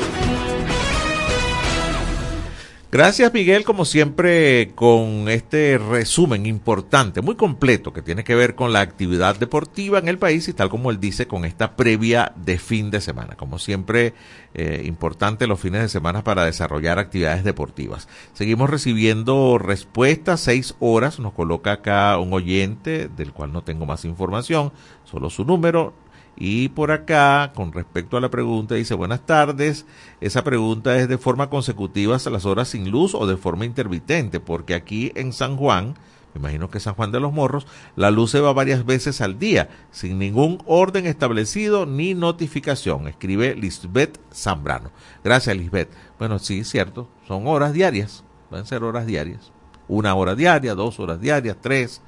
Gracias 2.94 3.34
Miguel, 3.34 3.64
como 3.64 3.86
siempre, 3.86 4.74
con 4.76 5.28
este 5.28 5.80
resumen 5.80 6.46
importante, 6.46 7.24
muy 7.24 7.34
completo, 7.34 7.92
que 7.92 8.04
tiene 8.04 8.24
que 8.24 8.36
ver 8.36 8.54
con 8.54 8.72
la 8.72 8.82
actividad 8.82 9.36
deportiva 9.36 9.98
en 9.98 10.08
el 10.08 10.20
país 10.20 10.48
y 10.48 10.54
tal 10.54 10.70
como 10.70 10.92
él 10.92 11.00
dice, 11.00 11.26
con 11.26 11.44
esta 11.44 11.76
previa 11.76 12.34
de 12.36 12.60
fin 12.60 12.92
de 12.92 13.02
semana. 13.02 13.34
Como 13.36 13.58
siempre, 13.58 14.14
eh, 14.54 14.84
importante 14.86 15.48
los 15.48 15.60
fines 15.60 15.82
de 15.82 15.90
semana 15.90 16.24
para 16.24 16.46
desarrollar 16.46 17.00
actividades 17.00 17.44
deportivas. 17.44 18.08
Seguimos 18.34 18.70
recibiendo 18.70 19.58
respuestas, 19.58 20.42
seis 20.42 20.76
horas, 20.80 21.18
nos 21.20 21.34
coloca 21.34 21.72
acá 21.72 22.20
un 22.20 22.32
oyente 22.32 23.08
del 23.08 23.34
cual 23.34 23.54
no 23.54 23.64
tengo 23.64 23.88
más 23.88 24.06
información, 24.06 24.72
solo 25.04 25.32
su 25.32 25.46
número, 25.46 25.96
y 26.36 26.70
por 26.70 26.92
acá, 26.92 27.52
con 27.56 27.72
respecto 27.72 28.18
a 28.18 28.22
la 28.22 28.30
pregunta, 28.30 28.76
dice, 28.76 28.96
buenas 28.96 29.26
tardes, 29.26 29.86
esa 30.20 30.44
pregunta 30.44 30.98
es 30.98 31.08
de 31.08 31.18
forma 31.18 31.50
consecutiva 31.50 32.16
hasta 32.16 32.32
las 32.32 32.46
horas 32.46 32.70
sin 32.70 32.90
luz 32.90 33.14
o 33.14 33.28
de 33.28 33.38
forma 33.38 33.66
intermitente, 33.66 34.40
porque 34.40 34.74
aquí 34.74 35.12
en 35.16 35.32
San 35.32 35.58
Juan, 35.58 35.96
me 36.34 36.40
imagino 36.40 36.72
que 36.72 36.80
San 36.80 36.96
Juan 36.96 37.12
de 37.12 37.20
los 37.20 37.32
Morros, 37.32 37.68
la 37.96 38.10
luz 38.10 38.32
se 38.32 38.40
va 38.40 38.52
varias 38.52 38.86
veces 38.86 39.22
al 39.22 39.38
día, 39.38 39.70
sin 39.92 40.18
ningún 40.18 40.64
orden 40.66 41.06
establecido 41.06 41.86
ni 41.86 42.16
notificación, 42.16 43.08
escribe 43.08 43.56
Lisbeth 43.56 44.20
Zambrano. 44.34 44.90
Gracias, 45.24 45.56
Lisbeth. 45.56 45.90
Bueno, 46.18 46.40
sí, 46.40 46.64
cierto, 46.64 47.08
son 47.28 47.46
horas 47.46 47.74
diarias, 47.74 48.24
pueden 48.50 48.66
ser 48.66 48.84
horas 48.84 49.06
diarias. 49.06 49.52
Una 49.88 50.16
hora 50.16 50.34
diaria, 50.34 50.74
dos 50.74 51.00
horas 51.00 51.22
diarias, 51.22 51.58
tres 51.62 52.02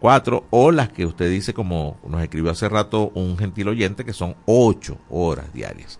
cuatro, 0.00 0.44
o 0.50 0.70
las 0.70 0.90
que 0.90 1.06
usted 1.06 1.30
dice, 1.30 1.54
como 1.54 1.96
nos 2.06 2.22
escribió 2.22 2.50
hace 2.50 2.68
rato 2.68 3.10
un 3.14 3.36
gentil 3.38 3.68
oyente, 3.68 4.04
que 4.04 4.12
son 4.12 4.36
ocho 4.46 4.98
horas 5.10 5.52
diarias. 5.52 5.98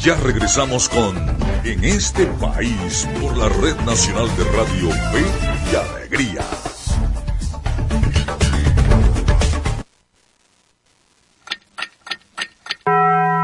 Ya 0.00 0.16
regresamos 0.16 0.88
con 0.88 1.14
En 1.64 1.84
este 1.84 2.24
país 2.24 3.06
por 3.20 3.36
la 3.36 3.50
Red 3.50 3.76
Nacional 3.84 4.34
de 4.34 4.44
Radio 4.44 4.88
Fe 5.12 5.22
y 5.70 5.74
Alegría. 5.76 6.40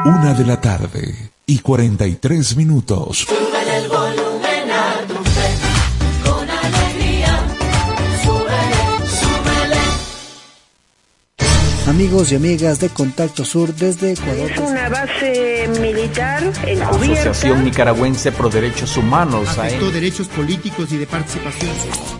Una 0.06 0.32
de 0.32 0.46
la 0.46 0.58
tarde 0.58 1.30
y 1.44 1.58
43 1.58 2.56
minutos. 2.56 3.26
Amigos 11.90 12.30
y 12.30 12.36
amigas 12.36 12.78
de 12.78 12.88
Contacto 12.88 13.44
Sur 13.44 13.74
desde 13.74 14.12
Ecuador. 14.12 14.50
Es 14.52 14.58
una 14.58 14.88
base 14.88 15.68
militar 15.80 16.42
encubierta. 16.64 17.30
Asociación 17.30 17.64
Nicaragüense 17.64 18.30
Pro 18.30 18.48
Derechos 18.48 18.96
Humanos. 18.96 19.48
Afectó 19.58 19.90
derechos 19.90 20.28
políticos 20.28 20.92
y 20.92 20.98
de 20.98 21.06
participación. 21.06 22.19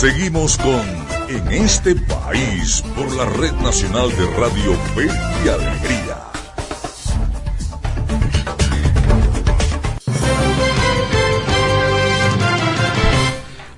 Seguimos 0.00 0.56
con 0.56 0.80
En 1.28 1.46
este 1.52 1.94
país 1.94 2.82
por 2.96 3.14
la 3.16 3.26
Red 3.26 3.52
Nacional 3.62 4.08
de 4.16 4.24
Radio 4.34 4.72
Fe 4.94 5.08
y 5.44 5.48
Alegría. 5.50 6.16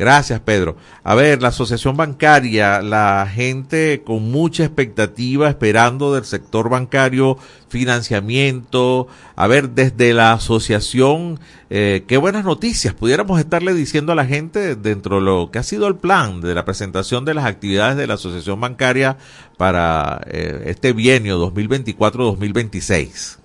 Gracias, 0.00 0.40
Pedro. 0.40 0.76
A 1.04 1.14
ver, 1.14 1.42
la 1.42 1.48
asociación 1.48 1.94
bancaria, 1.94 2.80
la 2.80 3.28
gente 3.30 4.02
con 4.02 4.30
mucha 4.30 4.64
expectativa 4.64 5.50
esperando 5.50 6.14
del 6.14 6.24
sector 6.24 6.70
bancario 6.70 7.36
financiamiento. 7.68 9.08
A 9.36 9.46
ver, 9.46 9.68
desde 9.68 10.14
la 10.14 10.32
asociación, 10.32 11.38
eh, 11.68 12.04
qué 12.06 12.16
buenas 12.16 12.46
noticias 12.46 12.94
pudiéramos 12.94 13.38
estarle 13.40 13.74
diciendo 13.74 14.12
a 14.12 14.14
la 14.14 14.24
gente 14.24 14.74
dentro 14.74 15.16
de 15.16 15.22
lo 15.22 15.50
que 15.50 15.58
ha 15.58 15.62
sido 15.62 15.86
el 15.86 15.96
plan 15.96 16.40
de 16.40 16.54
la 16.54 16.64
presentación 16.64 17.26
de 17.26 17.34
las 17.34 17.44
actividades 17.44 17.98
de 17.98 18.06
la 18.06 18.14
asociación 18.14 18.58
bancaria 18.58 19.18
para 19.58 20.22
eh, 20.28 20.62
este 20.64 20.94
bienio 20.94 21.38
2024-2026. 21.52 23.36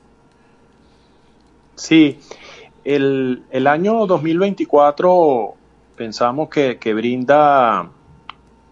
Sí, 1.75 2.17
el, 2.85 3.43
el 3.51 3.67
año 3.67 4.05
2024 4.05 5.57
pensamos 5.95 6.49
que, 6.49 6.93
brinda 6.93 7.89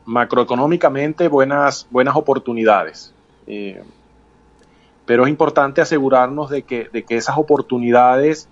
macroeconómicamente 0.06 1.28
buenas, 1.28 1.88
buenas 1.90 2.16
oportunidades. 2.16 3.14
Eh, 3.48 3.82
pero 5.06 5.24
es 5.24 5.30
importante 5.30 5.82
asegurarnos 5.82 6.50
de 6.50 6.64
que, 6.64 6.90
de 6.92 7.04
que 7.04 7.18
esas 7.18 7.38
oportunidades 7.38 8.48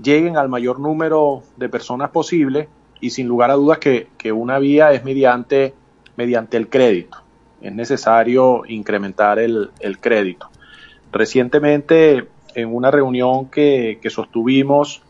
lleguen 0.00 0.36
al 0.36 0.48
mayor 0.48 0.80
número 0.80 1.42
de 1.56 1.68
personas 1.68 2.10
posible 2.10 2.68
y 3.00 3.10
sin 3.10 3.28
lugar 3.28 3.50
a 3.50 3.54
dudas 3.54 3.78
que, 3.78 4.08
una 4.32 4.58
vía 4.58 4.92
es 4.92 5.04
mediante, 5.04 5.74
mediante 6.16 6.56
el 6.56 6.68
crédito. 6.68 7.18
Es 7.60 7.72
necesario 7.72 8.62
incrementar 8.66 9.38
el, 9.38 9.70
crédito. 10.00 10.50
Recientemente, 11.12 12.26
en 12.54 12.74
una 12.74 12.90
reunión 12.90 13.46
que, 13.46 13.98
que 14.02 14.10
sostuvimos 14.10 15.02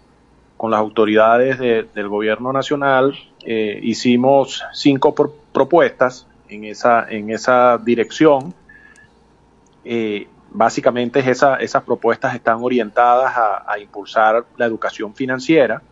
con 0.57 0.71
las 0.71 0.81
autoridades 0.81 1.59
del 1.59 2.09
gobierno 2.09 2.53
nacional, 2.53 3.15
eh, 3.45 3.79
hicimos 3.83 4.65
cinco 4.73 5.15
propuestas 5.15 6.27
en 6.49 6.65
esa, 6.65 7.07
en 7.09 7.31
esa 7.31 7.79
dirección. 7.79 8.55
Eh, 9.85 10.27
básicamente 10.51 11.21
esas 11.21 11.83
propuestas 11.85 12.35
están 12.35 12.59
orientadas 12.63 13.35
a, 13.37 13.79
impulsar 13.79 14.45
la 14.57 14.65
educación 14.65 15.15
financiera, 15.15 15.83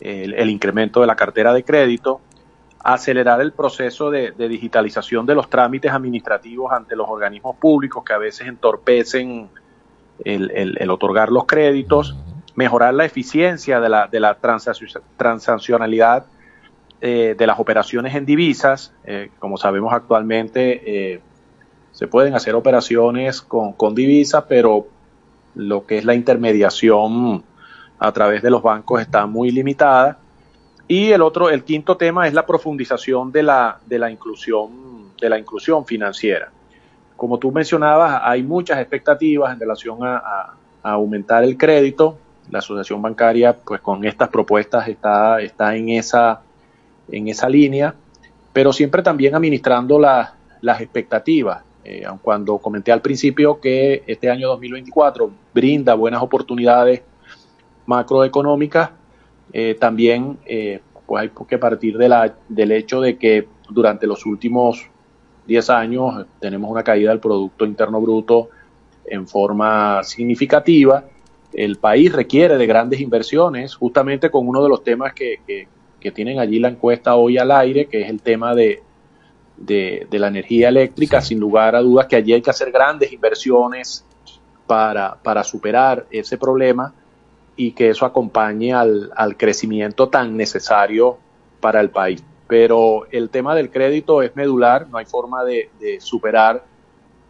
el, 0.00 0.50
incremento 0.50 1.00
de 1.00 1.06
la 1.06 1.14
cartera 1.14 1.52
de 1.52 1.62
crédito, 1.62 2.20
acelerar 2.80 3.40
el 3.40 3.52
proceso 3.52 4.10
de, 4.10 4.32
digitalización 4.32 5.24
de 5.24 5.36
los 5.36 5.48
trámites 5.48 5.92
administrativos 5.92 6.72
ante 6.72 6.96
los 6.96 7.08
organismos 7.08 7.56
públicos 7.56 8.02
que 8.04 8.12
a 8.12 8.18
veces 8.18 8.48
entorpecen 8.48 9.48
el 10.24 10.90
otorgar 10.90 11.30
los 11.30 11.44
créditos, 11.46 12.16
mejorar 12.54 12.94
la 12.94 13.04
eficiencia 13.04 13.80
de 13.80 13.88
la, 13.88 14.06
de 14.06 14.20
la 14.20 14.38
transaccionalidad 15.16 16.26
eh, 17.00 17.34
de 17.36 17.46
las 17.46 17.58
operaciones 17.58 18.14
en 18.14 18.24
divisas. 18.24 18.92
Eh, 19.04 19.30
como 19.38 19.56
sabemos 19.56 19.92
actualmente, 19.92 21.12
eh, 21.14 21.20
se 21.92 22.06
pueden 22.06 22.34
hacer 22.34 22.54
operaciones 22.54 23.42
con, 23.42 23.72
con 23.72 23.94
divisas, 23.94 24.44
pero 24.48 24.86
lo 25.54 25.86
que 25.86 25.98
es 25.98 26.04
la 26.04 26.14
intermediación 26.14 27.44
a 27.98 28.12
través 28.12 28.42
de 28.42 28.50
los 28.50 28.62
bancos 28.62 29.00
está 29.00 29.26
muy 29.26 29.50
limitada. 29.50 30.18
Y 30.86 31.10
el 31.10 31.22
otro, 31.22 31.50
el 31.50 31.64
quinto 31.64 31.96
tema 31.96 32.26
es 32.28 32.34
la 32.34 32.46
profundización 32.46 33.32
de 33.32 33.42
la, 33.42 33.78
de 33.86 33.98
la 33.98 34.10
inclusión, 34.10 35.16
de 35.20 35.28
la 35.28 35.38
inclusión 35.38 35.84
financiera. 35.86 36.50
Como 37.16 37.38
tú 37.38 37.52
mencionabas, 37.52 38.20
hay 38.24 38.42
muchas 38.42 38.78
expectativas 38.80 39.52
en 39.52 39.60
relación 39.60 39.98
a 40.02 40.54
aumentar 40.82 41.44
el 41.44 41.56
crédito, 41.56 42.18
la 42.50 42.58
asociación 42.58 43.00
bancaria, 43.02 43.56
pues 43.56 43.80
con 43.80 44.04
estas 44.04 44.28
propuestas 44.28 44.88
está, 44.88 45.40
está 45.40 45.76
en, 45.76 45.88
esa, 45.90 46.42
en 47.08 47.28
esa 47.28 47.48
línea, 47.48 47.94
pero 48.52 48.72
siempre 48.72 49.02
también 49.02 49.34
administrando 49.34 49.98
las 49.98 50.80
expectativas. 50.80 51.62
Eh, 51.84 52.06
cuando 52.22 52.56
comenté 52.58 52.92
al 52.92 53.02
principio 53.02 53.60
que 53.60 54.02
este 54.06 54.30
año 54.30 54.48
2024 54.48 55.30
brinda 55.52 55.94
buenas 55.94 56.22
oportunidades 56.22 57.02
macroeconómicas, 57.86 58.90
eh, 59.52 59.76
también 59.78 60.38
eh, 60.46 60.80
pues 61.06 61.22
hay 61.22 61.30
que 61.46 61.58
partir 61.58 61.98
de 61.98 62.08
la, 62.08 62.34
del 62.48 62.72
hecho 62.72 63.00
de 63.00 63.18
que 63.18 63.46
durante 63.68 64.06
los 64.06 64.24
últimos 64.24 64.88
10 65.46 65.70
años 65.70 66.26
tenemos 66.40 66.70
una 66.70 66.82
caída 66.82 67.10
del 67.10 67.20
Producto 67.20 67.66
Interno 67.66 68.00
Bruto 68.00 68.48
en 69.04 69.28
forma 69.28 70.02
significativa 70.02 71.04
el 71.54 71.76
país 71.76 72.12
requiere 72.12 72.58
de 72.58 72.66
grandes 72.66 73.00
inversiones, 73.00 73.76
justamente 73.76 74.30
con 74.30 74.46
uno 74.48 74.62
de 74.62 74.68
los 74.68 74.82
temas 74.82 75.14
que, 75.14 75.40
que, 75.46 75.68
tienen 76.12 76.38
allí 76.38 76.58
la 76.58 76.68
encuesta 76.68 77.14
hoy 77.14 77.38
al 77.38 77.50
aire, 77.50 77.86
que 77.86 78.02
es 78.02 78.10
el 78.10 78.20
tema 78.20 78.54
de, 78.54 78.82
de, 79.56 80.06
la 80.10 80.28
energía 80.28 80.68
eléctrica, 80.68 81.22
sin 81.22 81.40
lugar 81.40 81.74
a 81.74 81.80
dudas 81.80 82.08
que 82.08 82.16
allí 82.16 82.34
hay 82.34 82.42
que 82.42 82.50
hacer 82.50 82.70
grandes 82.70 83.10
inversiones 83.10 84.04
para, 84.66 85.16
para 85.22 85.42
superar 85.42 86.06
ese 86.10 86.36
problema 86.36 86.92
y 87.56 87.72
que 87.72 87.88
eso 87.88 88.04
acompañe 88.04 88.74
al, 88.74 89.10
al 89.16 89.38
crecimiento 89.38 90.10
tan 90.10 90.36
necesario 90.36 91.16
para 91.60 91.80
el 91.80 91.88
país. 91.88 92.22
Pero 92.48 93.06
el 93.10 93.30
tema 93.30 93.54
del 93.54 93.70
crédito 93.70 94.20
es 94.20 94.36
medular, 94.36 94.86
no 94.90 94.98
hay 94.98 95.06
forma 95.06 95.42
de, 95.42 95.70
de 95.80 96.00
superar 96.02 96.64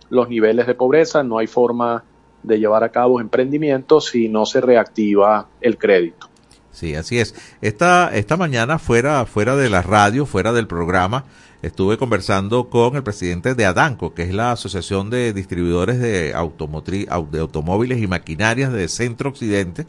los 0.09 0.29
niveles 0.29 0.67
de 0.67 0.75
pobreza, 0.75 1.23
no 1.23 1.39
hay 1.39 1.47
forma 1.47 2.03
de 2.45 2.59
llevar 2.59 2.85
a 2.85 2.91
cabo 2.91 3.21
emprendimientos 3.21 4.07
si 4.07 4.29
no 4.29 4.47
se 4.47 4.61
reactiva 4.61 5.49
el 5.61 5.79
crédito. 5.79 6.29
Sí, 6.75 6.97
así 6.97 7.21
es. 7.21 7.35
Esta, 7.61 8.11
esta 8.15 8.37
mañana 8.37 8.79
fuera, 8.79 9.25
fuera 9.27 9.55
de 9.55 9.71
la 9.71 9.81
radio, 9.81 10.27
fuera 10.27 10.53
del 10.53 10.67
programa, 10.67 11.25
estuve 11.63 11.99
conversando 11.99 12.69
con 12.69 12.97
el 12.97 13.05
presidente 13.05 13.55
de 13.55 13.65
ADANCO, 13.65 14.13
que 14.13 14.25
es 14.25 14.35
la 14.35 14.51
Asociación 14.51 15.09
de 15.09 15.33
Distribuidores 15.33 16.01
de, 16.01 16.35
Automotriz, 16.35 17.07
de 17.31 17.39
Automóviles 17.41 18.03
y 18.03 18.09
Maquinarias 18.09 18.73
de 18.73 18.89
Centro 18.89 19.31
Occidente, 19.31 19.87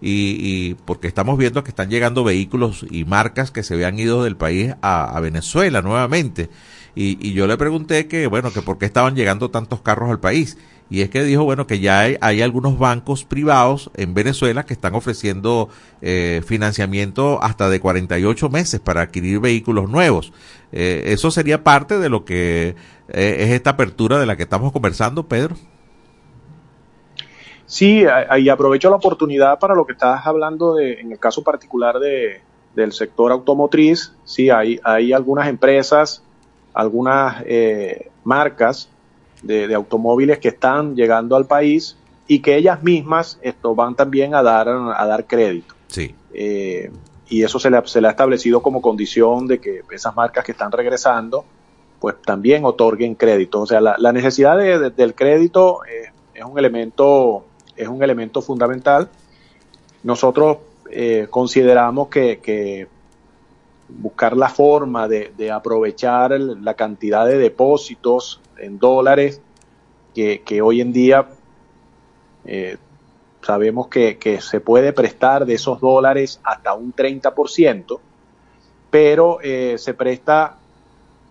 y, 0.00 0.74
porque 0.86 1.06
estamos 1.06 1.38
viendo 1.38 1.62
que 1.62 1.70
están 1.70 1.90
llegando 1.90 2.24
vehículos 2.24 2.84
y 2.90 3.04
marcas 3.04 3.50
que 3.50 3.62
se 3.62 3.74
habían 3.74 3.98
ido 3.98 4.24
del 4.24 4.36
país 4.36 4.74
a, 4.80 5.16
a 5.16 5.20
Venezuela 5.20 5.80
nuevamente. 5.82 6.48
Y, 6.94 7.18
y, 7.26 7.34
yo 7.34 7.46
le 7.46 7.56
pregunté 7.56 8.08
que, 8.08 8.26
bueno, 8.26 8.52
que 8.52 8.62
por 8.62 8.78
qué 8.78 8.86
estaban 8.86 9.14
llegando 9.14 9.50
tantos 9.50 9.80
carros 9.80 10.10
al 10.10 10.18
país. 10.18 10.58
Y 10.92 11.00
es 11.00 11.08
que 11.08 11.22
dijo, 11.22 11.42
bueno, 11.42 11.66
que 11.66 11.80
ya 11.80 12.00
hay, 12.00 12.42
algunos 12.42 12.78
bancos 12.78 13.24
privados 13.24 13.90
en 13.94 14.12
Venezuela 14.12 14.66
que 14.66 14.74
están 14.74 14.94
ofreciendo 14.94 15.70
eh, 16.02 16.42
financiamiento 16.44 17.42
hasta 17.42 17.70
de 17.70 17.80
48 17.80 18.50
meses 18.50 18.78
para 18.78 19.00
adquirir 19.00 19.40
vehículos 19.40 19.88
nuevos. 19.88 20.34
Eh, 20.70 21.04
¿Eso 21.06 21.30
sería 21.30 21.64
parte 21.64 21.98
de 21.98 22.10
lo 22.10 22.26
que 22.26 22.76
eh, 23.08 23.36
es 23.38 23.52
esta 23.52 23.70
apertura 23.70 24.18
de 24.18 24.26
la 24.26 24.36
que 24.36 24.42
estamos 24.42 24.70
conversando, 24.70 25.22
Pedro? 25.22 25.56
Sí, 27.64 28.04
y 28.38 28.48
aprovecho 28.50 28.90
la 28.90 28.96
oportunidad 28.96 29.58
para 29.58 29.74
lo 29.74 29.86
que 29.86 29.92
estás 29.92 30.26
hablando 30.26 30.74
de, 30.74 31.00
en 31.00 31.10
el 31.10 31.18
caso 31.18 31.42
particular 31.42 32.00
de, 32.00 32.42
del 32.74 32.92
sector 32.92 33.32
automotriz. 33.32 34.12
Sí, 34.24 34.50
hay, 34.50 34.78
hay 34.84 35.14
algunas 35.14 35.48
empresas, 35.48 36.22
algunas 36.74 37.42
marcas 38.24 38.91
de, 39.42 39.74
automóviles 39.74 40.38
que 40.38 40.48
están 40.48 40.94
llegando 40.94 41.36
al 41.36 41.46
país 41.46 41.96
y 42.26 42.40
que 42.40 42.56
ellas 42.56 42.82
mismas 42.82 43.38
esto, 43.42 43.74
van 43.74 43.94
también 43.94 44.34
a 44.34 44.42
dar, 44.42 44.68
a 44.68 45.06
dar 45.06 45.26
crédito. 45.26 45.74
Sí. 45.88 46.14
Eh, 46.32 46.90
y 47.28 47.42
eso 47.42 47.58
se 47.58 47.70
le, 47.70 47.80
se 47.86 48.00
le, 48.00 48.08
ha 48.08 48.10
establecido 48.10 48.62
como 48.62 48.80
condición 48.80 49.46
de 49.46 49.58
que 49.58 49.82
esas 49.90 50.14
marcas 50.14 50.44
que 50.44 50.52
están 50.52 50.70
regresando, 50.70 51.44
pues 51.98 52.16
también 52.22 52.64
otorguen 52.64 53.14
crédito. 53.14 53.62
O 53.62 53.66
sea, 53.66 53.80
la, 53.80 54.12
necesidad 54.12 54.58
del 54.90 55.14
crédito 55.14 55.84
eh, 55.84 56.10
es 56.34 56.44
un 56.44 56.58
elemento, 56.58 57.44
es 57.76 57.88
un 57.88 58.02
elemento 58.02 58.42
fundamental. 58.42 59.08
Nosotros 60.02 60.58
eh, 60.90 61.26
consideramos 61.30 62.08
que, 62.08 62.38
que, 62.40 62.86
buscar 63.88 64.36
la 64.36 64.48
forma 64.48 65.06
de, 65.06 65.32
de 65.36 65.50
aprovechar 65.50 66.38
la 66.38 66.74
cantidad 66.74 67.26
de 67.26 67.36
depósitos 67.36 68.41
en 68.58 68.78
dólares, 68.78 69.40
que, 70.14 70.62
hoy 70.62 70.80
en 70.80 70.92
día 70.92 71.26
eh, 72.44 72.76
sabemos 73.40 73.88
que, 73.88 74.38
se 74.40 74.60
puede 74.60 74.92
prestar 74.92 75.46
de 75.46 75.54
esos 75.54 75.80
dólares 75.80 76.40
hasta 76.44 76.74
un 76.74 76.94
30%, 76.94 77.98
pero 78.90 79.38
eh, 79.42 79.76
se 79.78 79.94
presta, 79.94 80.58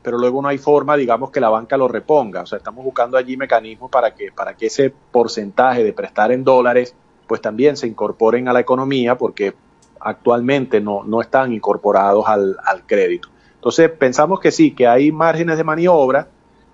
pero 0.02 0.18
luego 0.18 0.42
no 0.42 0.48
hay 0.48 0.58
forma, 0.58 0.98
digamos, 0.98 1.32
que 1.32 1.40
la 1.40 1.50
banca 1.50 1.78
lo 1.78 1.88
reponga. 1.88 2.42
O 2.42 2.46
sea, 2.46 2.58
estamos 2.58 2.84
buscando 2.84 3.18
allí 3.18 3.38
mecanismos 3.38 3.90
para 3.92 4.14
que, 4.14 4.32
para 4.32 4.56
que 4.56 4.68
ese 4.68 4.92
porcentaje 5.12 5.84
de 5.84 5.94
prestar 5.94 6.32
en 6.32 6.44
dólares, 6.44 6.96
pues 7.28 7.40
también 7.40 7.78
se 7.78 7.88
incorporen 7.88 8.48
a 8.48 8.54
la 8.54 8.60
economía, 8.60 9.18
porque 9.18 9.54
actualmente 10.00 10.82
no, 10.82 11.04
no 11.04 11.22
están 11.22 11.54
incorporados 11.54 12.26
al, 12.28 12.58
al 12.66 12.86
crédito. 12.86 13.30
Entonces, 13.56 13.92
pensamos 13.92 14.40
que 14.40 14.52
sí, 14.52 14.74
que 14.74 14.88
hay 14.88 15.12
márgenes 15.12 15.56
de 15.58 15.64
maniobra, 15.64 16.28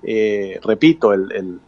eh, 0.09 0.57
repito, 0.63 1.11
el, 1.11 1.59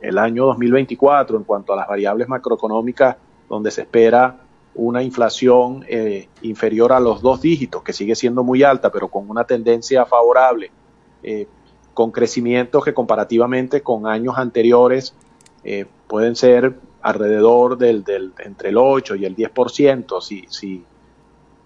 el, 0.00 0.18
año 0.18 0.46
2024 0.46 1.36
en 1.36 1.42
cuanto 1.42 1.72
a 1.72 1.76
las 1.76 1.88
variables 1.88 2.28
macroeconómicas, 2.28 3.16
donde 3.48 3.72
se 3.72 3.82
espera 3.82 4.36
una 4.76 5.02
inflación 5.02 5.84
eh, 5.88 6.28
inferior 6.42 6.92
a 6.92 7.00
los 7.00 7.20
dos 7.20 7.42
dígitos, 7.42 7.82
que 7.82 7.92
sigue 7.92 8.14
siendo 8.14 8.44
muy 8.44 8.62
alta, 8.62 8.92
pero 8.92 9.08
con 9.08 9.28
una 9.28 9.42
tendencia 9.42 10.06
favorable, 10.06 10.70
eh, 11.24 11.48
con 11.92 12.12
crecimientos 12.12 12.84
que 12.84 12.94
comparativamente 12.94 13.82
con 13.82 14.06
años 14.06 14.38
anteriores 14.38 15.14
pueden 16.06 16.36
ser 16.36 16.76
alrededor 17.02 17.76
del, 17.76 18.04
del, 18.04 18.32
entre 18.38 18.70
el 18.70 18.78
8 18.78 19.16
y 19.16 19.24
el 19.24 19.36
10%, 19.36 20.22
si, 20.22 20.46
si, 20.48 20.84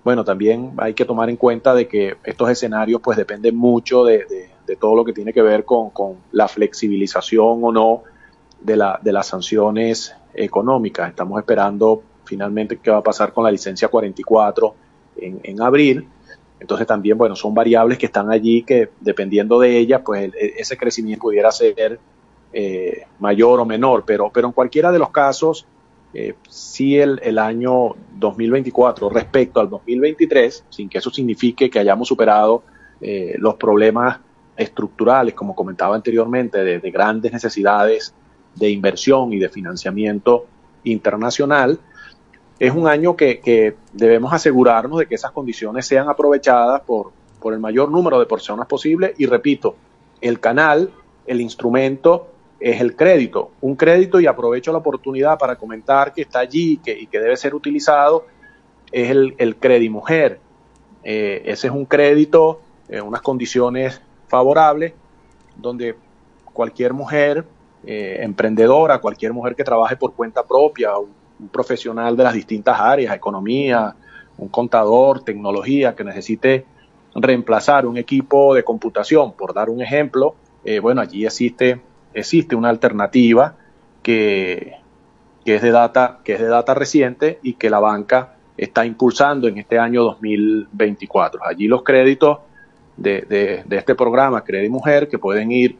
bueno, 0.03 0.25
también 0.25 0.73
hay 0.79 0.95
que 0.95 1.05
tomar 1.05 1.29
en 1.29 1.37
cuenta 1.37 1.75
de 1.75 1.87
que 1.87 2.17
estos 2.25 2.49
escenarios 2.49 3.03
pues 3.03 3.19
dependen 3.19 3.55
mucho 3.55 4.05
de 4.05 4.52
todo 4.79 4.97
lo 4.97 5.05
que 5.05 5.13
tiene 5.13 5.33
que 5.33 5.43
ver 5.43 5.65
con, 5.65 5.91
la 6.33 6.49
flexibilización 6.49 7.61
o 7.63 7.73
no 7.73 8.03
de, 8.61 8.77
la, 8.77 8.99
de 9.03 9.13
las 9.13 9.27
sanciones 9.27 10.15
económicas. 10.35 11.11
Estamos 11.11 11.39
esperando 11.39 12.03
finalmente 12.25 12.79
qué 12.79 12.91
va 12.91 12.99
a 12.99 13.03
pasar 13.03 13.33
con 13.33 13.45
la 13.45 13.51
licencia 13.51 13.89
44 13.89 14.75
en, 15.17 15.41
en 15.43 15.61
abril. 15.61 16.09
Entonces 16.61 16.87
también, 16.87 17.19
bueno, 17.19 17.35
son 17.35 17.55
variables 17.55 17.99
que 17.99 18.07
están 18.07 18.31
allí 18.31 18.63
que 18.63 18.91
dependiendo 19.01 19.59
de 19.59 19.79
ellas, 19.79 20.03
pues 20.05 20.33
e, 20.35 20.55
ese 20.59 20.77
crecimiento 20.77 21.23
pudiera 21.23 21.51
ser 21.51 21.99
eh, 22.53 23.07
mayor 23.19 23.61
o 23.61 23.65
menor, 23.65 24.05
pero, 24.07 24.31
pero 24.33 24.47
en 24.47 24.53
cualquiera 24.53 24.93
de 24.93 24.99
los 24.99 25.11
casos, 25.11 25.67
eh, 26.15 26.35
si 26.49 26.99
el, 26.99 27.19
el, 27.23 27.39
año 27.39 27.97
2024 28.17 29.09
respecto 29.09 29.59
al 29.59 29.71
2023, 29.71 30.67
sin 30.69 30.89
que 30.91 30.99
eso 30.99 31.11
signifique 31.11 31.71
que 31.71 31.79
hayamos 31.79 32.09
superado 32.09 32.63
eh, 33.01 33.35
los 33.39 33.55
problemas 33.55 34.19
estructurales, 34.63 35.35
como 35.35 35.55
comentaba 35.55 35.95
anteriormente, 35.95 36.63
de, 36.63 36.91
grandes 36.91 37.33
necesidades 37.33 38.15
de 38.55 38.71
inversión 38.71 39.33
y 39.33 39.39
de 39.39 39.49
financiamiento 39.49 40.47
internacional, 40.85 41.79
es 42.59 42.73
un 42.73 42.87
año 42.87 43.17
que, 43.17 43.75
debemos 43.93 44.33
asegurarnos 44.33 45.01
de 45.01 45.07
que 45.07 45.15
esas 45.15 45.33
condiciones 45.33 45.87
sean 45.87 46.09
aprovechadas 46.09 46.83
por, 46.83 47.13
por 47.41 47.53
el 47.55 47.61
mayor 47.61 47.91
número 47.91 48.19
de 48.19 48.27
personas 48.27 48.67
posible 48.67 49.15
y 49.19 49.27
repito, 49.27 49.77
el 50.21 50.39
canal, 50.39 50.91
el 51.27 51.41
instrumento 51.41 52.29
es 52.61 52.81
el 52.81 52.95
crédito, 52.95 53.51
un 53.61 53.75
crédito 53.75 54.21
y 54.21 54.27
aprovecho 54.27 54.71
la 54.71 54.79
oportunidad 54.79 55.37
para 55.39 55.57
comentar 55.57 56.15
que 56.15 56.23
está 56.23 56.39
allí 56.39 56.77
que, 56.77 56.97
y 56.97 57.07
que 57.09 57.19
debe 57.19 57.37
ser 57.37 57.55
utilizado, 57.55 58.27
es 58.93 59.11
el, 59.11 59.35
el 59.39 59.91
Mujer. 59.91 60.39
Eh, 61.03 61.43
ese 61.47 61.67
es 61.67 61.73
un 61.73 61.87
crédito 61.87 62.61
en 62.89 63.03
unas 63.03 63.23
condiciones 63.23 64.01
favorable, 64.33 64.95
donde 65.59 65.95
cualquier 66.55 66.95
mujer 66.95 67.45
eh, 67.85 68.17
emprendedora, 68.23 68.99
cualquier 68.99 69.35
mujer 69.35 69.55
que 69.55 69.63
trabaje 69.63 69.95
por 69.95 70.15
cuenta 70.15 70.43
propia, 70.43 70.97
un, 70.97 71.11
profesional 71.53 72.17
de 72.17 72.23
las 72.23 72.33
distintas 72.33 72.81
áreas, 72.81 73.15
economía, 73.15 73.95
un 74.39 74.49
contador, 74.49 75.23
tecnología, 75.23 75.95
que 75.95 76.05
necesite 76.05 76.65
reemplazar 77.15 77.85
un 77.85 77.99
equipo 77.99 78.55
de 78.55 78.65
computación, 78.65 79.33
por 79.33 79.53
dar 79.53 79.69
un 79.69 79.83
ejemplo, 79.83 80.35
eh, 80.65 80.79
bueno, 80.79 81.03
allí 81.03 81.27
existe, 81.27 81.83
existe 82.15 82.57
una 82.57 82.71
alternativa 82.71 83.57
que, 84.03 84.77
que, 85.45 85.57
es 85.57 85.63
de 85.63 85.73
data, 85.73 86.21
que 86.25 86.35
es 86.35 86.41
de 86.41 86.47
data 86.47 86.73
reciente 86.73 87.39
y 87.43 87.55
que 87.55 87.69
la 87.69 87.81
banca 87.81 88.37
está 88.57 88.87
impulsando 88.87 89.47
en 89.49 89.59
este 89.59 89.79
año 89.79 90.05
2024. 90.05 91.45
Allí 91.45 91.67
los 91.67 91.83
créditos 91.83 92.39
de, 92.97 93.65
este 93.71 93.95
programa 93.95 94.45
Crédito 94.45 94.73
Mujer, 94.73 95.09
que 95.09 95.19
pueden 95.19 95.53
ir 95.53 95.77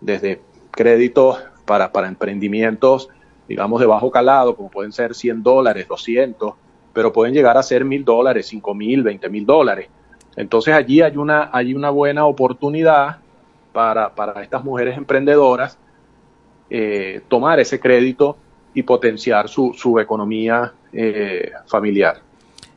desde 0.00 0.40
créditos 0.70 1.38
para, 1.64 1.92
para 1.92 2.08
emprendimientos, 2.08 3.08
digamos, 3.48 3.80
de 3.80 3.86
bajo 3.86 4.10
calado, 4.10 4.56
como 4.56 4.70
pueden 4.70 4.92
ser 4.92 5.14
100 5.14 5.42
dólares, 5.42 5.86
200, 5.88 6.54
pero 6.92 7.12
pueden 7.12 7.34
llegar 7.34 7.56
a 7.56 7.62
ser 7.62 7.84
mil 7.84 8.04
dólares, 8.04 8.46
cinco 8.46 8.74
mil, 8.74 9.02
veinte 9.02 9.28
mil 9.28 9.46
dólares. 9.46 9.88
Entonces 10.36 10.74
allí 10.74 11.00
hay 11.00 11.16
una, 11.16 11.50
hay 11.52 11.74
una 11.74 11.90
buena 11.90 12.26
oportunidad 12.26 13.18
para, 13.72 14.14
para 14.14 14.42
estas 14.42 14.64
mujeres 14.64 14.96
emprendedoras 14.96 15.78
eh, 16.70 17.20
tomar 17.28 17.60
ese 17.60 17.78
crédito 17.78 18.36
y 18.74 18.82
potenciar 18.82 19.48
su, 19.48 19.74
su 19.74 19.98
economía 19.98 20.72
eh, 20.92 21.52
familiar. 21.66 22.20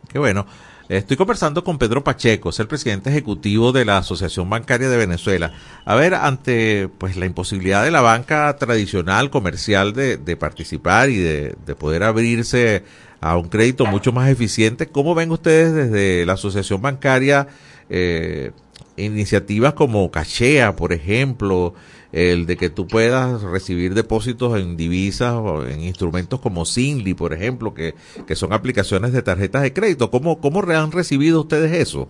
Qué 0.10 0.20
bueno. 0.20 0.46
Estoy 0.88 1.18
conversando 1.18 1.64
con 1.64 1.80
Pedro 1.80 2.04
Pacheco, 2.04 2.50
es 2.50 2.60
el 2.60 2.68
presidente 2.68 3.10
ejecutivo 3.10 3.72
de 3.72 3.86
la 3.86 3.98
Asociación 3.98 4.48
Bancaria 4.48 4.88
de 4.88 4.98
Venezuela. 4.98 5.52
A 5.84 5.96
ver, 5.96 6.14
ante 6.14 6.90
pues 7.00 7.16
la 7.16 7.26
imposibilidad 7.26 7.84
de 7.84 7.90
la 7.90 8.02
banca 8.02 8.56
tradicional, 8.58 9.32
comercial, 9.32 9.94
de, 9.94 10.38
participar 10.38 11.10
y 11.10 11.18
de, 11.18 11.56
poder 11.80 12.04
abrirse 12.04 12.84
a 13.20 13.36
un 13.36 13.50
crédito 13.50 13.88
mucho 13.88 14.12
más 14.12 14.30
eficiente, 14.30 14.86
¿cómo 14.86 15.16
ven 15.16 15.32
ustedes 15.32 15.74
desde 15.74 16.24
la 16.24 16.34
Asociación 16.34 16.84
Bancaria 16.84 17.48
eh, 17.90 18.52
iniciativas 18.96 19.74
como 19.74 20.12
Cachea, 20.12 20.76
por 20.76 20.94
ejemplo, 20.94 21.74
el 22.16 22.46
de 22.46 22.56
que 22.56 22.70
tú 22.70 22.88
puedas 22.88 23.42
recibir 23.42 23.94
depósitos 23.94 24.58
en 24.58 24.78
divisas 24.78 25.34
o 25.34 25.66
en 25.66 25.82
instrumentos 25.82 26.40
como 26.40 26.64
Sinly, 26.64 27.14
por 27.14 27.34
ejemplo, 27.34 27.74
que, 27.74 27.94
que 28.26 28.38
son 28.38 28.54
aplicaciones 28.54 29.12
de 29.12 29.22
tarjetas 29.22 29.64
de 29.64 29.74
crédito. 29.74 30.10
¿Cómo, 30.10 30.40
cómo 30.40 30.62
han 30.62 30.94
recibido 30.94 31.42
ustedes 31.42 31.74
eso? 31.74 32.08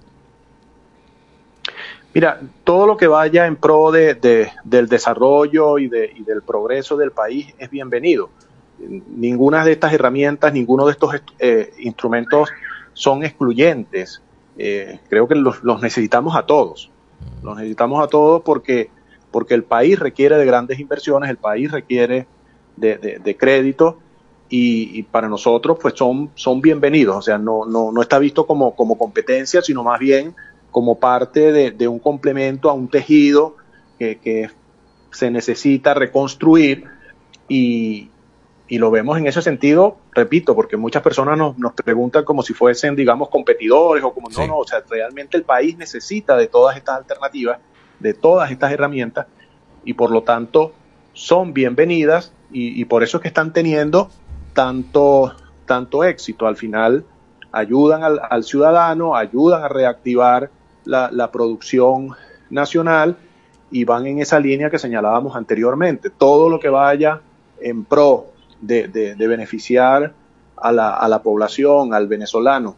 Mira, 2.14 2.40
todo 2.64 2.86
lo 2.86 2.98
que 2.98 3.08
vaya 3.08 3.48
en 3.48 3.56
pro 3.56 3.92
de, 3.92 4.48
del 4.64 4.88
desarrollo 4.88 5.80
y, 5.80 5.88
de, 5.88 6.14
y 6.16 6.24
del 6.24 6.44
progreso 6.44 6.96
del 6.98 7.10
país 7.10 7.56
es 7.58 7.72
bienvenido. 7.72 8.30
Ninguna 8.78 9.66
de 9.66 9.72
estas 9.72 9.92
herramientas, 9.92 10.54
ninguno 10.54 10.86
de 10.86 10.92
estos 10.92 11.16
eh, 11.40 11.74
instrumentos 11.80 12.50
son 12.94 13.24
excluyentes. 13.24 14.22
Eh, 14.56 15.00
creo 15.10 15.28
que 15.28 15.34
los, 15.34 15.64
los, 15.64 15.82
necesitamos 15.82 16.36
a 16.36 16.46
todos. 16.46 16.92
Los 17.42 17.58
necesitamos 17.58 18.04
a 18.04 18.08
todos 18.08 18.44
porque 18.44 18.92
porque 19.36 19.54
el 19.54 19.66
país 19.66 20.00
requiere 20.00 20.38
de 20.38 20.46
grandes 20.46 20.80
inversiones, 20.80 21.30
el 21.30 21.36
país 21.36 21.70
requiere 21.70 22.26
de, 22.78 23.36
crédito 23.38 24.00
y, 24.48 25.04
para 25.04 25.28
nosotros 25.28 25.78
pues 25.82 25.94
son, 25.94 26.32
son 26.36 26.62
bienvenidos, 26.62 27.18
o 27.18 27.22
sea, 27.22 27.38
no, 27.38 27.66
no, 27.66 27.92
no 27.92 28.02
está 28.02 28.18
visto 28.18 28.48
como, 28.48 28.74
como 28.78 28.98
competencia, 28.98 29.62
sino 29.62 29.84
más 29.84 30.00
bien 30.00 30.34
como 30.72 31.00
parte 31.00 31.52
de, 31.52 31.88
un 31.90 32.00
complemento 32.00 32.70
a 32.70 32.74
un 32.74 32.88
tejido 32.88 33.58
que, 34.00 34.52
se 35.12 35.30
necesita 35.30 35.94
reconstruir 35.94 36.86
y, 37.50 38.10
lo 38.70 38.90
vemos 38.90 39.18
en 39.18 39.28
ese 39.28 39.42
sentido, 39.42 39.98
repito, 40.14 40.56
porque 40.56 40.78
muchas 40.78 41.04
personas 41.04 41.38
nos, 41.38 41.58
nos 41.58 41.74
preguntan 41.74 42.24
como 42.24 42.42
si 42.42 42.54
fuesen, 42.54 42.96
digamos, 42.96 43.28
competidores 43.28 44.02
o 44.02 44.14
como 44.14 44.30
no, 44.30 44.48
no, 44.48 44.58
o 44.60 44.66
sea, 44.66 44.82
realmente 44.90 45.36
el 45.36 45.44
país 45.44 45.76
necesita 45.78 46.38
de 46.38 46.48
todas 46.48 46.78
estas 46.78 47.00
alternativas 47.00 47.60
de 48.00 48.14
todas 48.14 48.52
estas 48.52 48.72
herramientas 48.72 49.28
y 49.84 49.94
por 49.94 50.12
lo 50.12 50.24
tanto 50.24 50.74
son 51.14 51.54
bienvenidas 51.54 52.34
y, 52.52 52.86
por 52.86 53.04
eso 53.04 53.18
es 53.18 53.22
que 53.22 53.28
están 53.28 53.52
teniendo 53.52 54.10
tanto, 54.54 55.34
tanto 55.66 56.06
éxito. 56.06 56.48
Al 56.48 56.56
final 56.56 57.04
ayudan 57.52 58.02
al, 58.04 58.44
ciudadano, 58.44 59.16
ayudan 59.16 59.64
a 59.64 59.68
reactivar 59.68 60.50
la, 60.86 61.32
producción 61.32 62.12
nacional 62.50 63.18
y 63.72 63.84
van 63.84 64.06
en 64.08 64.20
esa 64.20 64.40
línea 64.40 64.70
que 64.70 64.80
señalábamos 64.80 65.36
anteriormente. 65.36 66.10
Todo 66.10 66.50
lo 66.50 66.60
que 66.60 66.70
vaya 66.70 67.20
en 67.60 67.84
pro 67.84 68.28
de, 68.62 69.16
beneficiar 69.18 70.14
a 70.56 70.72
la, 70.72 70.96
a 70.96 71.10
la, 71.10 71.22
población, 71.22 71.94
al 71.94 72.08
venezolano, 72.08 72.76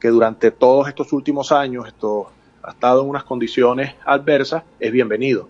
que 0.00 0.08
durante 0.08 0.50
todos 0.52 0.88
estos 0.88 1.12
últimos 1.12 1.52
años, 1.52 1.86
estos 1.86 2.28
ha 2.68 2.72
estado 2.72 3.02
en 3.02 3.08
unas 3.08 3.24
condiciones 3.24 3.94
adversas, 4.04 4.62
es 4.78 4.92
bienvenido. 4.92 5.48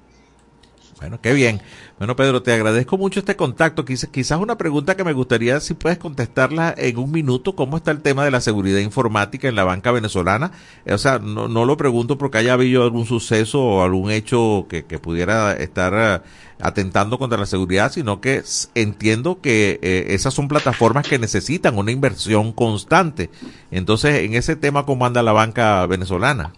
Bueno, 1.01 1.21
qué 1.21 1.33
bien. 1.33 1.61
Bueno, 1.99 2.17
Pedro, 2.17 2.43
te 2.43 2.53
agradezco 2.53 2.99
mucho 2.99 3.21
este 3.21 3.37
contacto. 3.37 3.85
Quizás, 3.85 4.39
una 4.41 4.59
pregunta 4.59 4.97
que 4.97 5.05
me 5.05 5.13
gustaría 5.13 5.61
si 5.61 5.75
puedes 5.75 5.99
contestarla 5.99 6.75
en 6.77 6.99
un 6.99 7.13
minuto. 7.13 7.55
¿Cómo 7.55 7.77
está 7.77 7.93
el 7.93 8.03
tema 8.03 8.25
de 8.25 8.33
la 8.33 8.41
seguridad 8.41 8.81
informática 8.81 9.49
en 9.49 9.55
la 9.55 9.63
banca 9.63 9.93
venezolana? 9.93 10.51
Eh, 10.85 10.95
o 10.95 10.99
sea, 10.99 11.21
no, 11.21 11.49
lo 11.49 11.77
pregunto 11.77 12.19
porque 12.19 12.39
haya 12.39 12.55
habido 12.55 12.83
algún 12.83 13.07
suceso 13.07 13.63
o 13.63 13.83
algún 13.83 14.11
hecho 14.11 14.67
que, 14.69 14.87
que 14.87 14.99
pudiera 14.99 15.53
estar 15.53 15.93
eh, 15.95 16.29
atentando 16.61 17.19
contra 17.19 17.39
la 17.39 17.47
seguridad, 17.47 17.93
sino 17.93 18.21
que 18.21 18.43
entiendo 18.75 19.41
que 19.41 19.79
eh, 19.83 20.07
esas 20.09 20.35
son 20.35 20.49
plataformas 20.49 21.07
que 21.07 21.19
necesitan 21.19 21.79
una 21.79 21.93
inversión 21.93 22.53
constante. 22.53 23.31
Entonces, 23.71 24.25
en 24.25 24.35
ese 24.35 24.57
tema, 24.57 24.85
¿cómo 24.85 25.07
anda 25.07 25.23
la 25.23 25.33
banca 25.33 25.87
venezolana? 25.87 26.53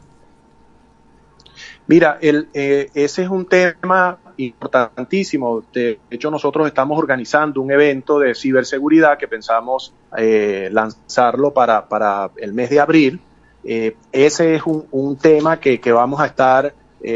Mira, 1.90 2.18
el, 2.20 2.48
eh, 2.54 2.88
ese 2.94 3.24
es 3.24 3.28
un 3.28 3.46
tema 3.46 4.16
importantísimo. 4.36 5.64
De 5.74 5.98
hecho, 6.08 6.30
nosotros 6.30 6.68
estamos 6.68 6.96
organizando 6.96 7.60
un 7.60 7.72
evento 7.72 8.20
de 8.20 8.36
ciberseguridad 8.36 9.18
que 9.18 9.26
pensamos 9.26 9.92
eh, 10.16 10.68
lanzarlo 10.70 11.52
para, 11.52 11.88
para, 11.88 12.30
el 12.36 12.52
mes 12.52 12.70
de 12.70 12.78
abril. 12.78 13.20
Eh, 13.64 13.96
ese 14.12 14.54
es 14.54 14.62
un, 14.64 15.16
tema 15.16 15.58
que, 15.58 15.80
que, 15.80 15.90
vamos 15.90 16.20
a 16.20 16.26
estar 16.26 16.72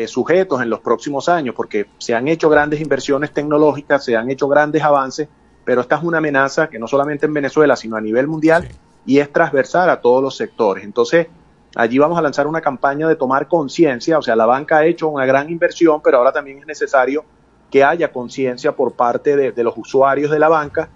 sujetos 0.06 0.60
en 0.60 0.70
los 0.70 0.80
próximos 0.80 1.28
años 1.28 1.54
porque 1.54 1.86
se 1.98 2.12
han 2.12 2.26
hecho 2.26 2.48
grandes 2.48 2.80
inversiones 2.80 3.32
tecnológicas, 3.32 4.04
se 4.04 4.16
han 4.16 4.28
hecho 4.28 4.48
grandes 4.48 4.82
avances, 4.82 5.28
pero 5.64 5.82
esta 5.82 5.98
es 5.98 6.02
una 6.02 6.18
amenaza 6.18 6.68
que 6.68 6.80
no 6.80 6.88
solamente 6.88 7.26
en 7.26 7.34
Venezuela, 7.34 7.76
sino 7.76 7.94
a 7.94 8.00
nivel 8.00 8.26
mundial 8.26 8.66
y 9.06 9.20
es 9.20 9.32
transversal 9.32 9.88
a 9.90 10.00
todos 10.00 10.20
los 10.20 10.36
sectores. 10.36 10.82
Entonces, 10.82 11.28
Allí 11.74 11.98
vamos 11.98 12.16
a 12.16 12.22
lanzar 12.22 12.46
una 12.46 12.60
campaña 12.60 13.08
de 13.08 13.16
tomar 13.16 13.48
conciencia, 13.48 14.18
o 14.18 14.22
sea, 14.22 14.36
la 14.36 14.46
banca 14.46 14.78
ha 14.78 14.86
hecho 14.86 15.08
una 15.08 15.26
gran 15.26 15.50
inversión, 15.50 16.00
pero 16.02 16.18
ahora 16.18 16.32
también 16.32 16.58
es 16.58 16.66
necesario 16.66 17.24
que 17.70 17.82
haya 17.82 18.12
conciencia 18.12 18.76
por 18.76 18.92
parte 18.92 19.36
de, 19.36 19.64
los 19.64 19.76
usuarios 19.76 20.30
de 20.30 20.38
la 20.38 20.48
banca 20.48 20.88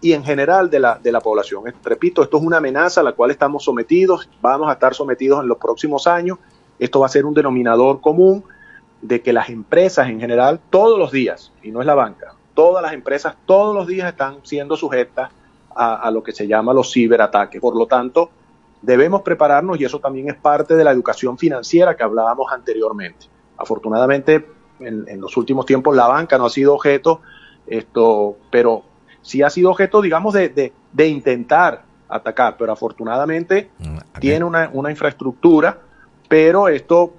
y 0.00 0.12
en 0.12 0.22
general 0.22 0.70
de 0.70 0.78
la, 0.78 0.96
de 1.02 1.10
la 1.10 1.20
población. 1.20 1.64
Repito, 1.82 2.22
esto 2.22 2.36
es 2.36 2.44
una 2.44 2.58
amenaza 2.58 3.00
a 3.00 3.04
la 3.04 3.12
cual 3.12 3.32
estamos 3.32 3.64
sometidos, 3.64 4.28
vamos 4.40 4.68
a 4.68 4.74
estar 4.74 4.94
sometidos 4.94 5.42
en 5.42 5.48
los 5.48 5.58
próximos 5.58 6.06
años. 6.06 6.38
Esto 6.78 7.00
va 7.00 7.06
a 7.06 7.08
ser 7.08 7.26
un 7.26 7.34
denominador 7.34 8.00
común 8.00 8.44
de 9.02 9.20
que 9.22 9.32
las 9.32 9.50
empresas 9.50 10.08
en 10.08 10.20
general, 10.20 10.60
todos 10.70 10.96
los 10.96 11.10
días, 11.10 11.52
y 11.62 11.72
no 11.72 11.80
es 11.80 11.86
la 11.86 11.96
banca, 11.96 12.34
todas 12.54 12.80
las 12.82 12.92
empresas 12.92 13.34
todos 13.44 13.74
los 13.74 13.88
días 13.88 14.08
están 14.08 14.38
siendo 14.44 14.76
sujetas 14.76 15.30
a, 15.74 15.96
a 15.96 16.10
lo 16.12 16.22
que 16.22 16.30
se 16.30 16.46
llama 16.46 16.72
los 16.72 16.92
ciberataques. 16.92 17.60
Por 17.60 17.76
lo 17.76 17.86
tanto, 17.86 18.30
debemos 18.82 19.22
prepararnos 19.22 19.80
y 19.80 19.84
eso 19.84 19.98
también 19.98 20.28
es 20.28 20.36
parte 20.36 20.74
de 20.74 20.84
la 20.84 20.90
educación 20.90 21.38
financiera 21.38 21.96
que 21.96 22.02
hablábamos 22.02 22.50
anteriormente. 22.52 23.26
Afortunadamente, 23.56 24.46
en, 24.80 25.20
los 25.20 25.36
últimos 25.36 25.66
tiempos 25.66 25.94
la 25.94 26.06
banca 26.06 26.38
no 26.38 26.46
ha 26.46 26.50
sido 26.50 26.74
objeto, 26.74 27.20
esto, 27.66 28.36
pero 28.50 28.84
sí 29.20 29.42
ha 29.42 29.50
sido 29.50 29.70
objeto, 29.70 30.00
digamos, 30.00 30.32
de, 30.34 30.72
de, 30.92 31.08
intentar 31.08 31.84
atacar, 32.08 32.56
pero 32.58 32.72
afortunadamente 32.72 33.70
mm, 33.78 34.18
tiene 34.18 34.44
una, 34.44 34.70
una, 34.72 34.90
infraestructura, 34.90 35.78
pero 36.28 36.68
esto, 36.68 37.12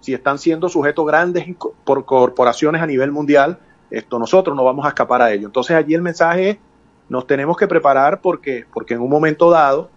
si 0.00 0.12
están 0.12 0.38
siendo 0.38 0.68
sujetos 0.68 1.06
grandes 1.06 1.46
por 1.84 2.04
corporaciones 2.04 2.82
a 2.82 2.86
nivel 2.86 3.12
mundial, 3.12 3.58
esto 3.90 4.18
nosotros 4.18 4.56
no 4.56 4.64
vamos 4.64 4.84
a 4.84 4.88
escapar 4.88 5.22
a 5.22 5.32
ello. 5.32 5.46
Entonces 5.46 5.76
allí 5.76 5.94
el 5.94 6.02
mensaje 6.02 6.50
es, 6.50 6.58
nos 7.08 7.26
tenemos 7.26 7.56
que 7.56 7.68
preparar 7.68 8.20
porque, 8.20 8.66
porque 8.74 8.94
en 8.94 9.00
un 9.00 9.08
momento 9.08 9.48
dado 9.50 9.90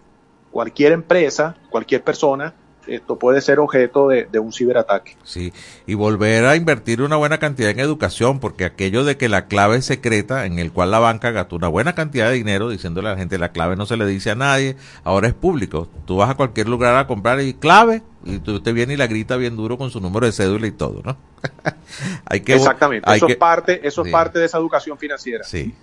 cualquier 0.52 0.94
empresa, 0.94 1.56
cualquier 1.70 2.04
persona, 2.04 2.54
esto 2.90 3.20
puede 3.20 3.42
ser 3.42 3.60
objeto 3.60 4.08
de, 4.08 4.40
un 4.40 4.52
ciberataque. 4.52 5.16
Sí, 5.24 5.54
y 5.86 5.94
volver 5.94 6.46
a 6.46 6.56
invertir 6.56 7.02
una 7.02 7.16
buena 7.18 7.38
cantidad 7.38 7.70
en 7.70 7.80
educación, 7.80 8.40
porque 8.40 8.66
aquello 8.66 9.04
de 9.04 9.18
que 9.18 9.30
la 9.30 9.46
clave 9.46 9.82
secreta, 9.82 10.46
en 10.46 10.60
el 10.60 10.72
cual 10.72 10.92
la 10.92 11.00
banca 11.00 11.32
gastó 11.32 11.56
una 11.56 11.68
buena 11.68 11.94
cantidad 11.94 12.30
de 12.30 12.36
dinero 12.36 12.70
diciéndole 12.70 13.10
a 13.10 13.12
la 13.12 13.18
gente 13.18 13.38
la 13.38 13.52
clave 13.52 13.76
no 13.76 13.86
se 13.86 13.98
le 13.98 14.06
dice 14.06 14.32
a 14.32 14.36
nadie, 14.36 14.76
ahora 15.04 15.28
es 15.28 15.34
público. 15.34 15.88
Tú 16.06 16.18
vas 16.18 16.30
a 16.30 16.36
cualquier 16.36 16.68
lugar 16.68 16.96
a 16.96 17.08
comprar 17.08 17.40
y 17.42 17.54
clave, 17.54 18.02
y 18.24 18.40
tú 18.40 18.62
te 18.62 18.74
viene 18.74 18.94
y 18.94 18.98
la 18.98 19.08
grita 19.08 19.38
bien 19.38 19.56
duro 19.56 19.78
con 19.78 19.92
su 19.92 20.00
número 20.00 20.26
de 20.26 20.32
cédula 20.32 20.68
y 20.68 20.72
todo, 20.72 21.02
¿no? 21.04 21.18
hay 22.26 22.42
que, 22.42 22.56
Exactamente, 22.56 23.10
eso, 23.16 23.28
es 23.28 23.38
parte, 23.38 23.88
eso 23.88 24.04
es 24.04 24.12
parte 24.12 24.40
de 24.40 24.46
esa 24.46 24.58
educación 24.58 24.98
financiera. 24.98 25.44
Sí, 25.44 25.74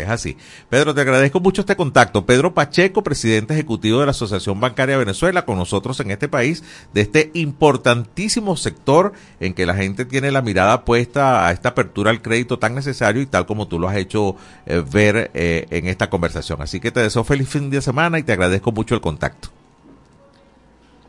es 0.00 0.08
así. 0.08 0.38
Pedro, 0.70 0.94
te 0.94 1.02
agradezco 1.02 1.40
mucho 1.40 1.60
este 1.60 1.76
contacto. 1.76 2.24
Pedro 2.24 2.54
Pacheco, 2.54 3.02
presidente 3.02 3.52
ejecutivo 3.52 4.00
de 4.00 4.06
la 4.06 4.12
Asociación 4.12 4.58
Bancaria 4.58 4.96
Venezuela, 4.96 5.44
con 5.44 5.58
nosotros 5.58 6.00
en 6.00 6.10
este 6.10 6.28
país, 6.28 6.64
de 6.94 7.02
este 7.02 7.30
importantísimo 7.34 8.56
sector 8.56 9.12
en 9.40 9.54
que 9.54 9.66
la 9.66 9.74
gente 9.74 10.04
tiene 10.04 10.30
la 10.30 10.42
mirada 10.42 10.84
puesta 10.84 11.46
a 11.46 11.52
esta 11.52 11.70
apertura 11.70 12.10
al 12.10 12.22
crédito 12.22 12.58
tan 12.58 12.74
necesario 12.74 13.20
y 13.20 13.26
tal 13.26 13.46
como 13.46 13.68
tú 13.68 13.78
lo 13.78 13.88
has 13.88 13.96
hecho 13.96 14.36
eh, 14.66 14.82
ver 14.90 15.30
eh, 15.34 15.66
en 15.70 15.86
esta 15.88 16.08
conversación. 16.08 16.62
Así 16.62 16.80
que 16.80 16.90
te 16.90 17.00
deseo 17.00 17.24
feliz 17.24 17.48
fin 17.48 17.70
de 17.70 17.82
semana 17.82 18.18
y 18.18 18.22
te 18.22 18.32
agradezco 18.32 18.72
mucho 18.72 18.94
el 18.94 19.00
contacto. 19.00 19.48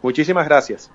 Muchísimas 0.01 0.45
gracias. 0.45 0.91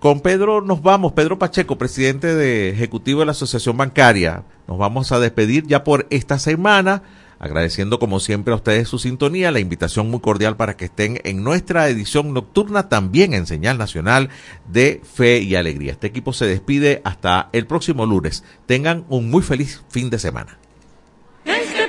Con 0.00 0.20
Pedro 0.20 0.60
nos 0.60 0.82
vamos, 0.82 1.12
Pedro 1.12 1.38
Pacheco, 1.38 1.76
presidente 1.76 2.34
de 2.34 2.70
ejecutivo 2.70 3.20
de 3.20 3.26
la 3.26 3.32
Asociación 3.32 3.76
Bancaria. 3.76 4.44
Nos 4.68 4.76
vamos 4.76 5.10
a 5.12 5.18
despedir 5.18 5.66
ya 5.66 5.82
por 5.82 6.06
esta 6.10 6.38
semana, 6.38 7.02
agradeciendo 7.38 7.98
como 7.98 8.20
siempre 8.20 8.52
a 8.52 8.56
ustedes 8.56 8.86
su 8.86 8.98
sintonía, 8.98 9.50
la 9.50 9.60
invitación 9.60 10.10
muy 10.10 10.20
cordial 10.20 10.56
para 10.56 10.76
que 10.76 10.84
estén 10.84 11.20
en 11.24 11.42
nuestra 11.42 11.88
edición 11.88 12.34
nocturna 12.34 12.90
también 12.90 13.32
en 13.32 13.46
señal 13.46 13.78
nacional 13.78 14.28
de 14.70 15.00
fe 15.10 15.38
y 15.38 15.54
alegría. 15.54 15.92
Este 15.92 16.06
equipo 16.06 16.34
se 16.34 16.44
despide 16.44 17.00
hasta 17.04 17.48
el 17.52 17.66
próximo 17.66 18.04
lunes. 18.04 18.44
Tengan 18.66 19.06
un 19.08 19.30
muy 19.30 19.42
feliz 19.42 19.82
fin 19.88 20.10
de 20.10 20.18
semana. 20.18 20.58
Este 21.46 21.88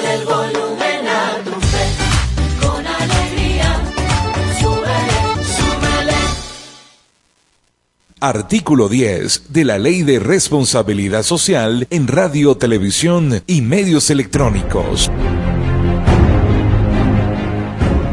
Artículo 8.23 8.87
10 8.87 9.51
de 9.51 9.65
la 9.65 9.79
Ley 9.79 10.03
de 10.03 10.19
Responsabilidad 10.19 11.23
Social 11.23 11.87
en 11.89 12.07
Radio, 12.07 12.55
Televisión 12.55 13.41
y 13.47 13.63
Medios 13.63 14.11
Electrónicos. 14.11 15.09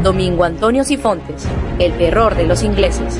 Domingo 0.01 0.45
Antonio 0.45 0.83
Sifontes, 0.83 1.43
el 1.77 1.95
terror 1.99 2.35
de 2.35 2.47
los 2.47 2.63
ingleses. 2.63 3.17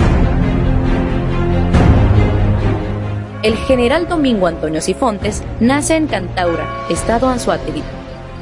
El 3.43 3.55
general 3.55 4.07
Domingo 4.07 4.47
Antonio 4.47 4.81
Sifontes 4.81 5.43
nace 5.59 5.95
en 5.95 6.07
Cantaura, 6.07 6.87
estado 6.89 7.29
Anzoátegui. 7.29 7.83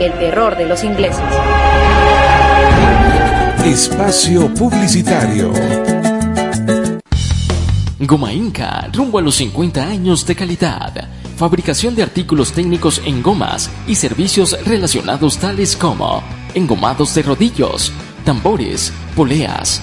el 0.00 0.12
terror 0.14 0.56
de 0.56 0.64
los 0.64 0.82
ingleses. 0.82 1.22
Espacio 3.64 4.52
Publicitario. 4.54 5.52
Goma 7.98 8.32
Inca, 8.32 8.88
rumbo 8.94 9.18
a 9.18 9.22
los 9.22 9.34
50 9.36 9.84
años 9.84 10.26
de 10.26 10.34
calidad. 10.34 11.08
Fabricación 11.36 11.94
de 11.94 12.02
artículos 12.02 12.52
técnicos 12.52 13.02
en 13.04 13.22
gomas 13.22 13.70
y 13.86 13.94
servicios 13.94 14.56
relacionados 14.64 15.36
tales 15.36 15.76
como 15.76 16.22
engomados 16.54 17.14
de 17.14 17.22
rodillos, 17.22 17.92
tambores, 18.24 18.92
poleas, 19.14 19.82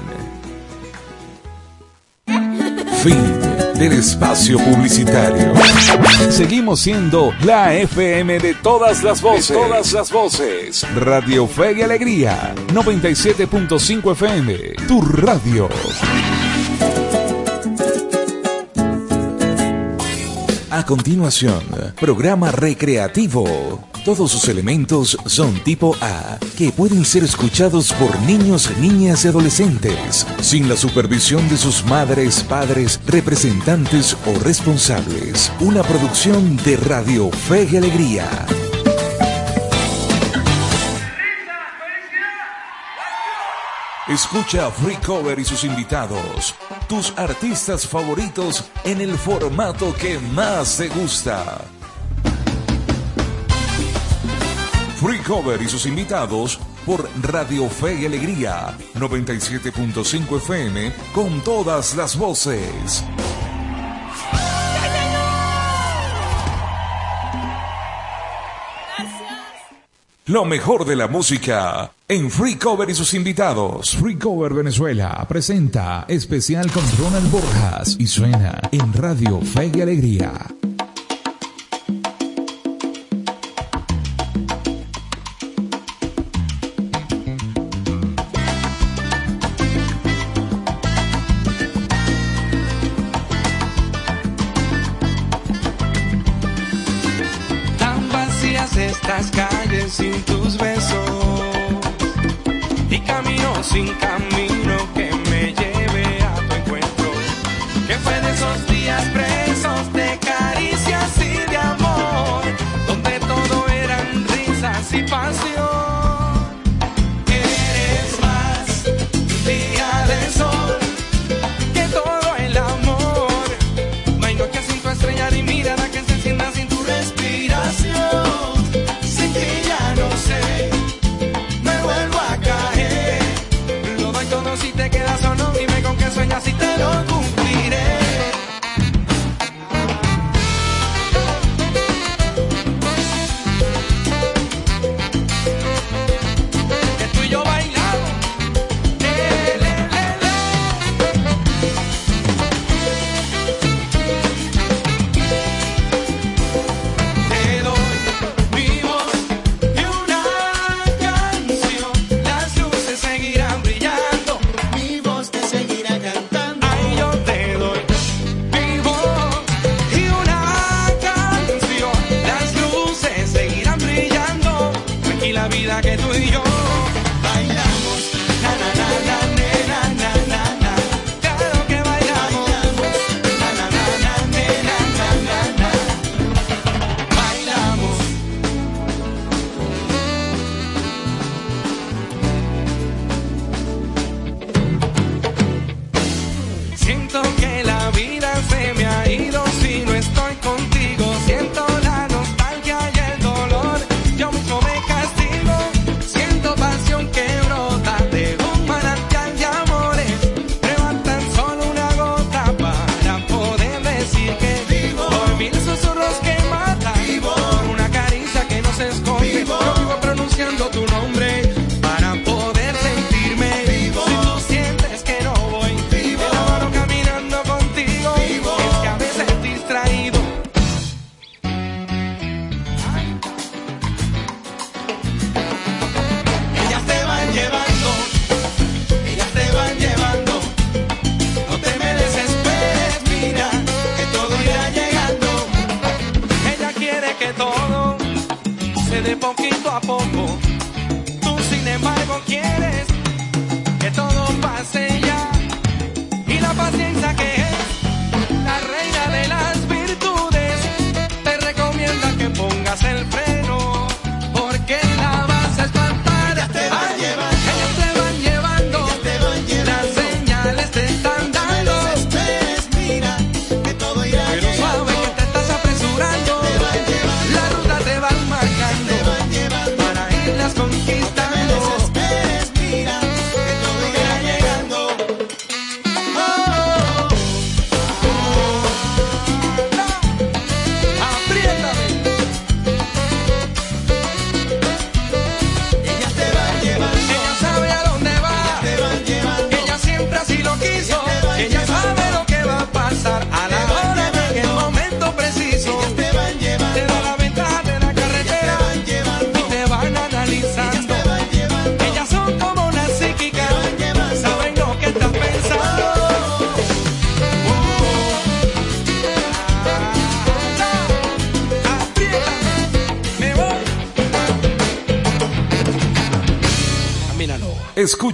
Fin 3.04 3.39
del 3.80 3.94
espacio 3.94 4.58
publicitario. 4.58 5.54
Seguimos 6.28 6.80
siendo 6.80 7.32
la 7.42 7.74
FM 7.74 8.38
de 8.38 8.52
todas 8.52 9.02
las 9.02 9.22
voces. 9.22 9.48
De 9.48 9.54
todas 9.54 9.92
las 9.94 10.12
voces. 10.12 10.86
Radio 10.94 11.46
Fe 11.46 11.78
y 11.78 11.80
Alegría. 11.80 12.54
97.5 12.74 14.12
FM. 14.12 14.54
Tu 14.86 15.00
radio. 15.00 15.70
A 20.70 20.84
continuación, 20.84 21.64
programa 21.98 22.52
recreativo. 22.52 23.89
Todos 24.04 24.32
sus 24.32 24.48
elementos 24.48 25.18
son 25.26 25.52
tipo 25.62 25.94
A, 26.00 26.38
que 26.56 26.72
pueden 26.72 27.04
ser 27.04 27.22
escuchados 27.22 27.92
por 27.92 28.18
niños, 28.22 28.70
niñas 28.78 29.26
y 29.26 29.28
adolescentes, 29.28 30.26
sin 30.40 30.70
la 30.70 30.76
supervisión 30.76 31.46
de 31.50 31.58
sus 31.58 31.84
madres, 31.84 32.42
padres, 32.42 32.98
representantes 33.06 34.16
o 34.26 34.38
responsables. 34.38 35.52
Una 35.60 35.82
producción 35.82 36.56
de 36.64 36.78
Radio 36.78 37.30
Fe 37.30 37.68
y 37.70 37.76
Alegría. 37.76 38.28
Escucha 44.08 44.70
Free 44.70 44.96
Cover 44.96 45.38
y 45.38 45.44
sus 45.44 45.62
invitados, 45.64 46.54
tus 46.88 47.12
artistas 47.16 47.86
favoritos 47.86 48.64
en 48.82 49.02
el 49.02 49.16
formato 49.16 49.94
que 49.94 50.18
más 50.18 50.78
te 50.78 50.88
gusta. 50.88 51.60
Free 55.00 55.20
Cover 55.20 55.62
y 55.62 55.66
sus 55.66 55.86
invitados 55.86 56.60
por 56.84 57.08
Radio 57.22 57.70
Fe 57.70 58.02
y 58.02 58.04
Alegría 58.04 58.76
97.5 58.96 60.36
FM 60.36 60.92
con 61.14 61.40
todas 61.40 61.96
las 61.96 62.18
voces. 62.18 63.02
Lo 70.26 70.44
mejor 70.44 70.84
de 70.84 70.96
la 70.96 71.08
música 71.08 71.92
en 72.06 72.30
Free 72.30 72.56
Cover 72.56 72.90
y 72.90 72.94
sus 72.94 73.14
invitados. 73.14 73.96
Free 73.96 74.18
Cover 74.18 74.52
Venezuela 74.52 75.24
presenta 75.26 76.04
especial 76.08 76.70
con 76.70 76.84
Ronald 76.98 77.30
Borjas 77.30 77.96
y 77.98 78.06
suena 78.06 78.60
en 78.70 78.92
Radio 78.92 79.40
Fe 79.40 79.72
y 79.74 79.80
Alegría. 79.80 80.59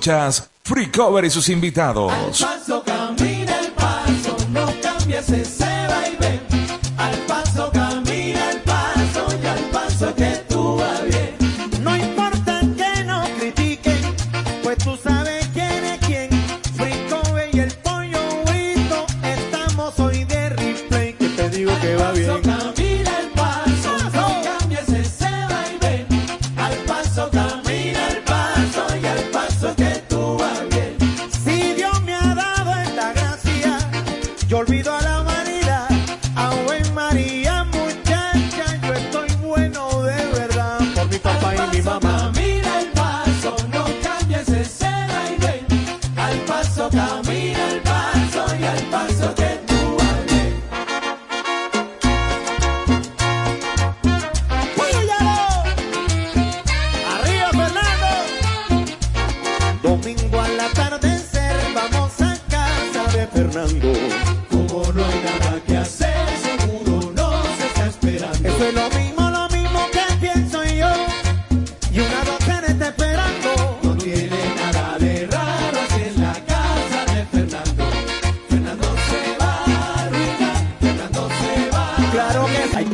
Escuchas 0.07 0.51
Free 0.63 0.89
Cover 0.93 1.25
y 1.25 1.31
sus 1.31 1.49
invitados. 1.49 2.13